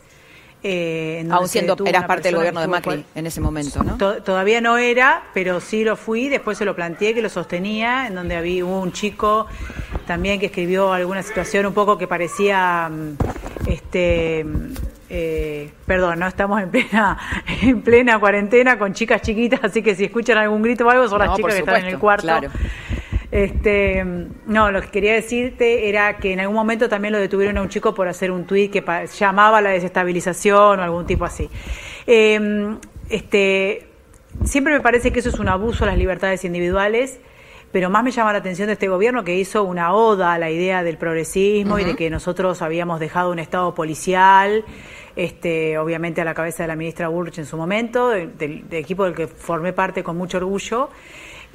Eh, 0.63 1.27
Aún 1.29 1.47
siendo, 1.47 1.77
eras 1.85 2.05
parte 2.05 2.29
del 2.29 2.37
gobierno 2.37 2.59
de 2.59 2.67
Macri 2.67 3.05
en 3.13 3.27
ese 3.27 3.39
momento, 3.39 3.83
¿no? 3.83 3.97
To 3.97 4.23
todavía 4.23 4.61
no 4.61 4.77
era, 4.79 5.23
pero 5.33 5.59
sí 5.59 5.83
lo 5.83 5.95
fui, 5.95 6.27
después 6.27 6.57
se 6.57 6.65
lo 6.65 6.75
planteé, 6.75 7.13
que 7.13 7.21
lo 7.21 7.29
sostenía, 7.29 8.07
en 8.07 8.15
donde 8.15 8.35
había 8.35 8.65
un 8.65 8.91
chico 8.91 9.45
también 10.07 10.39
que 10.39 10.47
escribió 10.47 10.91
alguna 10.93 11.21
situación 11.21 11.65
un 11.67 11.73
poco 11.73 11.97
que 11.97 12.07
parecía, 12.07 12.89
mm, 12.89 13.69
este, 13.69 14.43
mm, 14.43 14.73
eh, 15.09 15.71
perdón, 15.85 16.19
no 16.19 16.27
estamos 16.27 16.61
en 16.61 16.69
plena, 16.71 17.17
en 17.61 17.81
plena 17.81 18.19
cuarentena 18.19 18.79
con 18.79 18.93
chicas 18.93 19.21
chiquitas, 19.21 19.59
así 19.63 19.83
que 19.83 19.95
si 19.95 20.05
escuchan 20.05 20.37
algún 20.37 20.63
grito 20.63 20.85
o 20.85 20.89
algo 20.89 21.07
son 21.07 21.19
las 21.19 21.35
chicas 21.35 21.53
que 21.53 21.59
supuesto, 21.59 21.71
están 21.77 21.87
en 21.87 21.93
el 21.93 21.99
cuarto. 21.99 22.27
Claro. 22.27 22.49
Este, 23.35 24.01
no, 24.45 24.71
lo 24.71 24.79
que 24.81 24.87
quería 24.87 25.13
decirte 25.13 25.89
era 25.89 26.15
que 26.15 26.31
en 26.31 26.39
algún 26.39 26.55
momento 26.55 26.87
también 26.87 27.11
lo 27.11 27.19
detuvieron 27.19 27.57
a 27.57 27.63
un 27.63 27.67
chico 27.67 27.93
por 27.93 28.07
hacer 28.07 28.31
un 28.31 28.45
tuit 28.45 28.71
que 28.71 28.81
llamaba 29.19 29.57
a 29.57 29.61
la 29.61 29.71
desestabilización 29.71 30.79
o 30.79 30.81
algún 30.81 31.05
tipo 31.05 31.25
así. 31.25 31.49
Eh, 32.07 32.77
este, 33.09 33.87
siempre 34.45 34.73
me 34.73 34.79
parece 34.79 35.11
que 35.11 35.19
eso 35.19 35.27
es 35.27 35.39
un 35.39 35.49
abuso 35.49 35.83
a 35.83 35.87
las 35.87 35.97
libertades 35.97 36.45
individuales 36.45 37.19
pero 37.73 37.89
más 37.89 38.05
me 38.05 38.11
llama 38.11 38.31
la 38.31 38.37
atención 38.39 38.67
de 38.67 38.73
este 38.73 38.87
gobierno 38.87 39.25
que 39.25 39.35
hizo 39.35 39.65
una 39.65 39.93
oda 39.93 40.31
a 40.31 40.39
la 40.39 40.49
idea 40.49 40.81
del 40.81 40.97
progresismo 40.97 41.75
uh 41.75 41.77
-huh. 41.77 41.81
y 41.81 41.83
de 41.83 41.95
que 41.97 42.09
nosotros 42.09 42.61
habíamos 42.61 43.01
dejado 43.01 43.33
un 43.33 43.39
Estado 43.39 43.75
policial, 43.75 44.63
este, 45.17 45.77
obviamente 45.77 46.21
a 46.21 46.23
la 46.23 46.33
cabeza 46.33 46.63
de 46.63 46.67
la 46.67 46.77
ministra 46.77 47.09
Burch 47.09 47.37
en 47.37 47.45
su 47.45 47.57
momento, 47.57 48.11
del, 48.11 48.37
del 48.37 48.73
equipo 48.75 49.03
del 49.03 49.13
que 49.13 49.27
formé 49.27 49.73
parte 49.73 50.03
con 50.03 50.15
mucho 50.15 50.37
orgullo. 50.37 50.89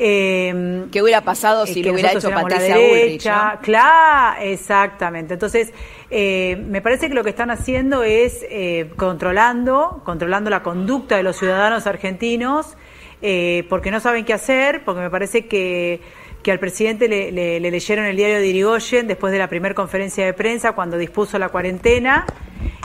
Eh, 0.03 0.87
¿Qué 0.91 1.03
hubiera 1.03 1.21
pasado 1.21 1.67
si 1.67 1.83
lo 1.83 1.93
hubiera 1.93 2.13
hecho 2.13 2.31
Patricia 2.31 2.75
derecha, 2.75 2.89
Bullrich? 2.89 3.27
¿no? 3.27 3.61
Claro, 3.61 4.41
exactamente. 4.41 5.35
Entonces, 5.35 5.75
eh, 6.11 6.57
me 6.57 6.81
parece 6.81 7.09
que 7.09 7.15
lo 7.15 7.23
que 7.23 7.29
están 7.29 7.51
haciendo 7.51 8.03
es 8.03 8.43
eh, 8.49 8.91
controlando, 8.97 10.01
controlando 10.03 10.49
la 10.49 10.63
conducta 10.63 11.19
de 11.19 11.23
los 11.23 11.37
ciudadanos 11.37 11.87
argentinos, 11.87 12.79
eh, 13.21 13.67
porque 13.69 13.91
no 13.91 14.01
saben 14.01 14.25
qué 14.25 14.33
hacer, 14.33 14.85
porque 14.87 15.03
me 15.03 15.11
parece 15.11 15.45
que, 15.45 16.01
que 16.43 16.51
al 16.51 16.59
presidente 16.59 17.07
le, 17.07 17.31
le, 17.31 17.61
le 17.61 17.71
leyeron 17.71 18.07
el 18.07 18.17
diario 18.17 18.39
de 18.39 18.47
Irigoyen 18.47 19.07
después 19.07 19.35
de 19.35 19.39
la 19.39 19.49
primera 19.49 19.75
conferencia 19.75 20.25
de 20.25 20.33
prensa 20.33 20.73
cuando 20.73 20.97
dispuso 20.97 21.39
la 21.39 21.51
cuarentena 21.51 22.25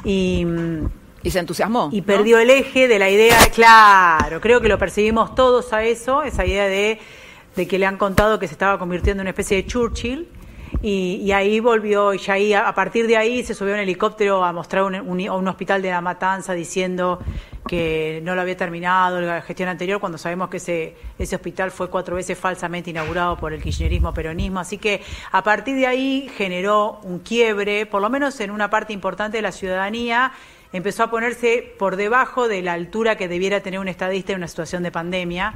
y 0.03 0.45
y 1.26 1.32
se 1.32 1.39
entusiasmó. 1.39 1.89
Y 1.91 2.01
¿no? 2.01 2.05
perdió 2.05 2.38
el 2.38 2.49
eje 2.51 2.88
de 2.88 2.99
la 2.99 3.09
idea, 3.09 3.38
claro, 3.53 4.39
creo 4.39 4.61
que 4.61 4.69
lo 4.69 4.78
percibimos 4.78 5.34
todos 5.34 5.73
a 5.73 5.84
eso, 5.84 6.21
esa 6.21 6.45
idea 6.45 6.67
de, 6.67 6.99
de 7.55 7.67
que 7.67 7.80
le 7.80 7.88
han 7.88 7.97
contado 7.97 8.38
que 8.38 8.47
se 8.47 8.53
estaba 8.53 8.78
convirtiendo 8.78 9.21
en 9.21 9.26
una 9.26 9.32
especie 9.32 9.57
de 9.57 9.65
Churchill. 9.65 10.28
Y, 10.82 11.21
y, 11.23 11.32
ahí 11.32 11.59
volvió, 11.61 12.13
y 12.13 12.19
ya 12.19 12.34
ahí, 12.34 12.53
a 12.53 12.71
partir 12.76 13.07
de 13.07 13.17
ahí 13.17 13.43
se 13.43 13.55
subió 13.55 13.73
en 13.73 13.80
helicóptero 13.80 14.43
a 14.43 14.51
mostrar 14.51 14.84
un, 14.84 14.95
un, 14.95 15.30
un, 15.30 15.47
hospital 15.47 15.82
de 15.82 15.89
la 15.89 16.01
matanza 16.01 16.53
diciendo 16.53 17.19
que 17.67 18.19
no 18.23 18.36
lo 18.36 18.41
había 18.41 18.57
terminado 18.57 19.19
la 19.21 19.41
gestión 19.41 19.69
anterior, 19.69 19.99
cuando 19.99 20.17
sabemos 20.17 20.49
que 20.49 20.57
ese, 20.57 20.95
ese 21.17 21.36
hospital 21.36 21.71
fue 21.71 21.89
cuatro 21.89 22.15
veces 22.15 22.38
falsamente 22.38 22.89
inaugurado 22.89 23.38
por 23.38 23.53
el 23.53 23.63
kirchnerismo-peronismo. 23.63 24.59
Así 24.59 24.78
que 24.78 25.01
a 25.32 25.41
partir 25.43 25.76
de 25.76 25.88
ahí 25.88 26.30
generó 26.38 26.99
un 27.03 27.19
quiebre, 27.19 27.86
por 27.86 28.01
lo 28.01 28.09
menos 28.09 28.39
en 28.41 28.51
una 28.51 28.69
parte 28.69 28.93
importante 28.93 29.38
de 29.38 29.41
la 29.41 29.51
ciudadanía, 29.51 30.34
empezó 30.76 31.03
a 31.03 31.09
ponerse 31.09 31.73
por 31.80 31.95
debajo 31.95 32.47
de 32.47 32.61
la 32.61 32.73
altura 32.73 33.15
que 33.15 33.28
debiera 33.28 33.61
tener 33.61 33.80
un 33.80 33.88
estadista 33.88 34.34
en 34.34 34.39
una 34.39 34.47
situación 34.47 34.84
de 34.84 34.91
pandemia. 34.91 35.53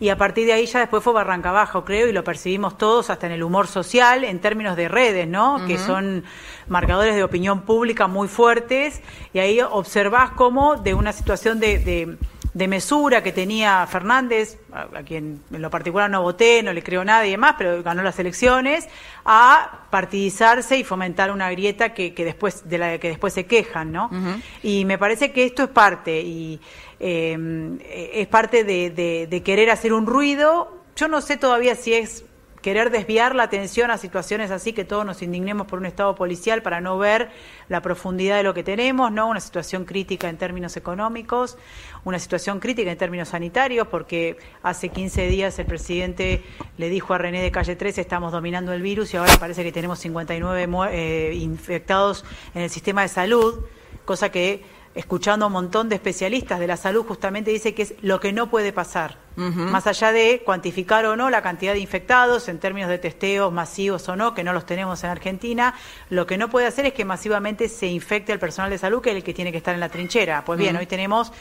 Y 0.00 0.08
a 0.08 0.16
partir 0.16 0.46
de 0.46 0.54
ahí 0.54 0.66
ya 0.66 0.80
después 0.80 1.02
fue 1.04 1.12
barranca 1.12 1.50
abajo, 1.50 1.84
creo, 1.84 2.08
y 2.08 2.12
lo 2.12 2.24
percibimos 2.24 2.78
todos 2.78 3.10
hasta 3.10 3.26
en 3.26 3.32
el 3.32 3.42
humor 3.42 3.66
social, 3.66 4.24
en 4.24 4.40
términos 4.40 4.76
de 4.76 4.88
redes, 4.88 5.28
¿no? 5.28 5.56
Uh 5.56 5.58
-huh. 5.58 5.66
Que 5.66 5.78
son 5.78 6.24
marcadores 6.66 7.14
de 7.14 7.22
opinión 7.22 7.62
pública 7.62 8.06
muy 8.06 8.26
fuertes. 8.26 9.02
Y 9.32 9.38
ahí 9.38 9.60
observás 9.60 10.30
cómo 10.30 10.76
de 10.76 10.94
una 10.94 11.12
situación 11.12 11.60
de, 11.60 11.78
de 11.78 12.16
de 12.54 12.68
mesura 12.68 13.22
que 13.22 13.32
tenía 13.32 13.86
Fernández, 13.88 14.58
a, 14.72 14.82
a, 14.82 15.02
quien 15.02 15.42
en 15.52 15.60
lo 15.60 15.70
particular 15.70 16.08
no 16.08 16.22
voté, 16.22 16.62
no 16.62 16.72
le 16.72 16.82
creo 16.84 17.04
nada 17.04 17.26
y 17.26 17.32
demás, 17.32 17.56
pero 17.58 17.82
ganó 17.82 18.02
las 18.02 18.18
elecciones, 18.20 18.88
a 19.24 19.80
partidizarse 19.90 20.78
y 20.78 20.84
fomentar 20.84 21.32
una 21.32 21.50
grieta 21.50 21.92
que, 21.94 22.14
que 22.14 22.24
después 22.24 22.68
de 22.68 22.78
la 22.78 22.98
que 22.98 23.08
después 23.08 23.34
se 23.34 23.46
quejan, 23.46 23.90
¿no? 23.92 24.06
Uh 24.06 24.14
-huh. 24.14 24.42
Y 24.62 24.84
me 24.84 24.98
parece 24.98 25.32
que 25.32 25.44
esto 25.44 25.64
es 25.64 25.68
parte 25.70 26.20
y 26.20 26.60
eh, 27.00 28.10
es 28.14 28.26
parte 28.28 28.62
de, 28.64 28.90
de, 28.90 29.26
de 29.28 29.42
querer 29.42 29.70
hacer 29.70 29.92
un 29.92 30.06
ruido. 30.06 30.84
Yo 30.96 31.08
no 31.08 31.20
sé 31.20 31.36
todavía 31.36 31.74
si 31.74 31.92
es 31.92 32.24
querer 32.64 32.88
desviar 32.90 33.34
la 33.34 33.42
atención 33.42 33.90
a 33.90 33.98
situaciones 33.98 34.50
así 34.50 34.72
que 34.72 34.86
todos 34.86 35.04
nos 35.04 35.20
indignemos 35.20 35.66
por 35.66 35.78
un 35.78 35.84
estado 35.84 36.14
policial 36.14 36.62
para 36.62 36.80
no 36.80 36.96
ver 36.96 37.28
la 37.68 37.82
profundidad 37.82 38.38
de 38.38 38.42
lo 38.42 38.54
que 38.54 38.62
tenemos, 38.62 39.12
no 39.12 39.28
una 39.28 39.40
situación 39.40 39.84
crítica 39.84 40.30
en 40.30 40.38
términos 40.38 40.78
económicos, 40.78 41.58
una 42.04 42.18
situación 42.18 42.60
crítica 42.60 42.90
en 42.90 42.96
términos 42.96 43.28
sanitarios, 43.28 43.86
porque 43.88 44.38
hace 44.62 44.88
15 44.88 45.26
días 45.28 45.58
el 45.58 45.66
presidente 45.66 46.42
le 46.78 46.88
dijo 46.88 47.12
a 47.12 47.18
René 47.18 47.42
de 47.42 47.50
Calle 47.50 47.76
13 47.76 48.00
estamos 48.00 48.32
dominando 48.32 48.72
el 48.72 48.80
virus 48.80 49.12
y 49.12 49.18
ahora 49.18 49.36
parece 49.38 49.62
que 49.62 49.70
tenemos 49.70 49.98
59 49.98 50.66
eh, 50.90 51.34
infectados 51.34 52.24
en 52.54 52.62
el 52.62 52.70
sistema 52.70 53.02
de 53.02 53.08
salud, 53.08 53.66
cosa 54.06 54.30
que 54.30 54.64
escuchando 54.94 55.44
a 55.44 55.48
un 55.48 55.52
montón 55.52 55.88
de 55.88 55.96
especialistas 55.96 56.60
de 56.60 56.66
la 56.66 56.76
salud, 56.76 57.04
justamente 57.06 57.50
dice 57.50 57.74
que 57.74 57.82
es 57.82 57.94
lo 58.00 58.20
que 58.20 58.32
no 58.32 58.48
puede 58.48 58.72
pasar. 58.72 59.16
Uh 59.36 59.40
-huh. 59.42 59.70
Más 59.70 59.86
allá 59.88 60.12
de 60.12 60.42
cuantificar 60.44 61.04
o 61.06 61.16
no 61.16 61.30
la 61.30 61.42
cantidad 61.42 61.72
de 61.72 61.80
infectados 61.80 62.48
en 62.48 62.60
términos 62.60 62.88
de 62.88 62.98
testeos 62.98 63.52
masivos 63.52 64.08
o 64.08 64.14
no, 64.14 64.34
que 64.34 64.44
no 64.44 64.52
los 64.52 64.64
tenemos 64.64 65.02
en 65.02 65.10
Argentina, 65.10 65.74
lo 66.10 66.26
que 66.26 66.38
no 66.38 66.48
puede 66.48 66.66
hacer 66.66 66.86
es 66.86 66.92
que 66.92 67.04
masivamente 67.04 67.68
se 67.68 67.86
infecte 67.86 68.32
al 68.32 68.38
personal 68.38 68.70
de 68.70 68.78
salud, 68.78 69.02
que 69.02 69.10
es 69.10 69.16
el 69.16 69.24
que 69.24 69.34
tiene 69.34 69.50
que 69.50 69.58
estar 69.58 69.74
en 69.74 69.80
la 69.80 69.88
trinchera. 69.88 70.44
Pues 70.44 70.58
bien, 70.58 70.76
uh 70.76 70.78
-huh. 70.78 70.80
hoy 70.82 70.86
tenemos 70.86 71.32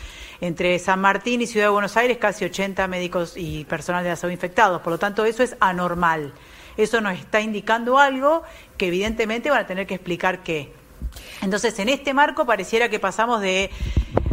entre 0.42 0.80
San 0.80 1.00
Martín 1.00 1.42
y 1.42 1.48
Ciudad 1.48 1.68
de 1.68 1.72
Buenos 1.72 1.96
Aires 1.96 2.18
casi 2.18 2.46
80 2.46 2.88
médicos 2.88 3.36
y 3.38 3.66
personal 3.66 4.04
de 4.04 4.10
la 4.10 4.16
salud 4.16 4.34
infectados. 4.34 4.82
Por 4.82 4.94
lo 4.94 4.98
tanto, 4.98 5.26
eso 5.26 5.44
es 5.44 5.56
anormal. 5.60 6.34
Eso 6.76 7.02
nos 7.02 7.14
está 7.20 7.40
indicando 7.40 8.00
algo 8.00 8.42
que 8.78 8.88
evidentemente 8.88 9.52
van 9.52 9.60
a 9.62 9.68
tener 9.68 9.86
que 9.86 9.94
explicar 9.94 10.42
qué. 10.42 10.74
Entonces, 11.42 11.78
en 11.80 11.90
este 11.90 12.14
marco 12.14 12.46
pareciera 12.46 12.90
que 12.90 13.00
pasamos 13.00 13.42
de 13.42 13.70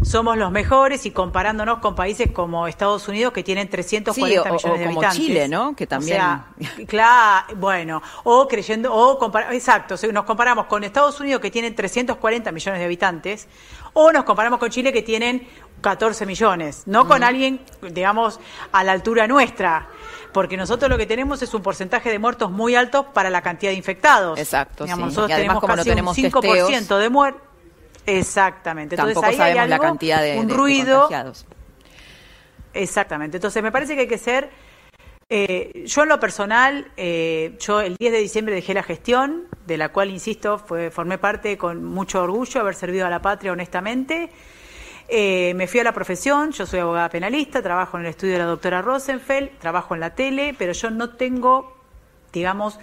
somos 0.03 0.37
los 0.37 0.51
mejores 0.51 1.07
y 1.07 1.11
comparándonos 1.11 1.79
con 1.79 1.95
países 1.95 2.31
como 2.33 2.67
Estados 2.67 3.07
Unidos 3.09 3.33
que 3.33 3.43
tienen 3.43 3.69
340 3.69 4.15
sí, 4.15 4.21
o, 4.21 4.45
millones 4.45 4.65
o 4.65 4.69
de 4.69 4.85
como 4.87 5.01
habitantes. 5.01 5.27
Chile, 5.27 5.49
¿no? 5.49 5.75
Que 5.77 5.87
también. 5.87 6.17
O 6.17 6.21
sea, 6.21 6.47
claro, 6.87 7.57
bueno, 7.57 8.03
o 8.25 8.49
creyendo, 8.49 8.95
o 8.95 9.19
compar 9.19 9.53
exacto, 9.53 9.97
nos 10.13 10.25
comparamos 10.25 10.67
con 10.67 10.85
Estados 10.85 11.21
Unidos 11.21 11.41
que 11.41 11.51
tienen 11.51 11.75
340 11.75 12.53
millones 12.53 12.79
de 12.81 12.85
habitantes, 12.85 13.49
o 13.93 14.13
nos 14.13 14.25
comparamos 14.25 14.59
con 14.59 14.71
Chile 14.71 14.93
que 14.93 15.03
tienen 15.03 15.47
14 15.81 16.27
millones, 16.27 16.83
no 16.87 17.03
uh 17.03 17.05
-huh. 17.05 17.09
con 17.09 17.23
alguien, 17.23 17.61
digamos, 17.91 18.41
a 18.73 18.85
la 18.85 18.93
altura 18.93 19.27
nuestra 19.27 19.89
porque 20.33 20.57
nosotros 20.57 20.89
lo 20.89 20.97
que 20.97 21.07
tenemos 21.07 21.43
es 21.43 21.53
un 21.55 21.63
porcentaje 21.63 22.09
de 22.09 22.19
muertos 22.19 22.53
muy 22.53 22.77
alto 22.77 23.05
para 23.13 23.31
la 23.31 23.43
cantidad 23.43 23.73
de 23.73 23.77
infectados. 23.77 24.39
Exacto, 24.39 24.85
Digamos, 24.85 25.11
sí. 25.11 25.17
Nosotros 25.17 25.31
y 25.31 25.33
además, 25.33 25.61
tenemos 25.61 25.61
como 25.61 25.75
casi 25.75 25.89
no 25.89 25.93
tenemos 25.93 26.19
un 26.19 26.25
5% 26.25 26.41
testeos, 26.41 27.01
de 27.01 27.09
muertos. 27.11 27.50
Exactamente. 28.19 28.95
Entonces 28.95 29.15
tampoco 29.15 29.31
ahí 29.31 29.37
sabemos 29.37 29.59
hay 29.59 29.71
algo, 29.71 29.83
la 29.83 29.89
cantidad 29.89 30.23
de, 30.23 30.39
un 30.39 30.47
de, 30.47 30.55
ruido. 30.55 31.09
De 31.09 31.33
Exactamente. 32.75 33.37
Entonces 33.37 33.63
me 33.63 33.73
parece 33.73 33.95
que 33.95 34.03
hay 34.03 34.09
que 34.09 34.19
ser... 34.19 34.51
Eh, 35.33 35.85
yo 35.87 36.03
en 36.03 36.09
lo 36.09 36.19
personal, 36.19 36.91
eh, 36.97 37.57
yo 37.61 37.81
el 37.81 37.97
10 37.97 38.13
de 38.13 38.19
diciembre 38.19 38.53
dejé 38.53 38.75
la 38.75 38.83
gestión, 38.83 39.47
de 39.65 39.77
la 39.77 39.91
cual, 39.91 40.11
insisto, 40.11 40.59
fue, 40.59 40.91
formé 40.91 41.19
parte 41.19 41.57
con 41.57 41.85
mucho 41.85 42.21
orgullo, 42.21 42.61
haber 42.61 42.75
servido 42.75 43.07
a 43.07 43.11
la 43.11 43.23
patria 43.23 43.53
honestamente. 43.53 44.31
Eh, 45.07 45.55
me 45.55 45.69
fui 45.69 45.79
a 45.79 45.85
la 45.85 45.93
profesión, 45.93 46.51
yo 46.51 46.67
soy 46.67 46.81
abogada 46.81 47.09
penalista, 47.09 47.63
trabajo 47.63 47.97
en 47.97 48.05
el 48.05 48.11
estudio 48.11 48.35
de 48.35 48.39
la 48.41 48.45
doctora 48.47 48.83
Rosenfeld, 48.83 49.59
trabajo 49.59 49.95
en 49.95 50.01
la 50.01 50.17
tele, 50.17 50.55
pero 50.59 50.73
yo 50.73 50.91
no 50.91 51.11
tengo, 51.11 51.77
digamos, 52.33 52.81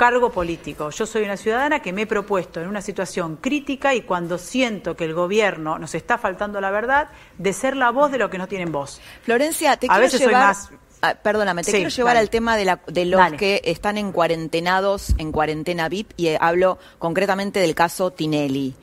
cargo 0.00 0.30
político. 0.32 0.88
Yo 0.88 1.04
soy 1.04 1.24
una 1.24 1.36
ciudadana 1.36 1.80
que 1.80 1.92
me 1.92 2.02
he 2.02 2.06
propuesto 2.06 2.58
en 2.62 2.68
una 2.68 2.80
situación 2.80 3.36
crítica 3.36 3.94
y 3.94 4.00
cuando 4.00 4.38
siento 4.38 4.96
que 4.96 5.04
el 5.04 5.12
gobierno 5.12 5.78
nos 5.78 5.94
está 5.94 6.16
faltando 6.16 6.58
la 6.58 6.70
verdad, 6.70 7.10
de 7.36 7.52
ser 7.52 7.76
la 7.76 7.90
voz 7.90 8.10
de 8.10 8.16
lo 8.16 8.30
que 8.30 8.38
no 8.38 8.48
tienen 8.48 8.72
voz. 8.72 8.98
Florencia, 9.22 9.76
te 9.76 9.86
A 9.86 9.90
quiero 9.90 10.00
veces 10.00 10.20
soy 10.20 10.28
llevar... 10.28 10.46
más- 10.46 10.70
Ah, 11.02 11.14
perdóname, 11.14 11.62
te 11.62 11.70
Sí, 11.70 11.76
quiero 11.78 11.88
llevar 11.90 12.10
dale. 12.14 12.20
al 12.20 12.30
tema 12.30 12.56
de, 12.58 12.64
la, 12.66 12.80
de 12.86 13.06
los 13.06 13.18
Dale. 13.20 13.36
que 13.38 13.62
están 13.64 13.96
en 13.96 14.12
cuarentenados, 14.12 15.14
en 15.16 15.32
cuarentena 15.32 15.88
VIP, 15.88 16.12
y 16.18 16.26
eh, 16.28 16.38
hablo 16.38 16.78
concretamente 16.98 17.58
del 17.60 17.74
caso 17.74 18.10
Tinelli. 18.10 18.74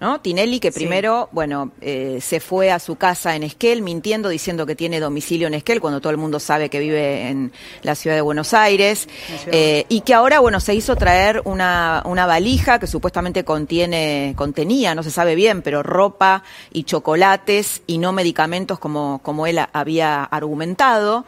¿No? 0.00 0.20
Tinelli, 0.20 0.60
que 0.60 0.72
Sí. 0.72 0.80
primero, 0.80 1.28
bueno, 1.32 1.72
eh, 1.80 2.18
se 2.20 2.40
fue 2.40 2.70
a 2.70 2.78
su 2.78 2.96
casa 2.96 3.34
en 3.34 3.42
Esquel, 3.42 3.82
mintiendo, 3.82 4.28
diciendo 4.28 4.66
que 4.66 4.76
tiene 4.76 5.00
domicilio 5.00 5.46
en 5.46 5.54
Esquel, 5.54 5.80
cuando 5.80 6.00
todo 6.00 6.10
el 6.10 6.18
mundo 6.18 6.38
sabe 6.38 6.68
que 6.68 6.78
vive 6.80 7.28
en 7.28 7.52
la 7.82 7.94
ciudad 7.94 8.16
de 8.16 8.20
Buenos 8.22 8.52
Aires, 8.54 9.08
eh, 9.46 9.86
y 9.88 10.02
que 10.02 10.14
ahora, 10.14 10.40
bueno, 10.40 10.60
se 10.60 10.74
hizo 10.74 10.96
traer 10.96 11.40
una, 11.44 12.02
una 12.04 12.26
valija 12.26 12.78
que 12.78 12.86
supuestamente 12.86 13.44
contiene, 13.44 14.34
contenía, 14.36 14.94
no 14.94 15.02
se 15.02 15.10
sabe 15.10 15.34
bien, 15.34 15.62
pero 15.62 15.82
ropa 15.82 16.42
y 16.72 16.84
chocolates 16.84 17.82
y 17.86 17.98
no 17.98 18.12
medicamentos 18.12 18.78
como, 18.78 19.20
como 19.22 19.46
él 19.46 19.58
había 19.72 20.24
argumentado. 20.24 21.24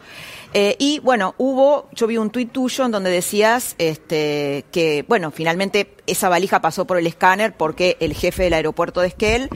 Eh, 0.53 0.75
y 0.79 0.99
bueno, 0.99 1.35
hubo, 1.37 1.89
yo 1.91 2.07
vi 2.07 2.17
un 2.17 2.31
tuit 2.31 2.51
tuyo 2.51 2.85
en 2.85 2.91
donde 2.91 3.11
decías 3.11 3.75
este, 3.77 4.65
que, 4.71 5.05
bueno, 5.07 5.29
finalmente 5.31 5.95
esa 6.07 6.27
valija 6.27 6.59
pasó 6.59 6.85
por 6.85 6.97
el 6.97 7.05
escáner 7.05 7.55
porque 7.55 7.97
el 7.99 8.13
jefe 8.13 8.43
del 8.43 8.53
aeropuerto 8.53 9.01
de 9.01 9.09
Esquel 9.09 9.49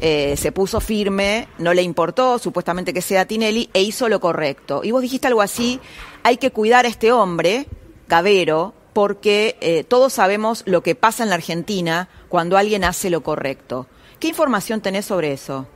eh, 0.00 0.36
se 0.38 0.50
puso 0.50 0.80
firme, 0.80 1.46
no 1.58 1.74
le 1.74 1.82
importó 1.82 2.38
supuestamente 2.38 2.94
que 2.94 3.02
sea 3.02 3.26
Tinelli 3.26 3.68
e 3.74 3.82
hizo 3.82 4.08
lo 4.08 4.18
correcto. 4.18 4.80
Y 4.82 4.92
vos 4.92 5.02
dijiste 5.02 5.26
algo 5.26 5.42
así, 5.42 5.78
hay 6.22 6.38
que 6.38 6.52
cuidar 6.52 6.86
a 6.86 6.88
este 6.88 7.12
hombre, 7.12 7.66
Gavero, 8.08 8.72
porque 8.94 9.58
eh, 9.60 9.84
todos 9.84 10.14
sabemos 10.14 10.62
lo 10.66 10.82
que 10.82 10.94
pasa 10.94 11.22
en 11.22 11.28
la 11.28 11.34
Argentina 11.34 12.08
cuando 12.30 12.56
alguien 12.56 12.84
hace 12.84 13.10
lo 13.10 13.22
correcto. 13.22 13.86
¿Qué 14.18 14.28
información 14.28 14.80
tenés 14.80 15.04
sobre 15.04 15.32
eso? 15.32 15.66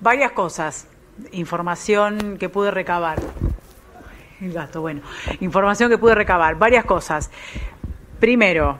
Varias 0.00 0.32
cosas. 0.32 0.86
Información 1.32 2.36
que 2.38 2.48
pude 2.48 2.70
recabar. 2.70 3.18
El 4.40 4.52
gato, 4.52 4.80
bueno. 4.80 5.00
Información 5.40 5.90
que 5.90 5.98
pude 5.98 6.14
recabar. 6.14 6.56
Varias 6.56 6.84
cosas. 6.84 7.30
Primero, 8.20 8.78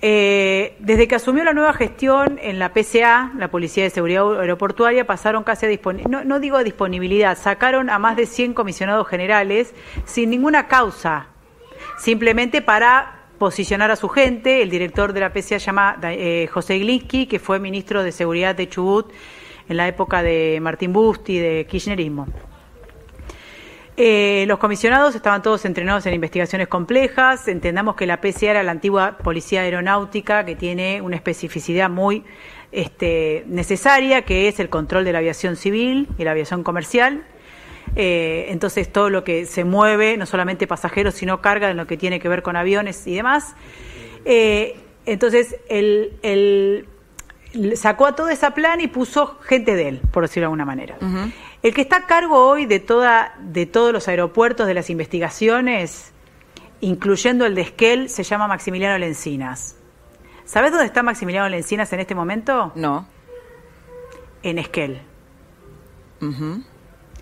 eh, 0.00 0.76
desde 0.78 1.08
que 1.08 1.16
asumió 1.16 1.42
la 1.42 1.52
nueva 1.52 1.72
gestión 1.72 2.38
en 2.40 2.58
la 2.58 2.72
PCA, 2.72 3.32
la 3.36 3.48
Policía 3.48 3.82
de 3.84 3.90
Seguridad 3.90 4.40
Aeroportuaria, 4.40 5.06
pasaron 5.06 5.42
casi 5.42 5.66
a 5.66 5.68
disponibilidad, 5.68 6.24
no, 6.24 6.38
digo 6.38 6.56
a 6.56 6.62
disponibilidad, 6.62 7.36
sacaron 7.36 7.90
a 7.90 7.98
más 7.98 8.16
de 8.16 8.26
100 8.26 8.54
comisionados 8.54 9.08
generales 9.08 9.74
sin 10.04 10.30
ninguna 10.30 10.68
causa, 10.68 11.26
simplemente 11.98 12.62
para 12.62 13.24
posicionar 13.38 13.90
a 13.90 13.96
su 13.96 14.08
gente. 14.08 14.62
El 14.62 14.70
director 14.70 15.12
de 15.12 15.20
la 15.20 15.32
PCA 15.32 15.58
llama 15.58 15.98
eh, 16.02 16.48
José 16.52 16.78
Glinsky, 16.78 17.26
que 17.26 17.40
fue 17.40 17.58
ministro 17.58 18.04
de 18.04 18.12
Seguridad 18.12 18.54
de 18.54 18.68
Chubut 18.68 19.10
en 19.68 19.76
la 19.76 19.88
época 19.88 20.22
de 20.22 20.58
Martín 20.60 20.92
Busti, 20.92 21.38
de 21.38 21.66
kirchnerismo. 21.68 22.26
Eh, 24.00 24.44
los 24.46 24.58
comisionados 24.58 25.16
estaban 25.16 25.42
todos 25.42 25.64
entrenados 25.64 26.06
en 26.06 26.14
investigaciones 26.14 26.68
complejas. 26.68 27.48
Entendamos 27.48 27.96
que 27.96 28.06
la 28.06 28.20
PCA 28.20 28.52
era 28.52 28.62
la 28.62 28.70
antigua 28.70 29.18
Policía 29.18 29.62
Aeronáutica, 29.62 30.44
que 30.44 30.54
tiene 30.54 31.02
una 31.02 31.16
especificidad 31.16 31.90
muy 31.90 32.24
este, 32.70 33.42
necesaria, 33.48 34.22
que 34.22 34.46
es 34.46 34.60
el 34.60 34.68
control 34.68 35.04
de 35.04 35.12
la 35.12 35.18
aviación 35.18 35.56
civil 35.56 36.08
y 36.16 36.22
la 36.24 36.30
aviación 36.30 36.62
comercial. 36.62 37.24
Eh, 37.96 38.46
entonces, 38.50 38.92
todo 38.92 39.10
lo 39.10 39.24
que 39.24 39.46
se 39.46 39.64
mueve, 39.64 40.16
no 40.16 40.26
solamente 40.26 40.68
pasajeros, 40.68 41.14
sino 41.14 41.40
carga 41.40 41.68
en 41.70 41.76
lo 41.76 41.88
que 41.88 41.96
tiene 41.96 42.20
que 42.20 42.28
ver 42.28 42.42
con 42.42 42.54
aviones 42.54 43.04
y 43.06 43.16
demás. 43.16 43.56
Eh, 44.24 44.76
entonces, 45.06 45.56
el, 45.68 46.12
el- 46.22 46.86
sacó 47.74 48.06
a 48.06 48.14
todo 48.14 48.28
esa 48.28 48.52
plan 48.52 48.80
y 48.80 48.88
puso 48.88 49.38
gente 49.40 49.74
de 49.74 49.88
él, 49.88 50.00
por 50.12 50.24
decirlo 50.24 50.42
de 50.42 50.46
alguna 50.46 50.64
manera. 50.64 50.96
El 51.62 51.74
que 51.74 51.80
está 51.80 51.96
a 51.96 52.06
cargo 52.06 52.46
hoy 52.46 52.66
de, 52.66 52.80
toda, 52.80 53.34
de 53.40 53.66
todos 53.66 53.92
los 53.92 54.08
aeropuertos, 54.08 54.66
de 54.66 54.74
las 54.74 54.90
investigaciones, 54.90 56.12
incluyendo 56.80 57.46
el 57.46 57.54
de 57.54 57.62
Esquel, 57.62 58.08
se 58.08 58.22
llama 58.22 58.46
Maximiliano 58.46 58.98
Lencinas. 58.98 59.76
¿Sabes 60.44 60.70
dónde 60.70 60.86
está 60.86 61.02
Maximiliano 61.02 61.48
Lencinas 61.48 61.92
en 61.92 62.00
este 62.00 62.14
momento? 62.14 62.72
No. 62.74 63.06
En 64.42 64.58
Esquel. 64.58 65.02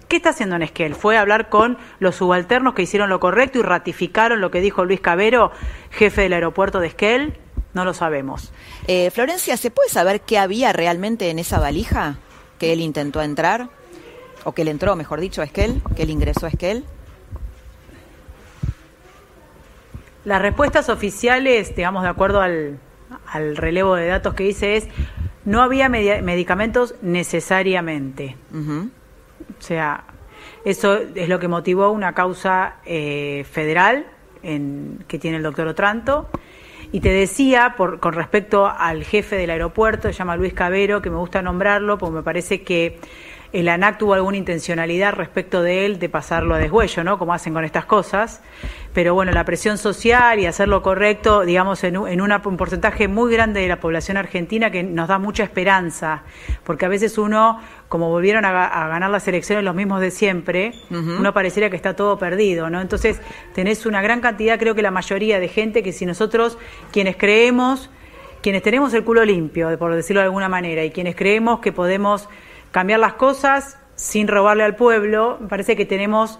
¿Qué 0.08 0.16
está 0.16 0.30
haciendo 0.30 0.56
en 0.56 0.62
Esquel? 0.62 0.94
Fue 0.94 1.16
a 1.16 1.22
hablar 1.22 1.48
con 1.48 1.78
los 1.98 2.16
subalternos 2.16 2.74
que 2.74 2.82
hicieron 2.82 3.08
lo 3.08 3.18
correcto 3.18 3.58
y 3.58 3.62
ratificaron 3.62 4.40
lo 4.40 4.50
que 4.50 4.60
dijo 4.60 4.84
Luis 4.84 5.00
Cabero, 5.00 5.50
jefe 5.90 6.22
del 6.22 6.34
aeropuerto 6.34 6.78
de 6.78 6.88
Esquel. 6.88 7.38
No 7.74 7.84
lo 7.84 7.92
sabemos. 7.94 8.52
Eh, 8.86 9.10
Florencia, 9.10 9.56
¿se 9.56 9.70
puede 9.70 9.88
saber 9.90 10.20
qué 10.22 10.38
había 10.38 10.72
realmente 10.72 11.30
en 11.30 11.38
esa 11.38 11.58
valija 11.60 12.16
que 12.58 12.72
él 12.72 12.80
intentó 12.80 13.20
entrar? 13.22 13.68
O 14.44 14.52
que 14.52 14.62
él 14.62 14.68
entró, 14.68 14.96
mejor 14.96 15.20
dicho, 15.20 15.42
a 15.42 15.44
Esquel, 15.44 15.82
que 15.94 16.02
él 16.04 16.10
ingresó 16.10 16.46
a 16.46 16.50
Esquel. 16.50 16.84
Las 20.24 20.42
respuestas 20.42 20.88
oficiales, 20.88 21.74
digamos, 21.76 22.02
de 22.02 22.08
acuerdo 22.08 22.40
al, 22.40 22.78
al 23.28 23.56
relevo 23.56 23.94
de 23.94 24.06
datos 24.08 24.34
que 24.34 24.44
hice, 24.44 24.76
es 24.76 24.88
no 25.44 25.62
había 25.62 25.88
media- 25.88 26.20
medicamentos 26.22 26.94
necesariamente. 27.02 28.36
O 28.52 29.62
sea, 29.62 30.04
eso 30.64 30.98
es 31.14 31.28
lo 31.28 31.38
que 31.38 31.46
motivó 31.46 31.90
una 31.90 32.12
causa 32.14 32.76
eh, 32.84 33.46
federal 33.50 34.06
en, 34.42 35.04
que 35.06 35.18
tiene 35.20 35.36
el 35.36 35.42
doctor 35.44 35.68
Otranto. 35.68 36.28
Y 36.92 37.00
te 37.00 37.10
decía, 37.10 37.74
por, 37.76 38.00
con 38.00 38.12
respecto 38.14 38.66
al 38.66 39.04
jefe 39.04 39.36
del 39.36 39.50
aeropuerto, 39.50 40.08
se 40.08 40.14
llama 40.14 40.36
Luis 40.36 40.54
Cabero, 40.54 41.02
que 41.02 41.10
me 41.10 41.16
gusta 41.16 41.42
nombrarlo, 41.42 41.98
porque 41.98 42.14
me 42.16 42.22
parece 42.22 42.62
que 42.62 42.98
el 43.52 43.68
ANAC 43.68 43.98
tuvo 43.98 44.14
alguna 44.14 44.36
intencionalidad 44.36 45.14
respecto 45.14 45.62
de 45.62 45.86
él 45.86 45.98
de 45.98 46.08
pasarlo 46.08 46.54
a 46.54 46.58
deshuello, 46.58 47.04
¿no? 47.04 47.18
Como 47.18 47.32
hacen 47.32 47.54
con 47.54 47.64
estas 47.64 47.86
cosas. 47.86 48.42
Pero 48.92 49.14
bueno, 49.14 49.30
la 49.32 49.44
presión 49.44 49.78
social 49.78 50.38
y 50.40 50.46
hacer 50.46 50.68
lo 50.68 50.82
correcto, 50.82 51.42
digamos, 51.42 51.82
en, 51.84 51.96
en 51.96 52.20
una- 52.20 52.42
un 52.44 52.56
porcentaje 52.56 53.08
muy 53.08 53.32
grande 53.32 53.60
de 53.60 53.68
la 53.68 53.78
población 53.80 54.16
argentina 54.16 54.70
que 54.70 54.82
nos 54.82 55.08
da 55.08 55.18
mucha 55.18 55.42
esperanza. 55.44 56.22
Porque 56.64 56.86
a 56.86 56.88
veces 56.88 57.18
uno, 57.18 57.60
como 57.88 58.08
volvieron 58.10 58.44
a, 58.44 58.52
ga- 58.52 58.70
a 58.72 58.88
ganar 58.88 59.10
las 59.10 59.26
elecciones 59.28 59.64
los 59.64 59.74
mismos 59.74 60.00
de 60.00 60.10
siempre, 60.10 60.72
uno 60.90 61.32
pareciera 61.32 61.70
que 61.70 61.76
está 61.76 61.94
todo 61.94 62.18
perdido, 62.18 62.68
¿no? 62.70 62.80
Entonces, 62.80 63.20
tenés 63.54 63.86
una 63.86 64.02
gran 64.02 64.20
cantidad, 64.20 64.58
creo 64.58 64.74
que 64.74 64.82
la 64.82 64.90
mayoría 64.90 65.38
de 65.38 65.48
gente 65.48 65.82
que 65.82 65.92
si 65.92 66.04
nosotros, 66.06 66.58
quienes 66.92 67.16
creemos, 67.16 67.88
quienes 68.42 68.62
tenemos 68.62 68.92
el 68.94 69.04
culo 69.04 69.24
limpio, 69.24 69.78
por 69.78 69.94
decirlo 69.94 70.20
de 70.20 70.24
alguna 70.26 70.48
manera, 70.48 70.84
y 70.84 70.90
quienes 70.90 71.14
creemos 71.16 71.60
que 71.60 71.72
podemos 71.72 72.28
cambiar 72.72 73.00
las 73.00 73.14
cosas 73.14 73.78
sin 73.96 74.28
robarle 74.28 74.62
al 74.62 74.76
pueblo, 74.76 75.38
me 75.40 75.48
parece 75.48 75.74
que 75.74 75.86
tenemos 75.86 76.38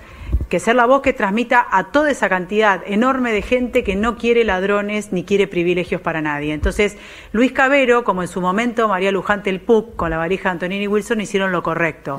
que 0.48 0.60
ser 0.60 0.76
la 0.76 0.86
voz 0.86 1.02
que 1.02 1.12
transmita 1.12 1.66
a 1.70 1.90
toda 1.90 2.10
esa 2.10 2.28
cantidad 2.28 2.82
enorme 2.86 3.32
de 3.32 3.42
gente 3.42 3.82
que 3.82 3.96
no 3.96 4.16
quiere 4.16 4.44
ladrones 4.44 5.12
ni 5.12 5.24
quiere 5.24 5.48
privilegios 5.48 6.00
para 6.00 6.20
nadie. 6.20 6.52
Entonces, 6.52 6.96
Luis 7.32 7.52
Cabero, 7.52 8.04
como 8.04 8.22
en 8.22 8.28
su 8.28 8.40
momento 8.40 8.86
María 8.88 9.10
Luján 9.10 9.42
del 9.42 9.60
PUC 9.60 9.96
con 9.96 10.10
la 10.10 10.18
valija 10.18 10.50
de 10.50 10.52
Antonini 10.52 10.86
Wilson, 10.86 11.20
hicieron 11.20 11.50
lo 11.50 11.62
correcto. 11.62 12.18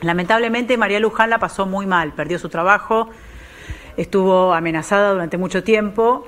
Lamentablemente, 0.00 0.76
María 0.76 0.98
Luján 0.98 1.30
la 1.30 1.38
pasó 1.38 1.66
muy 1.66 1.86
mal, 1.86 2.12
perdió 2.12 2.38
su 2.38 2.48
trabajo, 2.48 3.10
estuvo 3.96 4.52
amenazada 4.52 5.12
durante 5.12 5.38
mucho 5.38 5.62
tiempo. 5.62 6.26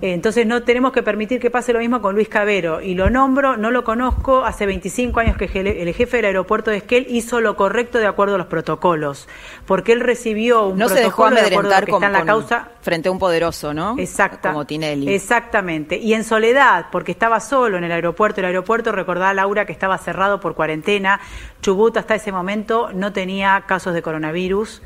Entonces 0.00 0.44
no 0.46 0.64
tenemos 0.64 0.92
que 0.92 1.02
permitir 1.02 1.40
que 1.40 1.50
pase 1.50 1.72
lo 1.72 1.78
mismo 1.78 2.02
con 2.02 2.14
Luis 2.14 2.28
Cabero. 2.28 2.82
Y 2.82 2.94
lo 2.94 3.08
nombro, 3.10 3.56
no 3.56 3.70
lo 3.70 3.84
conozco, 3.84 4.44
hace 4.44 4.66
25 4.66 5.20
años 5.20 5.36
que 5.38 5.44
el 5.54 5.94
jefe 5.94 6.16
del 6.18 6.26
aeropuerto 6.26 6.70
de 6.70 6.78
Esquel 6.78 7.06
hizo 7.08 7.40
lo 7.40 7.56
correcto 7.56 7.98
de 7.98 8.06
acuerdo 8.06 8.34
a 8.34 8.38
los 8.38 8.48
protocolos. 8.48 9.28
Porque 9.66 9.92
él 9.92 10.00
recibió 10.00 10.66
un 10.66 10.78
No 10.78 10.88
se 10.88 11.00
dejó 11.00 11.30
de 11.30 11.40
a 11.40 11.44
que 11.48 11.54
con- 11.54 11.66
está 11.66 12.06
en 12.06 12.12
la 12.12 12.24
causa. 12.24 12.68
frente 12.82 13.08
a 13.08 13.12
un 13.12 13.18
poderoso, 13.18 13.72
¿no? 13.72 13.94
Exacta. 13.98 14.50
Como 14.50 14.66
Tinelli. 14.66 15.14
Exactamente. 15.14 15.96
Y 15.96 16.12
en 16.12 16.24
soledad, 16.24 16.86
porque 16.92 17.12
estaba 17.12 17.40
solo 17.40 17.78
en 17.78 17.84
el 17.84 17.92
aeropuerto. 17.92 18.40
El 18.40 18.46
aeropuerto, 18.46 18.92
recordá 18.92 19.32
Laura, 19.32 19.64
que 19.64 19.72
estaba 19.72 19.96
cerrado 19.96 20.38
por 20.40 20.54
cuarentena. 20.54 21.18
Chubut 21.62 21.96
hasta 21.96 22.14
ese 22.16 22.30
momento 22.32 22.90
no 22.92 23.12
tenía 23.14 23.62
casos 23.66 23.94
de 23.94 24.02
coronavirus. 24.02 24.82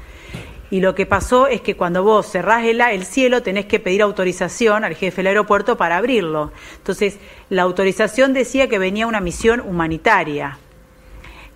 Y 0.70 0.80
lo 0.80 0.94
que 0.94 1.06
pasó 1.06 1.46
es 1.46 1.60
que 1.62 1.76
cuando 1.76 2.02
vos 2.02 2.26
cerrás 2.30 2.64
el, 2.64 2.80
el 2.80 3.04
cielo 3.06 3.42
tenés 3.42 3.64
que 3.66 3.80
pedir 3.80 4.02
autorización 4.02 4.84
al 4.84 4.94
jefe 4.94 5.16
del 5.18 5.28
aeropuerto 5.28 5.76
para 5.78 5.96
abrirlo. 5.96 6.52
Entonces, 6.76 7.18
la 7.48 7.62
autorización 7.62 8.34
decía 8.34 8.68
que 8.68 8.78
venía 8.78 9.06
una 9.06 9.20
misión 9.20 9.60
humanitaria. 9.60 10.58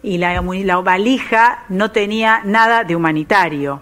Y 0.04 0.18
la, 0.18 0.42
la 0.42 0.76
valija 0.78 1.62
no 1.68 1.92
tenía 1.92 2.40
nada 2.44 2.82
de 2.82 2.96
humanitario. 2.96 3.78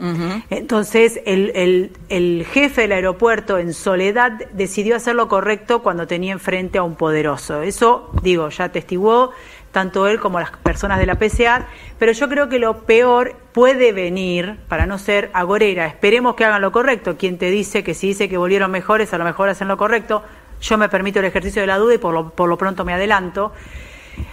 Entonces, 0.50 1.18
el, 1.24 1.50
el- 1.54 1.92
el 2.10 2.44
jefe 2.52 2.82
del 2.82 2.92
aeropuerto 2.92 3.56
en 3.56 3.72
soledad 3.72 4.32
decidió 4.52 4.96
hacer 4.96 5.14
lo 5.14 5.28
correcto 5.28 5.80
cuando 5.82 6.06
tenía 6.06 6.32
enfrente 6.32 6.76
a 6.76 6.82
un 6.82 6.94
poderoso. 6.96 7.62
Eso, 7.62 8.10
digo, 8.22 8.50
ya 8.50 8.64
atestiguó 8.64 9.30
tanto 9.72 10.06
él 10.08 10.20
como 10.20 10.40
las 10.40 10.50
personas 10.50 10.98
de 10.98 11.06
la 11.06 11.16
PCA, 11.16 11.66
pero 11.98 12.12
yo 12.12 12.28
creo 12.28 12.48
que 12.48 12.58
lo 12.58 12.84
peor 12.84 13.36
puede 13.52 13.92
venir, 13.92 14.58
para 14.68 14.86
no 14.86 14.98
ser 14.98 15.30
agorera, 15.32 15.86
esperemos 15.86 16.34
que 16.34 16.44
hagan 16.44 16.62
lo 16.62 16.72
correcto, 16.72 17.16
quien 17.16 17.38
te 17.38 17.50
dice 17.50 17.84
que 17.84 17.94
si 17.94 18.08
dice 18.08 18.28
que 18.28 18.36
volvieron 18.36 18.70
mejores, 18.70 19.12
a 19.12 19.18
lo 19.18 19.24
mejor 19.24 19.48
hacen 19.48 19.68
lo 19.68 19.76
correcto, 19.76 20.22
yo 20.60 20.78
me 20.78 20.88
permito 20.88 21.20
el 21.20 21.24
ejercicio 21.24 21.62
de 21.62 21.66
la 21.66 21.78
duda 21.78 21.94
y 21.94 21.98
por 21.98 22.12
lo, 22.12 22.30
por 22.30 22.48
lo 22.48 22.58
pronto 22.58 22.84
me 22.84 22.92
adelanto, 22.92 23.52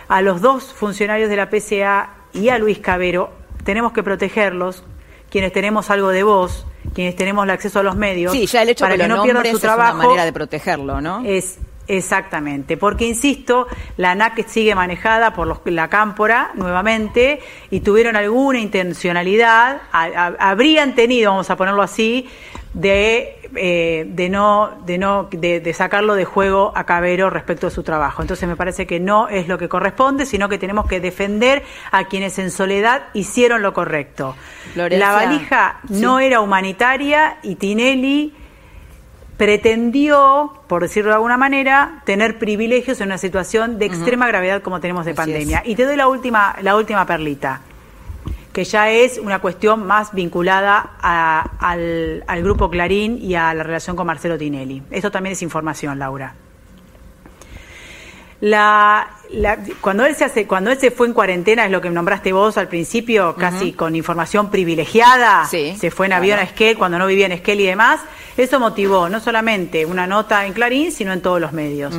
a 0.08 0.22
los 0.22 0.42
dos 0.42 0.74
funcionarios 0.74 1.30
de 1.30 1.36
la 1.36 1.50
PCA 1.50 2.10
y 2.34 2.50
a 2.50 2.58
Luis 2.58 2.80
Cabero, 2.80 3.32
tenemos 3.64 3.94
que 3.94 4.04
protegerlos, 4.04 4.84
quienes 5.30 5.52
tenemos 5.54 5.90
algo 5.90 6.10
de 6.10 6.24
voz, 6.24 6.66
quienes 6.94 7.16
tenemos 7.16 7.44
el 7.44 7.52
acceso 7.52 7.80
a 7.80 7.84
los 7.84 7.96
medios, 7.96 8.32
sí, 8.32 8.46
ya 8.48 8.64
el 8.64 8.70
hecho 8.70 8.86
para 8.86 8.98
que, 8.98 9.08
no 9.08 9.24
pierdan 9.24 9.46
su 9.46 9.60
trabajo. 9.60 9.90
Es 9.90 9.96
una 9.96 10.08
manera 10.08 10.26
de 10.26 10.34
protegerlo, 10.34 11.02
¿no? 11.02 11.24
Es 11.26 11.60
Exactamente, 11.88 12.76
porque 12.76 13.08
insisto, 13.08 13.68
la 13.96 14.12
ANAC 14.12 14.46
sigue 14.48 14.76
manejada 14.76 15.34
por 15.34 15.48
los, 15.48 15.60
la 15.66 15.88
Cámpora 15.90 16.52
nuevamente 16.56 17.40
y 17.72 17.80
tuvieron 17.80 18.16
alguna 18.18 18.60
intencionalidad, 18.60 19.82
a- 19.92 20.04
a- 20.04 20.36
habrían 20.50 20.96
tenido, 20.96 21.32
vamos 21.32 21.50
a 21.50 21.56
ponerlo 21.56 21.82
así, 21.82 22.28
de, 22.74 23.40
eh, 23.56 24.06
de 24.08 24.30
no, 24.30 24.82
de 24.86 24.98
no, 24.98 25.30
de, 25.32 25.62
de 25.62 25.74
sacarlo 25.74 26.14
de 26.16 26.26
juego 26.26 26.74
a 26.76 26.84
Cabero 26.84 27.30
respecto 27.30 27.68
a 27.68 27.72
su 27.72 27.82
trabajo. 27.84 28.22
Entonces 28.22 28.48
me 28.48 28.56
parece 28.58 28.86
que 28.86 29.00
no 29.00 29.30
es 29.30 29.48
lo 29.48 29.58
que 29.58 29.68
corresponde, 29.70 30.26
sino 30.26 30.50
que 30.50 30.58
tenemos 30.60 30.86
que 30.88 31.00
defender 31.00 31.64
a 31.92 32.04
quienes 32.04 32.38
en 32.38 32.52
soledad 32.52 33.04
hicieron 33.14 33.62
lo 33.64 33.74
correcto. 33.74 34.36
Florencia, 34.74 35.08
la 35.08 35.14
valija 35.14 35.80
sí. 35.88 36.02
no 36.02 36.20
era 36.20 36.42
humanitaria 36.42 37.38
y 37.42 37.56
Tinelli 37.56 38.36
pretendió, 39.38 40.54
por 40.68 40.82
decirlo 40.82 41.10
de 41.12 41.16
alguna 41.16 41.38
manera, 41.38 42.02
tener 42.06 42.38
privilegios 42.40 43.00
en 43.02 43.08
una 43.08 43.18
situación 43.18 43.78
de 43.80 43.86
extrema 43.86 44.28
gravedad 44.28 44.62
como 44.62 44.80
tenemos 44.80 45.06
de 45.06 45.12
Así 45.12 45.18
pandemia. 45.18 45.60
es. 45.60 45.70
Y 45.70 45.76
te 45.76 45.86
doy 45.86 45.96
la 45.96 46.08
última, 46.08 46.56
la 46.62 46.76
última 46.76 47.06
perlita, 47.06 47.62
que 48.52 48.64
ya 48.64 48.90
es 48.90 49.20
una 49.20 49.40
cuestión 49.40 49.86
más 49.86 50.14
vinculada 50.14 50.92
a- 51.00 51.50
al, 51.60 52.24
al 52.28 52.44
grupo 52.44 52.70
Clarín 52.70 53.20
y 53.22 53.36
a 53.36 53.54
la 53.54 53.64
relación 53.64 53.96
con 53.96 54.08
Marcelo 54.08 54.38
Tinelli. 54.38 54.82
Esto 54.92 55.12
también 55.12 55.34
es 55.34 55.42
información, 55.44 56.00
Laura. 56.00 56.34
La, 58.40 59.08
la- 59.32 59.58
cuando 59.82 60.06
él 60.06 60.16
se 60.16 60.24
hace, 60.24 60.46
cuando 60.46 60.70
él 60.70 60.80
se 60.80 60.92
fue 60.92 61.08
en 61.08 61.14
cuarentena, 61.14 61.66
es 61.66 61.72
lo 61.72 61.82
que 61.82 61.90
nombraste 61.90 62.32
vos 62.34 62.56
al 62.58 62.68
principio, 62.68 63.36
casi 63.36 63.74
con 63.74 63.96
información 63.96 64.52
privilegiada, 64.52 65.46
Sí, 65.48 65.76
se 65.80 65.90
fue 65.90 66.06
en 66.06 66.14
avión 66.14 66.38
a 66.38 66.44
Esquel 66.44 66.78
cuando 66.78 67.00
no 67.00 67.08
vivía 67.08 67.26
en 67.26 67.32
Esquel 67.32 67.60
y 67.62 67.66
demás, 67.66 68.00
eso 68.38 68.60
motivó 68.60 69.10
no 69.10 69.20
solamente 69.20 69.86
una 69.88 70.06
nota 70.06 70.46
en 70.46 70.54
Clarín, 70.54 70.92
sino 70.92 71.14
en 71.14 71.22
todos 71.22 71.42
los 71.42 71.52
medios. 71.52 71.96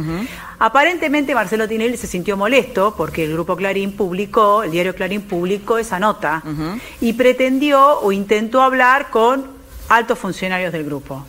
Aparentemente 0.61 1.34
Marcelo 1.34 1.66
Tinelli 1.68 1.97
se 1.97 2.07
sintió 2.07 2.36
molesto 2.36 2.95
porque 2.97 3.24
el 3.24 3.32
grupo 3.32 3.57
Clarín 3.57 3.93
publicó, 3.93 4.62
el 4.62 4.70
diario 4.70 4.95
Clarín 4.95 5.22
publicó 5.22 5.78
esa 5.78 5.99
nota 5.99 6.43
y 7.01 7.12
pretendió 7.14 7.99
o 8.01 8.12
intentó 8.12 8.62
hablar 8.62 9.11
con 9.11 9.59
altos 9.89 10.18
funcionarios 10.18 10.72
del 10.72 10.84
grupo. 10.84 11.24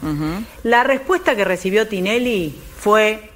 La 0.64 0.84
respuesta 0.84 1.36
que 1.36 1.45
recibió 1.45 1.88
Tinelli 1.88 2.55
fue, 2.80 3.28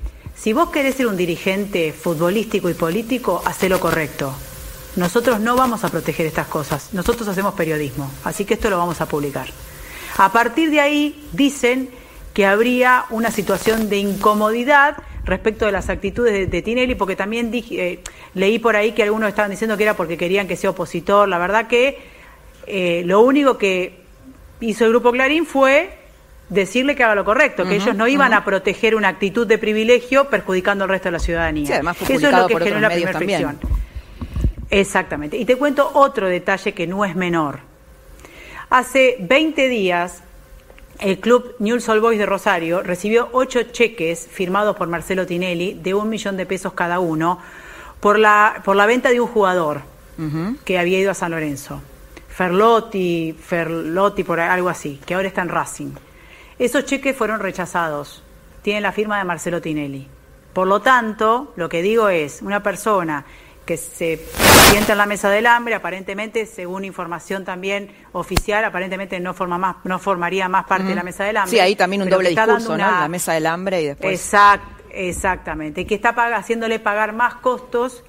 si 0.43 0.51
vos 0.51 0.71
querés 0.71 0.95
ser 0.95 1.07
un 1.07 1.15
dirigente 1.15 1.93
futbolístico 1.93 2.69
y 2.69 2.73
político, 2.73 3.41
hacé 3.45 3.69
lo 3.69 3.79
correcto. 3.79 4.35
Nosotros 4.97 5.39
no 5.39 5.55
vamos 5.55 5.85
a 5.85 5.89
proteger 5.89 6.25
estas 6.25 6.47
cosas, 6.47 6.89
nosotros 6.93 7.29
hacemos 7.29 7.53
periodismo, 7.53 8.11
así 8.25 8.43
que 8.43 8.55
esto 8.55 8.69
lo 8.69 8.77
vamos 8.77 8.99
a 8.99 9.05
publicar. 9.05 9.47
A 10.17 10.33
partir 10.33 10.69
de 10.69 10.81
ahí 10.81 11.29
dicen 11.31 11.91
que 12.33 12.45
habría 12.45 13.05
una 13.09 13.31
situación 13.31 13.87
de 13.87 13.99
incomodidad 13.99 14.97
respecto 15.23 15.65
de 15.65 15.71
las 15.71 15.87
actitudes 15.87 16.51
de, 16.51 16.61
Tinelli, 16.61 16.95
porque 16.95 17.15
también 17.15 17.49
dije, 17.49 17.93
eh, 17.93 17.99
leí 18.33 18.59
por 18.59 18.75
ahí 18.75 18.91
que 18.91 19.03
algunos 19.03 19.29
estaban 19.29 19.49
diciendo 19.49 19.77
que 19.77 19.83
era 19.83 19.95
porque 19.95 20.17
querían 20.17 20.49
que 20.49 20.57
sea 20.57 20.71
opositor. 20.71 21.29
La 21.29 21.37
verdad 21.37 21.67
que 21.67 21.99
eh, 22.67 23.03
lo 23.05 23.21
único 23.21 23.57
que 23.57 24.01
hizo 24.59 24.83
el 24.83 24.89
Grupo 24.89 25.13
Clarín 25.13 25.45
fue 25.45 26.02
decirle 26.53 26.95
que 26.95 27.03
haga 27.03 27.15
lo 27.15 27.25
correcto, 27.25 27.65
que 27.65 27.75
ellos 27.75 27.95
no 27.95 28.07
iban 28.07 28.33
a 28.33 28.45
proteger 28.45 28.95
una 28.95 29.09
actitud 29.09 29.47
de 29.47 29.57
privilegio 29.57 30.29
perjudicando 30.29 30.83
al 30.83 30.89
resto 30.89 31.07
de 31.07 31.13
la 31.13 31.19
ciudadanía. 31.19 31.65
Sí, 31.65 31.73
además 31.73 31.97
fue 31.97 32.15
Eso 32.15 32.27
es 32.27 32.33
lo 32.33 32.47
que 32.47 32.57
generó 32.59 32.79
la 32.79 32.89
primera 32.89 33.13
fricción. 33.13 33.59
Exactamente. 34.69 35.37
Y 35.37 35.45
te 35.45 35.55
cuento 35.55 35.89
otro 35.93 36.27
detalle 36.27 36.73
que 36.73 36.87
no 36.87 37.05
es 37.05 37.15
menor. 37.15 37.59
Hace 38.69 39.17
20 39.19 39.67
días, 39.67 40.23
el 40.99 41.19
club 41.19 41.55
Newell's 41.59 41.87
Old 41.89 42.01
Boys 42.01 42.17
de 42.17 42.25
Rosario 42.25 42.81
recibió 42.81 43.29
ocho 43.33 43.63
cheques 43.63 44.27
firmados 44.31 44.75
por 44.75 44.87
Marcelo 44.87 45.27
Tinelli 45.27 45.75
de 45.75 45.93
un 45.93 46.09
millón 46.09 46.37
de 46.37 46.45
pesos 46.45 46.73
cada 46.73 46.99
uno 46.99 47.39
por 47.99 48.17
la, 48.17 48.61
por 48.65 48.75
la 48.75 48.85
venta 48.85 49.09
de 49.09 49.21
un 49.21 49.27
jugador 49.27 49.81
que 50.65 50.79
había 50.79 50.99
ido 50.99 51.11
a 51.11 51.13
San 51.13 51.31
Lorenzo. 51.31 51.81
Ferlotti, 52.29 53.35
Ferlotti, 53.39 54.23
por 54.23 54.39
algo 54.39 54.69
así, 54.69 54.99
que 55.05 55.13
ahora 55.13 55.27
está 55.27 55.43
en 55.43 55.49
Racing. 55.49 55.91
Esos 56.59 56.85
cheques 56.85 57.15
fueron 57.15 57.39
rechazados. 57.39 58.23
Tienen 58.61 58.83
la 58.83 58.91
firma 58.91 59.17
de 59.17 59.23
Marcelo 59.25 59.61
Tinelli. 59.61 60.07
Por 60.53 60.67
lo 60.67 60.81
tanto, 60.81 61.51
lo 61.55 61.67
que 61.67 61.81
digo 61.81 62.09
es, 62.09 62.41
una 62.41 62.61
persona 62.63 63.25
que 63.65 63.77
se 63.77 64.17
sienta 64.69 64.91
en 64.91 64.97
la 64.97 65.05
mesa 65.05 65.29
del 65.29 65.45
hambre, 65.47 65.73
aparentemente, 65.73 66.45
según 66.45 66.83
información 66.85 67.45
también 67.45 67.89
oficial, 68.11 68.63
aparentemente 68.65 69.19
no 69.19 69.33
forma 69.33 69.57
más, 69.57 69.77
no 69.85 69.99
formaría 69.99 70.49
más 70.49 70.65
parte 70.65 70.87
de 70.89 70.95
la 70.95 71.03
mesa 71.03 71.23
del 71.23 71.37
hambre. 71.37 71.51
Sí, 71.51 71.59
ahí 71.59 71.75
también 71.75 72.01
un 72.01 72.09
doble 72.09 72.29
discurso, 72.29 72.75
La 73.01 73.07
mesa 73.07 73.33
del 73.33 73.45
hambre 73.47 73.81
y 73.81 73.85
después... 73.87 74.33
Exact- 74.33 74.61
exactamente, 74.91 75.81
y 75.81 75.85
que 75.85 75.95
está 75.95 76.13
pag- 76.13 76.33
haciéndole 76.35 76.79
pagar 76.79 77.13
más 77.13 77.35
costos 77.35 78.03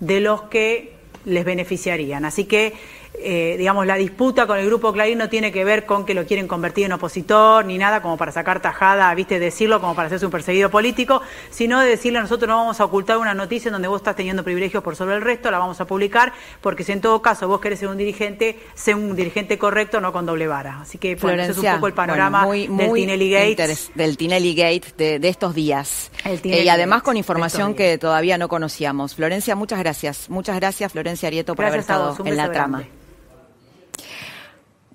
de 0.00 0.20
los 0.20 0.42
que 0.44 0.96
les 1.26 1.44
beneficiarían. 1.44 2.24
Así 2.24 2.44
que, 2.46 2.74
eh, 3.16 3.54
digamos, 3.56 3.86
la 3.86 3.94
disputa 3.94 4.46
con 4.46 4.58
el 4.58 4.66
grupo 4.66 4.92
Clarín 4.92 5.18
no 5.18 5.28
tiene 5.28 5.52
que 5.52 5.64
ver 5.64 5.86
con 5.86 6.04
que 6.04 6.14
lo 6.14 6.26
quieren 6.26 6.48
convertir 6.48 6.86
en 6.86 6.92
opositor 6.92 7.64
ni 7.64 7.78
nada 7.78 8.02
como 8.02 8.16
para 8.16 8.32
sacar 8.32 8.60
tajada, 8.60 9.14
viste, 9.14 9.38
decirlo 9.38 9.80
como 9.80 9.94
para 9.94 10.06
hacerse 10.06 10.26
un 10.26 10.32
perseguido 10.32 10.70
político, 10.70 11.22
sino 11.50 11.80
de 11.80 11.88
decirle 11.88 12.20
nosotros 12.20 12.48
no 12.48 12.56
vamos 12.56 12.80
a 12.80 12.84
ocultar 12.84 13.18
una 13.18 13.32
noticia 13.34 13.68
en 13.68 13.74
donde 13.74 13.88
vos 13.88 14.00
estás 14.00 14.16
teniendo 14.16 14.42
privilegios 14.42 14.82
por 14.82 14.96
sobre 14.96 15.14
el 15.14 15.22
resto, 15.22 15.50
la 15.50 15.58
vamos 15.58 15.80
a 15.80 15.86
publicar, 15.86 16.32
porque 16.60 16.84
si 16.84 16.92
en 16.92 17.00
todo 17.00 17.22
caso 17.22 17.46
vos 17.46 17.60
querés 17.60 17.78
ser 17.78 17.88
un 17.88 17.96
dirigente, 17.96 18.58
sé 18.74 18.94
un 18.94 19.14
dirigente 19.14 19.58
correcto, 19.58 20.00
no 20.00 20.12
con 20.12 20.26
doble 20.26 20.46
vara. 20.46 20.80
Así 20.80 20.98
que 20.98 21.14
bueno, 21.16 21.42
ese 21.42 21.52
es 21.52 21.58
un 21.58 21.74
poco 21.74 21.86
el 21.86 21.94
panorama 21.94 22.44
bueno, 22.44 22.72
muy, 22.72 23.00
del 23.00 24.16
Tinelli 24.16 24.54
del 24.54 24.54
Gate 24.54 24.92
de, 24.96 25.18
de 25.18 25.28
estos 25.28 25.54
días. 25.54 26.10
Eh, 26.24 26.40
y 26.64 26.68
además 26.68 26.98
Gates 26.98 27.04
con 27.04 27.16
información 27.16 27.74
que 27.74 27.96
todavía 27.98 28.38
no 28.38 28.48
conocíamos. 28.48 29.14
Florencia, 29.14 29.54
muchas 29.54 29.78
gracias. 29.78 30.28
Muchas 30.28 30.56
gracias, 30.56 30.92
Florencia 30.92 31.28
Arieto, 31.28 31.54
por 31.54 31.64
Gracias 31.64 31.88
haber 31.88 32.08
a 32.08 32.10
estado 32.10 32.28
en 32.28 32.36
la 32.36 32.52
trama. 32.52 32.84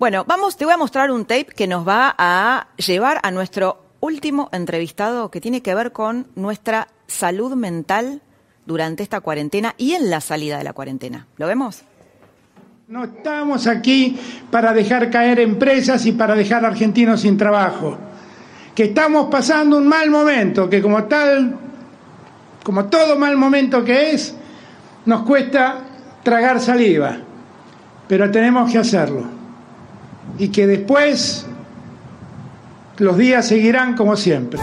Bueno, 0.00 0.24
vamos, 0.26 0.56
te 0.56 0.64
voy 0.64 0.72
a 0.72 0.78
mostrar 0.78 1.10
un 1.10 1.26
tape 1.26 1.48
que 1.54 1.66
nos 1.66 1.86
va 1.86 2.14
a 2.16 2.68
llevar 2.78 3.20
a 3.22 3.30
nuestro 3.30 3.84
último 4.00 4.48
entrevistado 4.50 5.30
que 5.30 5.42
tiene 5.42 5.60
que 5.60 5.74
ver 5.74 5.92
con 5.92 6.26
nuestra 6.36 6.88
salud 7.06 7.54
mental 7.54 8.22
durante 8.64 9.02
esta 9.02 9.20
cuarentena 9.20 9.74
y 9.76 9.92
en 9.92 10.08
la 10.08 10.22
salida 10.22 10.56
de 10.56 10.64
la 10.64 10.72
cuarentena. 10.72 11.26
¿Lo 11.36 11.46
vemos? 11.46 11.82
No 12.88 13.04
estamos 13.04 13.66
aquí 13.66 14.18
para 14.50 14.72
dejar 14.72 15.10
caer 15.10 15.38
empresas 15.38 16.06
y 16.06 16.12
para 16.12 16.34
dejar 16.34 16.64
argentinos 16.64 17.20
sin 17.20 17.36
trabajo. 17.36 17.98
Que 18.74 18.84
estamos 18.84 19.26
pasando 19.30 19.76
un 19.76 19.86
mal 19.86 20.08
momento, 20.08 20.70
que 20.70 20.80
como 20.80 21.04
tal, 21.04 21.58
como 22.64 22.86
todo 22.86 23.18
mal 23.18 23.36
momento 23.36 23.84
que 23.84 24.12
es, 24.12 24.34
nos 25.04 25.24
cuesta 25.24 25.80
tragar 26.22 26.58
saliva. 26.58 27.18
Pero 28.08 28.30
tenemos 28.30 28.72
que 28.72 28.78
hacerlo. 28.78 29.39
Y 30.38 30.48
que 30.50 30.66
después 30.66 31.46
los 32.98 33.16
días 33.16 33.48
seguirán 33.48 33.96
como 33.96 34.16
siempre. 34.16 34.60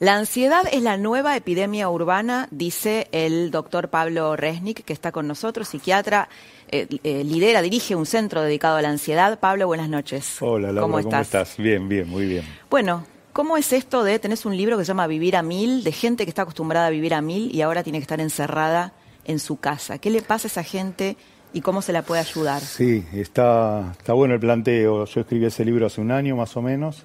La 0.00 0.14
ansiedad 0.14 0.62
es 0.70 0.82
la 0.82 0.96
nueva 0.96 1.36
epidemia 1.36 1.90
urbana, 1.90 2.46
dice 2.52 3.08
el 3.10 3.50
doctor 3.50 3.88
Pablo 3.88 4.36
Resnick, 4.36 4.84
que 4.84 4.92
está 4.92 5.10
con 5.10 5.26
nosotros, 5.26 5.66
psiquiatra, 5.66 6.28
eh, 6.68 6.86
eh, 7.02 7.24
lidera, 7.24 7.62
dirige 7.62 7.96
un 7.96 8.06
centro 8.06 8.42
dedicado 8.42 8.76
a 8.76 8.82
la 8.82 8.90
ansiedad. 8.90 9.40
Pablo, 9.40 9.66
buenas 9.66 9.88
noches. 9.88 10.36
Hola, 10.40 10.68
Laura, 10.68 10.82
¿Cómo 10.82 10.92
¿cómo 10.98 10.98
estás? 11.00 11.26
estás? 11.26 11.56
Bien, 11.56 11.88
bien, 11.88 12.08
muy 12.08 12.26
bien. 12.26 12.44
Bueno, 12.70 13.04
¿cómo 13.32 13.56
es 13.56 13.72
esto 13.72 14.04
de, 14.04 14.20
tenés 14.20 14.46
un 14.46 14.56
libro 14.56 14.78
que 14.78 14.84
se 14.84 14.88
llama 14.88 15.08
Vivir 15.08 15.34
a 15.34 15.42
Mil, 15.42 15.82
de 15.82 15.90
gente 15.90 16.24
que 16.24 16.30
está 16.30 16.42
acostumbrada 16.42 16.86
a 16.86 16.90
vivir 16.90 17.12
a 17.12 17.20
mil 17.20 17.52
y 17.52 17.62
ahora 17.62 17.82
tiene 17.82 17.98
que 17.98 18.02
estar 18.04 18.20
encerrada 18.20 18.92
en 19.24 19.40
su 19.40 19.56
casa? 19.56 19.98
¿Qué 19.98 20.10
le 20.10 20.22
pasa 20.22 20.46
a 20.46 20.50
esa 20.50 20.62
gente 20.62 21.16
y 21.52 21.60
cómo 21.60 21.80
se 21.82 21.92
la 21.92 22.02
puede 22.02 22.20
ayudar? 22.20 22.60
Sí, 22.60 23.04
está, 23.12 23.92
está 23.98 24.12
bueno 24.12 24.34
el 24.34 24.40
planteo. 24.40 25.04
Yo 25.06 25.20
escribí 25.20 25.46
ese 25.46 25.64
libro 25.64 25.86
hace 25.86 26.00
un 26.00 26.10
año 26.10 26.36
más 26.36 26.56
o 26.56 26.62
menos. 26.62 27.04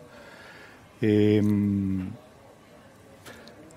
Eh, 1.01 1.41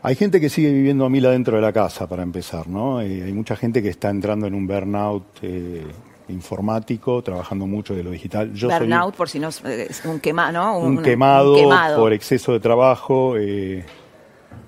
hay 0.02 0.14
gente 0.14 0.40
que 0.40 0.48
sigue 0.48 0.72
viviendo 0.72 1.04
a 1.04 1.08
mil 1.10 1.26
adentro 1.26 1.56
de 1.56 1.62
la 1.62 1.72
casa, 1.72 2.06
para 2.06 2.22
empezar, 2.22 2.68
¿no? 2.68 3.00
Eh, 3.00 3.24
hay 3.24 3.32
mucha 3.32 3.56
gente 3.56 3.82
que 3.82 3.88
está 3.88 4.08
entrando 4.10 4.46
en 4.46 4.54
un 4.54 4.66
burnout 4.66 5.24
eh, 5.42 5.84
informático, 6.28 7.22
trabajando 7.22 7.66
mucho 7.66 7.94
de 7.94 8.04
lo 8.04 8.10
digital. 8.10 8.52
Yo 8.54 8.68
soy 8.70 8.78
Burnout, 8.80 9.14
por 9.16 9.28
si 9.28 9.40
no 9.40 9.48
es 9.48 10.02
un 10.04 10.20
quema, 10.20 10.52
¿no? 10.52 10.78
un, 10.78 10.92
Una- 10.98 11.02
quemado, 11.02 11.54
un 11.54 11.60
quemado. 11.60 11.98
por 12.00 12.12
exceso 12.12 12.52
de 12.52 12.60
trabajo. 12.60 13.34
eh, 13.36 13.84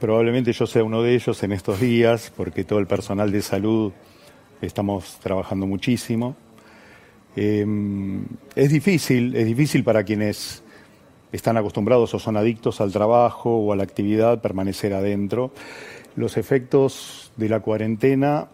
Probablemente 0.01 0.53
yo 0.53 0.67
sea 0.67 0.85
uno 0.85 1.03
de 1.03 1.15
ellos 1.15 1.43
en 1.43 1.51
estos 1.53 1.81
días, 1.81 2.33
porque 2.37 2.63
todo 2.65 2.79
el 2.79 2.87
personal 2.87 3.33
de 3.33 3.43
salud 3.43 3.93
estamos 4.61 5.19
trabajando 5.21 5.67
muchísimo. 5.67 6.37
Eh, 7.37 7.65
es 8.55 8.71
difícil, 8.71 9.35
es 9.37 9.47
difícil 9.47 9.85
para 9.85 10.05
quienes 10.05 10.63
están 11.33 11.57
acostumbrados 11.57 12.15
o 12.15 12.19
son 12.19 12.37
adictos 12.37 12.81
al 12.81 12.93
trabajo 12.93 13.59
o 13.59 13.73
a 13.73 13.77
la 13.77 13.83
actividad 13.83 14.41
permanecer 14.41 14.95
adentro. 14.95 15.53
Los 16.17 16.37
efectos 16.37 17.31
de 17.37 17.49
la 17.49 17.61
cuarentena, 17.61 18.49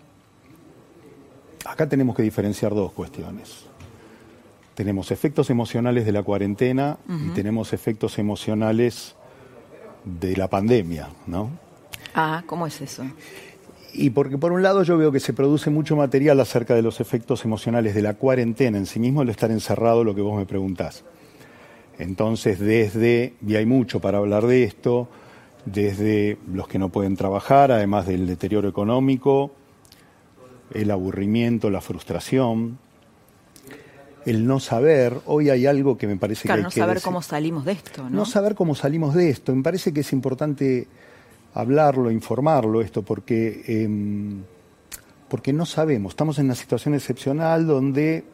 acá 1.65 1.89
tenemos 1.89 2.17
que 2.17 2.23
diferenciar 2.23 2.75
dos 2.75 2.93
cuestiones. 2.93 3.67
Tenemos 4.75 5.13
efectos 5.13 5.51
emocionales 5.51 6.05
de 6.05 6.13
la 6.13 6.23
cuarentena 6.25 6.99
y 7.09 7.31
tenemos 7.31 7.73
efectos 7.73 8.19
emocionales 8.19 9.15
de 10.05 10.37
la 10.37 10.51
pandemia, 10.51 11.09
¿no? 11.29 11.51
Ah, 12.13 12.43
¿cómo 12.45 12.67
es 12.67 12.81
eso? 12.81 13.05
Y 13.97 14.11
porque 14.11 14.39
por 14.39 14.51
un 14.51 14.63
lado 14.63 14.83
yo 14.83 14.99
veo 14.99 15.13
que 15.13 15.21
se 15.21 15.33
produce 15.33 15.71
mucho 15.71 15.95
material 15.95 16.41
acerca 16.41 16.75
de 16.75 16.83
los 16.83 17.01
efectos 17.01 17.45
emocionales 17.45 17.95
de 17.95 18.03
la 18.03 18.15
cuarentena 18.15 18.77
en 18.77 18.87
sí 18.87 18.99
mismo, 18.99 19.23
el 19.23 19.29
estar 19.29 19.51
encerrado, 19.53 20.03
lo 20.03 20.15
que 20.15 20.21
vos 20.21 20.37
me 20.37 20.47
preguntás. 20.47 21.05
Entonces, 21.99 22.59
desde, 22.59 23.35
y 23.47 23.55
hay 23.55 23.67
mucho 23.67 24.01
para 24.01 24.19
hablar 24.19 24.47
de 24.47 24.65
esto, 24.65 25.09
desde 25.65 26.39
los 26.53 26.67
que 26.67 26.81
no 26.81 26.89
pueden 26.89 27.17
trabajar, 27.17 27.71
además 27.71 28.07
del 28.07 28.27
deterioro 28.27 28.69
económico, 28.69 29.53
el 30.73 30.91
aburrimiento, 30.91 31.71
la 31.71 31.81
frustración, 31.81 32.79
el 34.27 34.47
no 34.47 34.59
saber. 34.59 35.21
Hoy 35.27 35.51
hay 35.51 35.67
algo 35.67 35.97
que 35.97 36.09
me 36.09 36.17
parece 36.17 36.49
claro, 36.49 36.57
que 36.57 36.61
hay 36.61 36.65
no 36.65 36.71
que 36.71 36.81
saber 36.81 36.95
decir. 36.97 37.05
cómo 37.05 37.23
salimos 37.23 37.65
de 37.65 37.73
esto, 37.73 38.03
¿no? 38.03 38.11
No 38.11 38.25
saber 38.25 38.57
cómo 38.57 38.75
salimos 38.75 39.15
de 39.15 39.31
esto. 39.31 39.55
Me 39.55 39.63
parece 39.63 39.93
que 39.93 40.01
es 40.01 40.13
importante 40.13 40.89
hablarlo, 41.55 42.11
informarlo 42.11 42.81
esto, 42.81 43.03
porque, 43.03 43.63
em, 43.67 44.43
porque 45.29 45.53
no 45.53 45.67
sabemos. 45.67 46.13
Estamos 46.13 46.39
en 46.39 46.47
una 46.47 46.55
situación 46.55 46.95
excepcional 46.95 47.67
donde, 47.67 48.25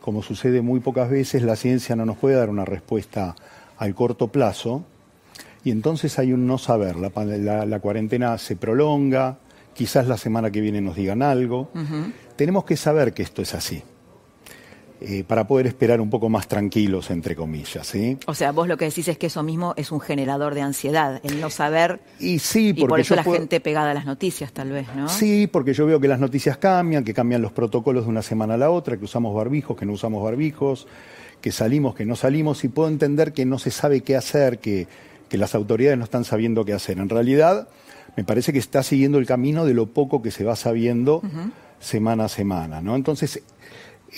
como 0.00 0.22
sucede 0.22 0.62
muy 0.62 0.80
pocas 0.80 1.08
veces, 1.10 1.42
la 1.42 1.56
ciencia 1.56 1.94
no 1.96 2.04
nos 2.06 2.16
puede 2.16 2.36
dar 2.36 2.48
una 2.50 2.64
respuesta 2.64 3.34
al 3.78 3.94
corto 3.94 4.28
plazo. 4.28 4.84
Y 5.64 5.70
entonces 5.70 6.18
hay 6.18 6.32
un 6.32 6.46
no 6.46 6.58
saber. 6.58 6.96
La, 6.96 7.10
la- 7.24 7.66
la 7.66 7.78
cuarentena 7.80 8.38
se 8.38 8.56
prolonga, 8.56 9.38
quizás 9.74 10.06
la 10.06 10.16
semana 10.16 10.50
que 10.50 10.60
viene 10.60 10.80
nos 10.80 10.96
digan 10.96 11.22
algo. 11.22 11.68
Tenemos 12.36 12.64
que 12.64 12.76
saber 12.76 13.12
que 13.12 13.22
esto 13.22 13.42
es 13.42 13.54
así. 13.54 13.82
Eh, 15.00 15.24
para 15.26 15.46
poder 15.46 15.66
esperar 15.66 16.00
un 16.00 16.08
poco 16.08 16.28
más 16.28 16.48
tranquilos, 16.48 17.10
entre 17.10 17.36
comillas. 17.36 17.86
¿sí? 17.86 18.16
O 18.26 18.34
sea, 18.34 18.52
vos 18.52 18.66
lo 18.68 18.76
que 18.76 18.86
decís 18.86 19.08
es 19.08 19.18
que 19.18 19.26
eso 19.26 19.42
mismo 19.42 19.74
es 19.76 19.92
un 19.92 20.00
generador 20.00 20.54
de 20.54 20.62
ansiedad, 20.62 21.20
el 21.22 21.40
no 21.40 21.50
saber. 21.50 22.00
Y 22.18 22.38
sí, 22.38 22.68
Y 22.68 22.72
por 22.74 22.88
porque 22.88 23.02
eso 23.02 23.10
yo 23.10 23.16
la 23.16 23.24
puedo- 23.24 23.38
gente 23.38 23.60
pegada 23.60 23.90
a 23.90 23.94
las 23.94 24.06
noticias, 24.06 24.52
tal 24.52 24.70
vez, 24.70 24.86
¿no? 24.96 25.08
Sí, 25.08 25.46
porque 25.46 25.74
yo 25.74 25.84
veo 25.86 26.00
que 26.00 26.08
las 26.08 26.18
noticias 26.20 26.56
cambian, 26.56 27.04
que 27.04 27.12
cambian 27.12 27.42
los 27.42 27.52
protocolos 27.52 28.04
de 28.04 28.10
una 28.10 28.22
semana 28.22 28.54
a 28.54 28.56
la 28.56 28.70
otra, 28.70 28.96
que 28.96 29.04
usamos 29.04 29.34
barbijos, 29.34 29.76
que 29.76 29.84
no 29.84 29.92
usamos 29.92 30.24
barbijos, 30.24 30.86
que 31.40 31.52
salimos, 31.52 31.94
que 31.94 32.06
no 32.06 32.16
salimos, 32.16 32.64
y 32.64 32.68
puedo 32.68 32.88
entender 32.88 33.32
que 33.34 33.44
no 33.44 33.58
se 33.58 33.70
sabe 33.70 34.00
qué 34.00 34.16
hacer, 34.16 34.58
que, 34.58 34.88
que 35.28 35.36
las 35.36 35.54
autoridades 35.54 35.98
no 35.98 36.04
están 36.04 36.24
sabiendo 36.24 36.64
qué 36.64 36.72
hacer. 36.72 36.98
En 36.98 37.08
realidad, 37.10 37.68
me 38.16 38.24
parece 38.24 38.52
que 38.54 38.58
está 38.58 38.82
siguiendo 38.82 39.18
el 39.18 39.26
camino 39.26 39.66
de 39.66 39.74
lo 39.74 39.86
poco 39.88 40.22
que 40.22 40.30
se 40.30 40.42
va 40.42 40.56
sabiendo 40.56 41.20
semana 41.78 42.24
a 42.24 42.28
semana. 42.28 42.80
¿no? 42.80 42.96
Entonces, 42.96 43.42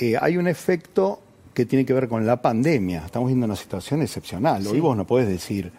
eh, 0.00 0.16
hay 0.20 0.36
un 0.36 0.46
efecto 0.48 1.20
que 1.54 1.66
tiene 1.66 1.84
que 1.84 1.92
ver 1.92 2.08
con 2.08 2.24
la 2.26 2.40
pandemia. 2.40 3.04
Estamos 3.06 3.28
viendo 3.28 3.46
una 3.46 3.56
situación 3.56 4.02
excepcional. 4.02 4.66
Hoy 4.66 4.74
Sí. 4.74 4.80
vos 4.80 4.96
no 4.96 5.06
podés 5.06 5.28
decir, 5.28 5.72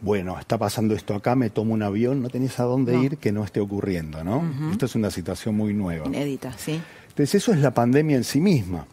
bueno, 0.00 0.38
está 0.38 0.56
pasando 0.58 0.94
esto 0.94 1.14
acá, 1.14 1.34
me 1.34 1.50
tomo 1.50 1.74
un 1.74 1.82
avión, 1.82 2.22
no 2.22 2.30
tenés 2.30 2.60
a 2.60 2.64
dónde 2.64 2.92
No. 2.92 3.02
ir 3.02 3.16
que 3.18 3.32
no 3.32 3.42
esté 3.44 3.58
ocurriendo, 3.60 4.22
¿no? 4.22 4.44
Esto 4.70 4.86
es 4.86 4.94
una 4.94 5.10
situación 5.10 5.56
muy 5.56 5.74
nueva. 5.74 6.06
Inédita, 6.06 6.52
sí. 6.56 6.80
Entonces 7.08 7.34
eso 7.36 7.52
es 7.52 7.58
la 7.58 7.74
pandemia 7.74 8.16
en 8.16 8.22
sí 8.24 8.40
misma, 8.40 8.86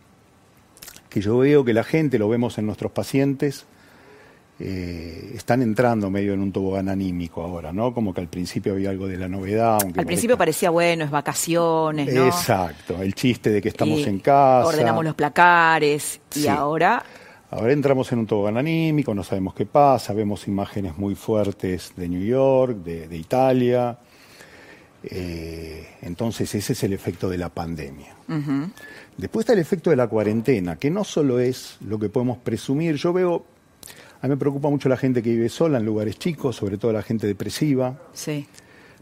que 1.10 1.22
yo 1.22 1.38
veo 1.38 1.64
que 1.64 1.74
la 1.74 1.84
gente, 1.84 2.18
lo 2.18 2.28
vemos 2.28 2.58
en 2.58 2.66
nuestros 2.66 2.92
pacientes, 2.92 3.66
eh, 4.60 5.34
están 5.36 5.62
entrando 5.62 6.10
medio 6.10 6.34
en 6.34 6.42
un 6.42 6.52
tobogán 6.52 6.88
anímico 6.90 7.42
ahora, 7.44 7.74
¿no? 7.74 7.94
Como 7.94 8.14
que 8.14 8.22
al 8.22 8.28
principio 8.28 8.74
había 8.74 8.90
algo 8.90 9.08
de 9.08 9.18
la 9.18 9.28
novedad. 9.28 9.80
aunque 9.82 10.00
Al 10.00 10.06
principio 10.06 10.38
parecía, 10.38 10.70
bueno, 10.70 11.04
es 11.04 11.12
vacaciones, 11.12 12.14
¿no? 12.14 12.26
Exacto, 12.28 13.02
el 13.02 13.14
chiste 13.14 13.50
de 13.50 13.62
que 13.62 13.70
estamos 13.70 14.00
Y 14.00 14.04
en 14.04 14.20
casa. 14.20 14.68
Ordenamos 14.68 15.04
los 15.04 15.16
placares 15.16 16.22
y 16.36 16.40
Sí. 16.42 16.48
ahora 16.48 17.04
Ahora 17.52 17.72
entramos 17.74 18.12
en 18.12 18.20
un 18.20 18.26
tobogán 18.28 18.58
anímico, 18.58 19.14
no 19.14 19.24
sabemos 19.24 19.54
qué 19.54 19.66
pasa, 19.66 20.14
vemos 20.14 20.48
imágenes 20.48 20.98
muy 20.98 21.16
fuertes 21.16 21.94
de 21.96 22.10
New 22.10 22.24
York, 22.26 22.78
de, 22.84 23.08
de 23.08 23.18
Italia. 23.18 23.98
Eh, 25.04 25.88
entonces 26.02 26.54
ese 26.56 26.74
es 26.74 26.84
el 26.84 26.94
efecto 26.94 27.30
de 27.30 27.38
la 27.38 27.50
pandemia. 27.50 28.16
Después 29.18 29.44
está 29.44 29.54
el 29.54 29.60
efecto 29.60 29.90
de 29.92 29.96
la 29.96 30.08
cuarentena, 30.08 30.76
que 30.78 30.90
no 30.90 31.04
solo 31.04 31.40
es 31.40 31.78
lo 31.82 32.00
que 32.00 32.10
podemos 32.10 32.40
presumir. 32.40 32.96
Yo 32.96 33.14
veo, 33.14 33.46
a 34.26 34.28
mí 34.28 34.32
me 34.34 34.38
preocupa 34.38 34.72
mucho 34.72 34.90
la 34.90 34.98
gente 34.98 35.22
que 35.22 35.30
vive 35.30 35.50
sola 35.50 35.78
en 35.78 35.86
lugares 35.86 36.18
chicos, 36.18 36.56
sobre 36.56 36.80
todo 36.80 36.92
la 36.92 37.04
gente 37.04 37.28
depresiva. 37.28 37.96
sí. 38.14 38.48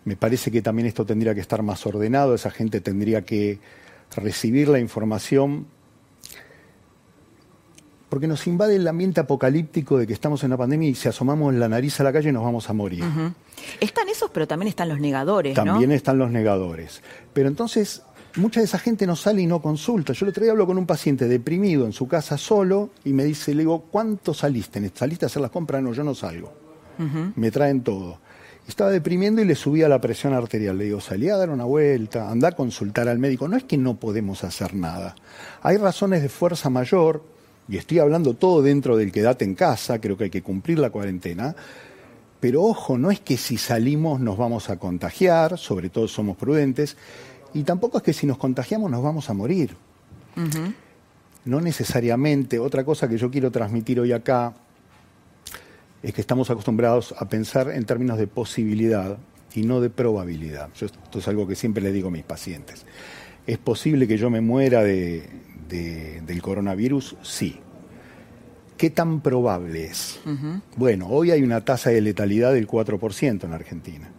Me 0.03 0.17
parece 0.17 0.51
que 0.51 0.61
también 0.61 0.85
esto 0.89 1.05
tendría 1.05 1.33
que 1.33 1.39
estar 1.39 1.63
más 1.63 1.85
ordenado, 1.85 2.35
esa 2.35 2.51
gente 2.51 2.81
tendría 2.81 3.21
que 3.21 3.59
recibir 4.17 4.67
la 4.67 4.77
información, 4.79 5.65
porque 8.09 8.27
nos 8.27 8.45
invade 8.45 8.75
el 8.75 8.85
ambiente 8.85 9.21
apocalíptico 9.21 9.97
de 9.97 10.05
que 10.05 10.11
estamos 10.11 10.43
en 10.43 10.49
la 10.49 10.57
pandemia 10.57 10.89
y 10.89 10.95
si 10.95 11.07
asomamos 11.07 11.53
la 11.53 11.69
nariz 11.69 12.01
a 12.01 12.03
la 12.03 12.11
calle 12.11 12.33
nos 12.33 12.43
vamos 12.43 12.69
a 12.69 12.73
morir. 12.73 13.01
Están 13.79 14.09
esos, 14.09 14.29
pero 14.29 14.45
también 14.45 14.67
están 14.67 14.89
los 14.89 14.99
negadores, 14.99 15.55
También 15.55 15.89
¿no? 15.89 15.95
están 15.95 16.17
los 16.17 16.29
negadores. 16.31 17.01
Pero 17.31 17.47
entonces, 17.47 18.03
mucha 18.35 18.59
de 18.59 18.65
esa 18.65 18.79
gente 18.79 19.05
no 19.05 19.15
sale 19.15 19.41
y 19.41 19.47
no 19.47 19.61
consulta. 19.61 20.13
Yo 20.13 20.25
el 20.25 20.29
otro 20.29 20.43
día 20.43 20.51
hablo 20.51 20.65
con 20.65 20.77
un 20.77 20.85
paciente 20.85 21.27
deprimido 21.27 21.85
en 21.85 21.93
su 21.93 22.07
casa 22.07 22.37
solo 22.37 22.91
y 23.03 23.13
me 23.13 23.23
dice, 23.23 23.53
le 23.53 23.61
digo, 23.61 23.85
¿cuánto 23.91 24.33
saliste? 24.33 24.91
¿Saliste 24.93 25.25
a 25.25 25.27
hacer 25.27 25.41
las 25.41 25.51
compras? 25.51 25.81
No, 25.81 25.93
yo 25.93 26.03
no 26.03 26.15
salgo. 26.15 26.53
Me 27.35 27.51
traen 27.51 27.81
todo. 27.81 28.19
Estaba 28.67 28.91
deprimiendo 28.91 29.41
y 29.41 29.45
le 29.45 29.55
subía 29.55 29.89
la 29.89 29.99
presión 29.99 30.33
arterial. 30.33 30.77
Le 30.77 30.85
digo, 30.85 31.01
salí 31.01 31.29
a 31.29 31.35
dar 31.35 31.49
una 31.49 31.65
vuelta, 31.65 32.29
anda 32.29 32.49
a 32.49 32.51
consultar 32.53 33.09
al 33.09 33.19
médico. 33.19 33.47
No 33.47 33.57
es 33.57 33.63
que 33.65 33.77
no 33.77 33.99
podemos 33.99 34.43
hacer 34.43 34.73
nada. 34.73 35.15
Hay 35.61 35.77
razones 35.77 36.21
de 36.21 36.29
fuerza 36.29 36.69
mayor, 36.69 37.23
y 37.67 37.77
estoy 37.77 37.99
hablando 37.99 38.35
todo 38.35 38.61
dentro 38.61 38.97
del 38.97 39.11
quedate 39.11 39.45
en 39.45 39.55
casa, 39.55 39.99
creo 39.99 40.17
que 40.17 40.25
hay 40.25 40.29
que 40.29 40.43
cumplir 40.43 40.79
la 40.79 40.89
cuarentena. 40.89 41.55
Pero 42.39 42.63
ojo, 42.63 42.97
no 42.97 43.09
es 43.09 43.21
que 43.21 43.37
si 43.37 43.57
salimos 43.57 44.19
nos 44.19 44.37
vamos 44.37 44.69
a 44.69 44.77
contagiar, 44.77 45.57
sobre 45.57 45.89
todo 45.89 46.07
somos 46.07 46.35
prudentes, 46.35 46.97
y 47.53 47.63
tampoco 47.63 47.97
es 47.97 48.03
que 48.03 48.13
si 48.13 48.25
nos 48.27 48.37
contagiamos 48.37 48.89
nos 48.91 49.03
vamos 49.03 49.29
a 49.29 49.33
morir. 49.33 49.75
No 51.45 51.59
necesariamente. 51.61 52.57
Otra 52.59 52.83
cosa 52.83 53.07
que 53.07 53.17
yo 53.17 53.29
quiero 53.29 53.51
transmitir 53.51 53.99
hoy 53.99 54.11
acá 54.13 54.53
es 56.01 56.13
que 56.13 56.21
estamos 56.21 56.49
acostumbrados 56.49 57.13
a 57.17 57.27
pensar 57.27 57.69
en 57.71 57.85
términos 57.85 58.17
de 58.17 58.27
posibilidad 58.27 59.17
y 59.53 59.63
no 59.63 59.81
de 59.81 59.89
probabilidad. 59.89 60.69
Yo, 60.75 60.87
esto 60.87 61.19
es 61.19 61.27
algo 61.27 61.47
que 61.47 61.55
siempre 61.55 61.83
le 61.83 61.91
digo 61.91 62.07
a 62.07 62.11
mis 62.11 62.23
pacientes. 62.23 62.85
¿Es 63.45 63.57
posible 63.57 64.07
que 64.07 64.17
yo 64.17 64.29
me 64.29 64.41
muera 64.41 64.83
de- 64.83 65.29
de- 65.69 66.21
del 66.25 66.41
coronavirus? 66.41 67.17
Sí. 67.21 67.59
¿Qué 68.77 68.89
tan 68.89 69.21
probable 69.21 69.85
es? 69.85 70.19
Bueno, 70.77 71.07
hoy 71.07 71.31
hay 71.31 71.43
una 71.43 71.63
tasa 71.63 71.89
de 71.91 72.01
letalidad 72.01 72.53
del 72.53 72.67
4% 72.67 73.45
en 73.45 73.53
Argentina, 73.53 74.09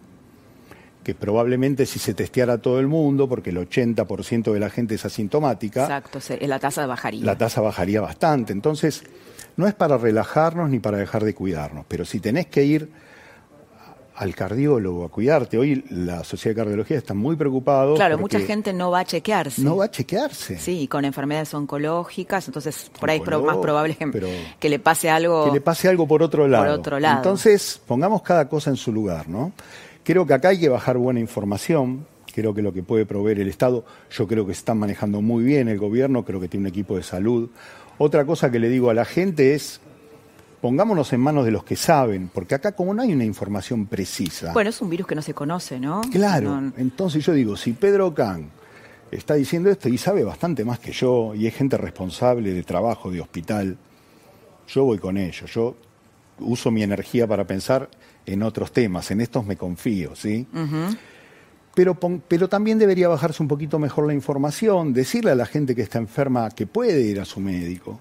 que 1.04 1.14
probablemente 1.14 1.86
si 1.86 1.98
se 2.00 2.14
testeara 2.14 2.58
todo 2.58 2.80
el 2.80 2.88
mundo, 2.88 3.28
porque 3.28 3.50
el 3.50 3.58
80% 3.58 4.52
de 4.52 4.58
la 4.58 4.70
gente 4.70 4.96
es 4.96 5.04
asintomática, 5.04 5.82
Exacto, 5.82 6.20
se- 6.20 6.44
la 6.48 6.58
tasa 6.58 6.86
bajaría. 6.86 7.24
la 7.24 7.38
tasa 7.38 7.60
bajaría 7.60 8.00
bastante. 8.00 8.52
Entonces, 8.52 9.04
no 9.56 9.68
es 9.68 9.74
para 9.74 9.98
relajarnos 9.98 10.68
ni 10.70 10.80
para 10.80 10.98
dejar 10.98 11.22
de 11.22 11.34
cuidarnos, 11.34 11.84
pero 11.86 12.04
si 12.04 12.18
tenés 12.18 12.46
que 12.46 12.64
ir 12.64 12.90
al 14.16 14.32
cardiólogo 14.32 15.04
a 15.04 15.08
cuidarte, 15.10 15.58
hoy 15.58 15.84
la 15.90 16.22
Sociedad 16.22 16.54
de 16.54 16.60
Cardiología 16.62 16.96
está 16.96 17.14
muy 17.14 17.34
preocupada. 17.34 17.92
Claro, 17.96 18.16
mucha 18.16 18.38
gente 18.38 18.72
no 18.72 18.92
va 18.92 19.00
a 19.00 19.04
chequearse. 19.04 19.60
no 19.60 19.76
va 19.78 19.86
a 19.86 19.90
chequearse. 19.90 20.56
Sí, 20.58 20.86
con 20.86 21.04
enfermedades 21.04 21.52
oncológicas, 21.52 22.46
entonces 22.46 22.92
por 23.00 23.10
ahí 23.10 23.20
es 23.20 23.42
más 23.42 23.56
probable 23.56 23.96
que, 24.60 24.68
le 24.68 24.78
pase 24.78 25.10
algo. 25.10 25.46
que 25.46 25.50
le 25.50 25.60
pase 25.60 25.88
algo 25.88 26.06
por 26.06 26.22
otro 26.22 26.46
lado. 26.46 26.72
otro 26.74 27.00
lado. 27.00 27.16
Entonces, 27.16 27.80
pongamos 27.84 28.22
cada 28.22 28.48
cosa 28.48 28.70
en 28.70 28.76
su 28.76 28.92
lugar, 28.92 29.28
¿no? 29.28 29.50
Creo 30.04 30.26
que 30.26 30.34
acá 30.34 30.48
hay 30.48 30.60
que 30.60 30.68
bajar 30.68 30.96
buena 30.98 31.20
información. 31.20 32.06
Creo 32.34 32.52
que 32.54 32.62
lo 32.62 32.72
que 32.72 32.82
puede 32.82 33.06
proveer 33.06 33.40
el 33.40 33.48
Estado, 33.48 33.84
yo 34.10 34.26
creo 34.26 34.46
que 34.46 34.54
se 34.54 34.58
están 34.58 34.78
manejando 34.78 35.22
muy 35.22 35.44
bien 35.44 35.68
el 35.68 35.78
gobierno, 35.78 36.24
creo 36.24 36.40
que 36.40 36.48
tiene 36.48 36.64
un 36.64 36.68
equipo 36.68 36.96
de 36.96 37.02
salud. 37.02 37.48
Otra 37.98 38.24
cosa 38.26 38.50
que 38.50 38.58
le 38.58 38.68
digo 38.68 38.90
a 38.90 38.94
la 38.94 39.04
gente 39.04 39.54
es, 39.54 39.80
pongámonos 40.60 41.12
en 41.12 41.20
manos 41.20 41.44
de 41.44 41.52
los 41.52 41.62
que 41.64 41.76
saben, 41.76 42.28
porque 42.32 42.56
acá 42.56 42.72
como 42.72 42.92
no 42.92 43.02
hay 43.02 43.12
una 43.12 43.24
información 43.24 43.86
precisa. 43.86 44.52
Bueno, 44.52 44.70
es 44.70 44.80
un 44.80 44.90
virus 44.90 45.06
que 45.06 45.14
no 45.14 45.22
se 45.22 45.32
conoce, 45.32 45.78
¿no? 45.78 46.00
Claro, 46.10 46.60
No- 46.60 46.72
entonces 46.76 47.24
yo 47.24 47.32
digo, 47.32 47.56
si 47.56 47.72
Pedro 47.72 48.12
Can 48.14 48.50
está 49.12 49.34
diciendo 49.34 49.70
esto 49.70 49.88
y 49.88 49.96
sabe 49.96 50.24
bastante 50.24 50.64
más 50.64 50.80
que 50.80 50.90
yo, 50.90 51.34
y 51.36 51.46
es 51.46 51.54
gente 51.54 51.76
responsable 51.76 52.52
de 52.52 52.62
trabajo, 52.64 53.12
de 53.12 53.20
hospital, 53.20 53.76
yo 54.66 54.84
voy 54.84 54.98
con 54.98 55.16
ellos. 55.18 55.52
Yo 55.54 55.76
uso 56.38 56.70
mi 56.70 56.82
energía 56.82 57.26
para 57.26 57.46
pensar 57.46 57.88
en 58.26 58.42
otros 58.42 58.72
temas, 58.72 59.10
en 59.10 59.20
estos 59.20 59.44
me 59.44 59.56
confío, 59.56 60.14
¿sí? 60.14 60.46
pero, 61.74 61.98
pero 62.28 62.48
también 62.48 62.78
debería 62.78 63.08
bajarse 63.08 63.42
un 63.42 63.48
poquito 63.48 63.78
mejor 63.78 64.06
la 64.06 64.14
información, 64.14 64.92
decirle 64.92 65.32
a 65.32 65.34
la 65.34 65.46
gente 65.46 65.74
que 65.74 65.82
está 65.82 65.98
enferma 65.98 66.50
que 66.50 66.66
puede 66.66 67.02
ir 67.02 67.20
a 67.20 67.24
su 67.24 67.40
médico, 67.40 68.00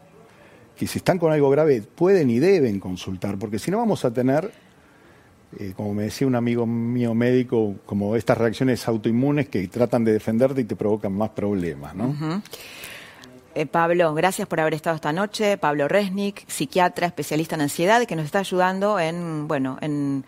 que 0.78 0.88
si 0.88 1.00
están 1.00 1.18
con 1.18 1.32
algo 1.32 1.50
grave 1.50 1.82
pueden 1.82 2.30
y 2.30 2.40
deben 2.40 2.80
consultar, 2.80 3.38
porque 3.38 3.60
si 3.60 3.72
no 3.72 3.78
vamos 3.78 4.06
a 4.06 4.14
tener, 4.14 4.52
eh, 5.60 5.74
como 5.76 5.94
me 5.94 6.04
decía 6.04 6.28
un 6.28 6.36
amigo 6.36 6.66
mío 6.66 7.14
médico, 7.14 7.76
como 7.86 8.16
estas 8.16 8.38
reacciones 8.38 8.88
autoinmunes 8.88 9.50
que 9.50 9.68
tratan 9.68 10.04
de 10.04 10.14
defenderte 10.14 10.62
y 10.62 10.66
te 10.66 10.76
provocan 10.76 11.14
más 11.14 11.32
problemas, 11.32 11.96
¿no? 11.96 12.42
Eh, 13.56 13.66
Pablo, 13.66 14.14
gracias 14.14 14.48
por 14.48 14.60
haber 14.60 14.74
estado 14.74 14.96
esta 14.96 15.14
noche. 15.14 15.58
Pablo 15.58 15.88
Resnick, 15.88 16.48
psiquiatra, 16.48 17.08
especialista 17.08 17.56
en 17.56 17.62
ansiedad, 17.62 18.06
que 18.06 18.16
nos 18.16 18.26
está 18.26 18.40
ayudando 18.40 19.00
en, 19.00 19.48
bueno, 19.48 19.78
en, 19.82 20.24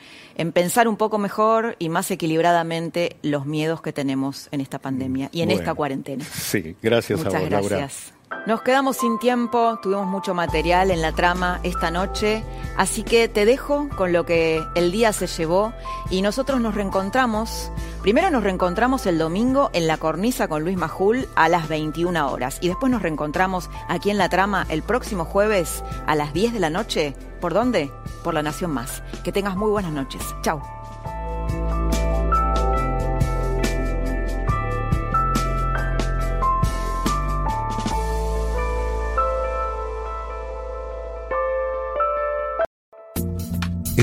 pensar 0.53 0.87
un 0.87 0.97
poco 0.97 1.17
mejor 1.17 1.75
y 1.79 1.89
más 1.89 2.11
equilibradamente 2.11 3.17
los 3.21 3.45
miedos 3.45 3.81
que 3.81 3.93
tenemos 3.93 4.47
en 4.51 4.61
esta 4.61 4.79
pandemia 4.79 5.29
y 5.31 5.41
en 5.41 5.51
esta 5.51 5.73
cuarentena. 5.73 6.23
Sí, 6.23 6.75
gracias 6.81 7.19
Muchas 7.19 7.35
a 7.35 7.39
vos, 7.39 7.49
gracias. 7.49 8.14
Nos 8.45 8.61
quedamos 8.61 8.97
sin 8.97 9.17
tiempo, 9.17 9.79
tuvimos 9.81 10.05
mucho 10.05 10.33
material 10.33 10.91
en 10.91 11.01
la 11.01 11.11
trama 11.11 11.59
esta 11.63 11.89
noche, 11.89 12.43
así 12.77 13.03
que 13.03 13.27
te 13.27 13.45
dejo 13.45 13.89
con 13.97 14.13
lo 14.13 14.25
que 14.25 14.63
el 14.75 14.91
día 14.91 15.13
se 15.13 15.27
llevó 15.27 15.73
y 16.11 16.21
nosotros 16.21 16.61
nos 16.61 16.75
reencontramos. 16.75 17.71
Primero 18.03 18.29
nos 18.29 18.43
reencontramos 18.43 19.07
el 19.07 19.17
domingo 19.17 19.71
en 19.73 19.87
la 19.87 19.97
cornisa 19.97 20.47
con 20.47 20.63
Luis 20.63 20.77
Majul 20.77 21.27
a 21.35 21.49
las 21.49 21.67
21 21.67 22.31
horas 22.31 22.59
y 22.61 22.67
después 22.67 22.91
nos 22.91 23.01
reencontramos 23.01 23.69
aquí 23.87 24.11
en 24.11 24.19
la 24.19 24.29
trama 24.29 24.65
el 24.69 24.83
próximo 24.83 25.25
jueves 25.25 25.83
a 26.05 26.15
las 26.15 26.33
10 26.33 26.53
de 26.53 26.59
la 26.59 26.69
noche. 26.69 27.15
¿Por 27.41 27.53
dónde? 27.53 27.91
Por 28.23 28.35
La 28.35 28.43
Nación 28.43 28.71
Más. 28.71 29.01
Que 29.23 29.31
tengas 29.31 29.55
muy 29.55 29.71
buenas 29.71 29.91
noches. 29.91 30.21
Chao. 30.41 30.61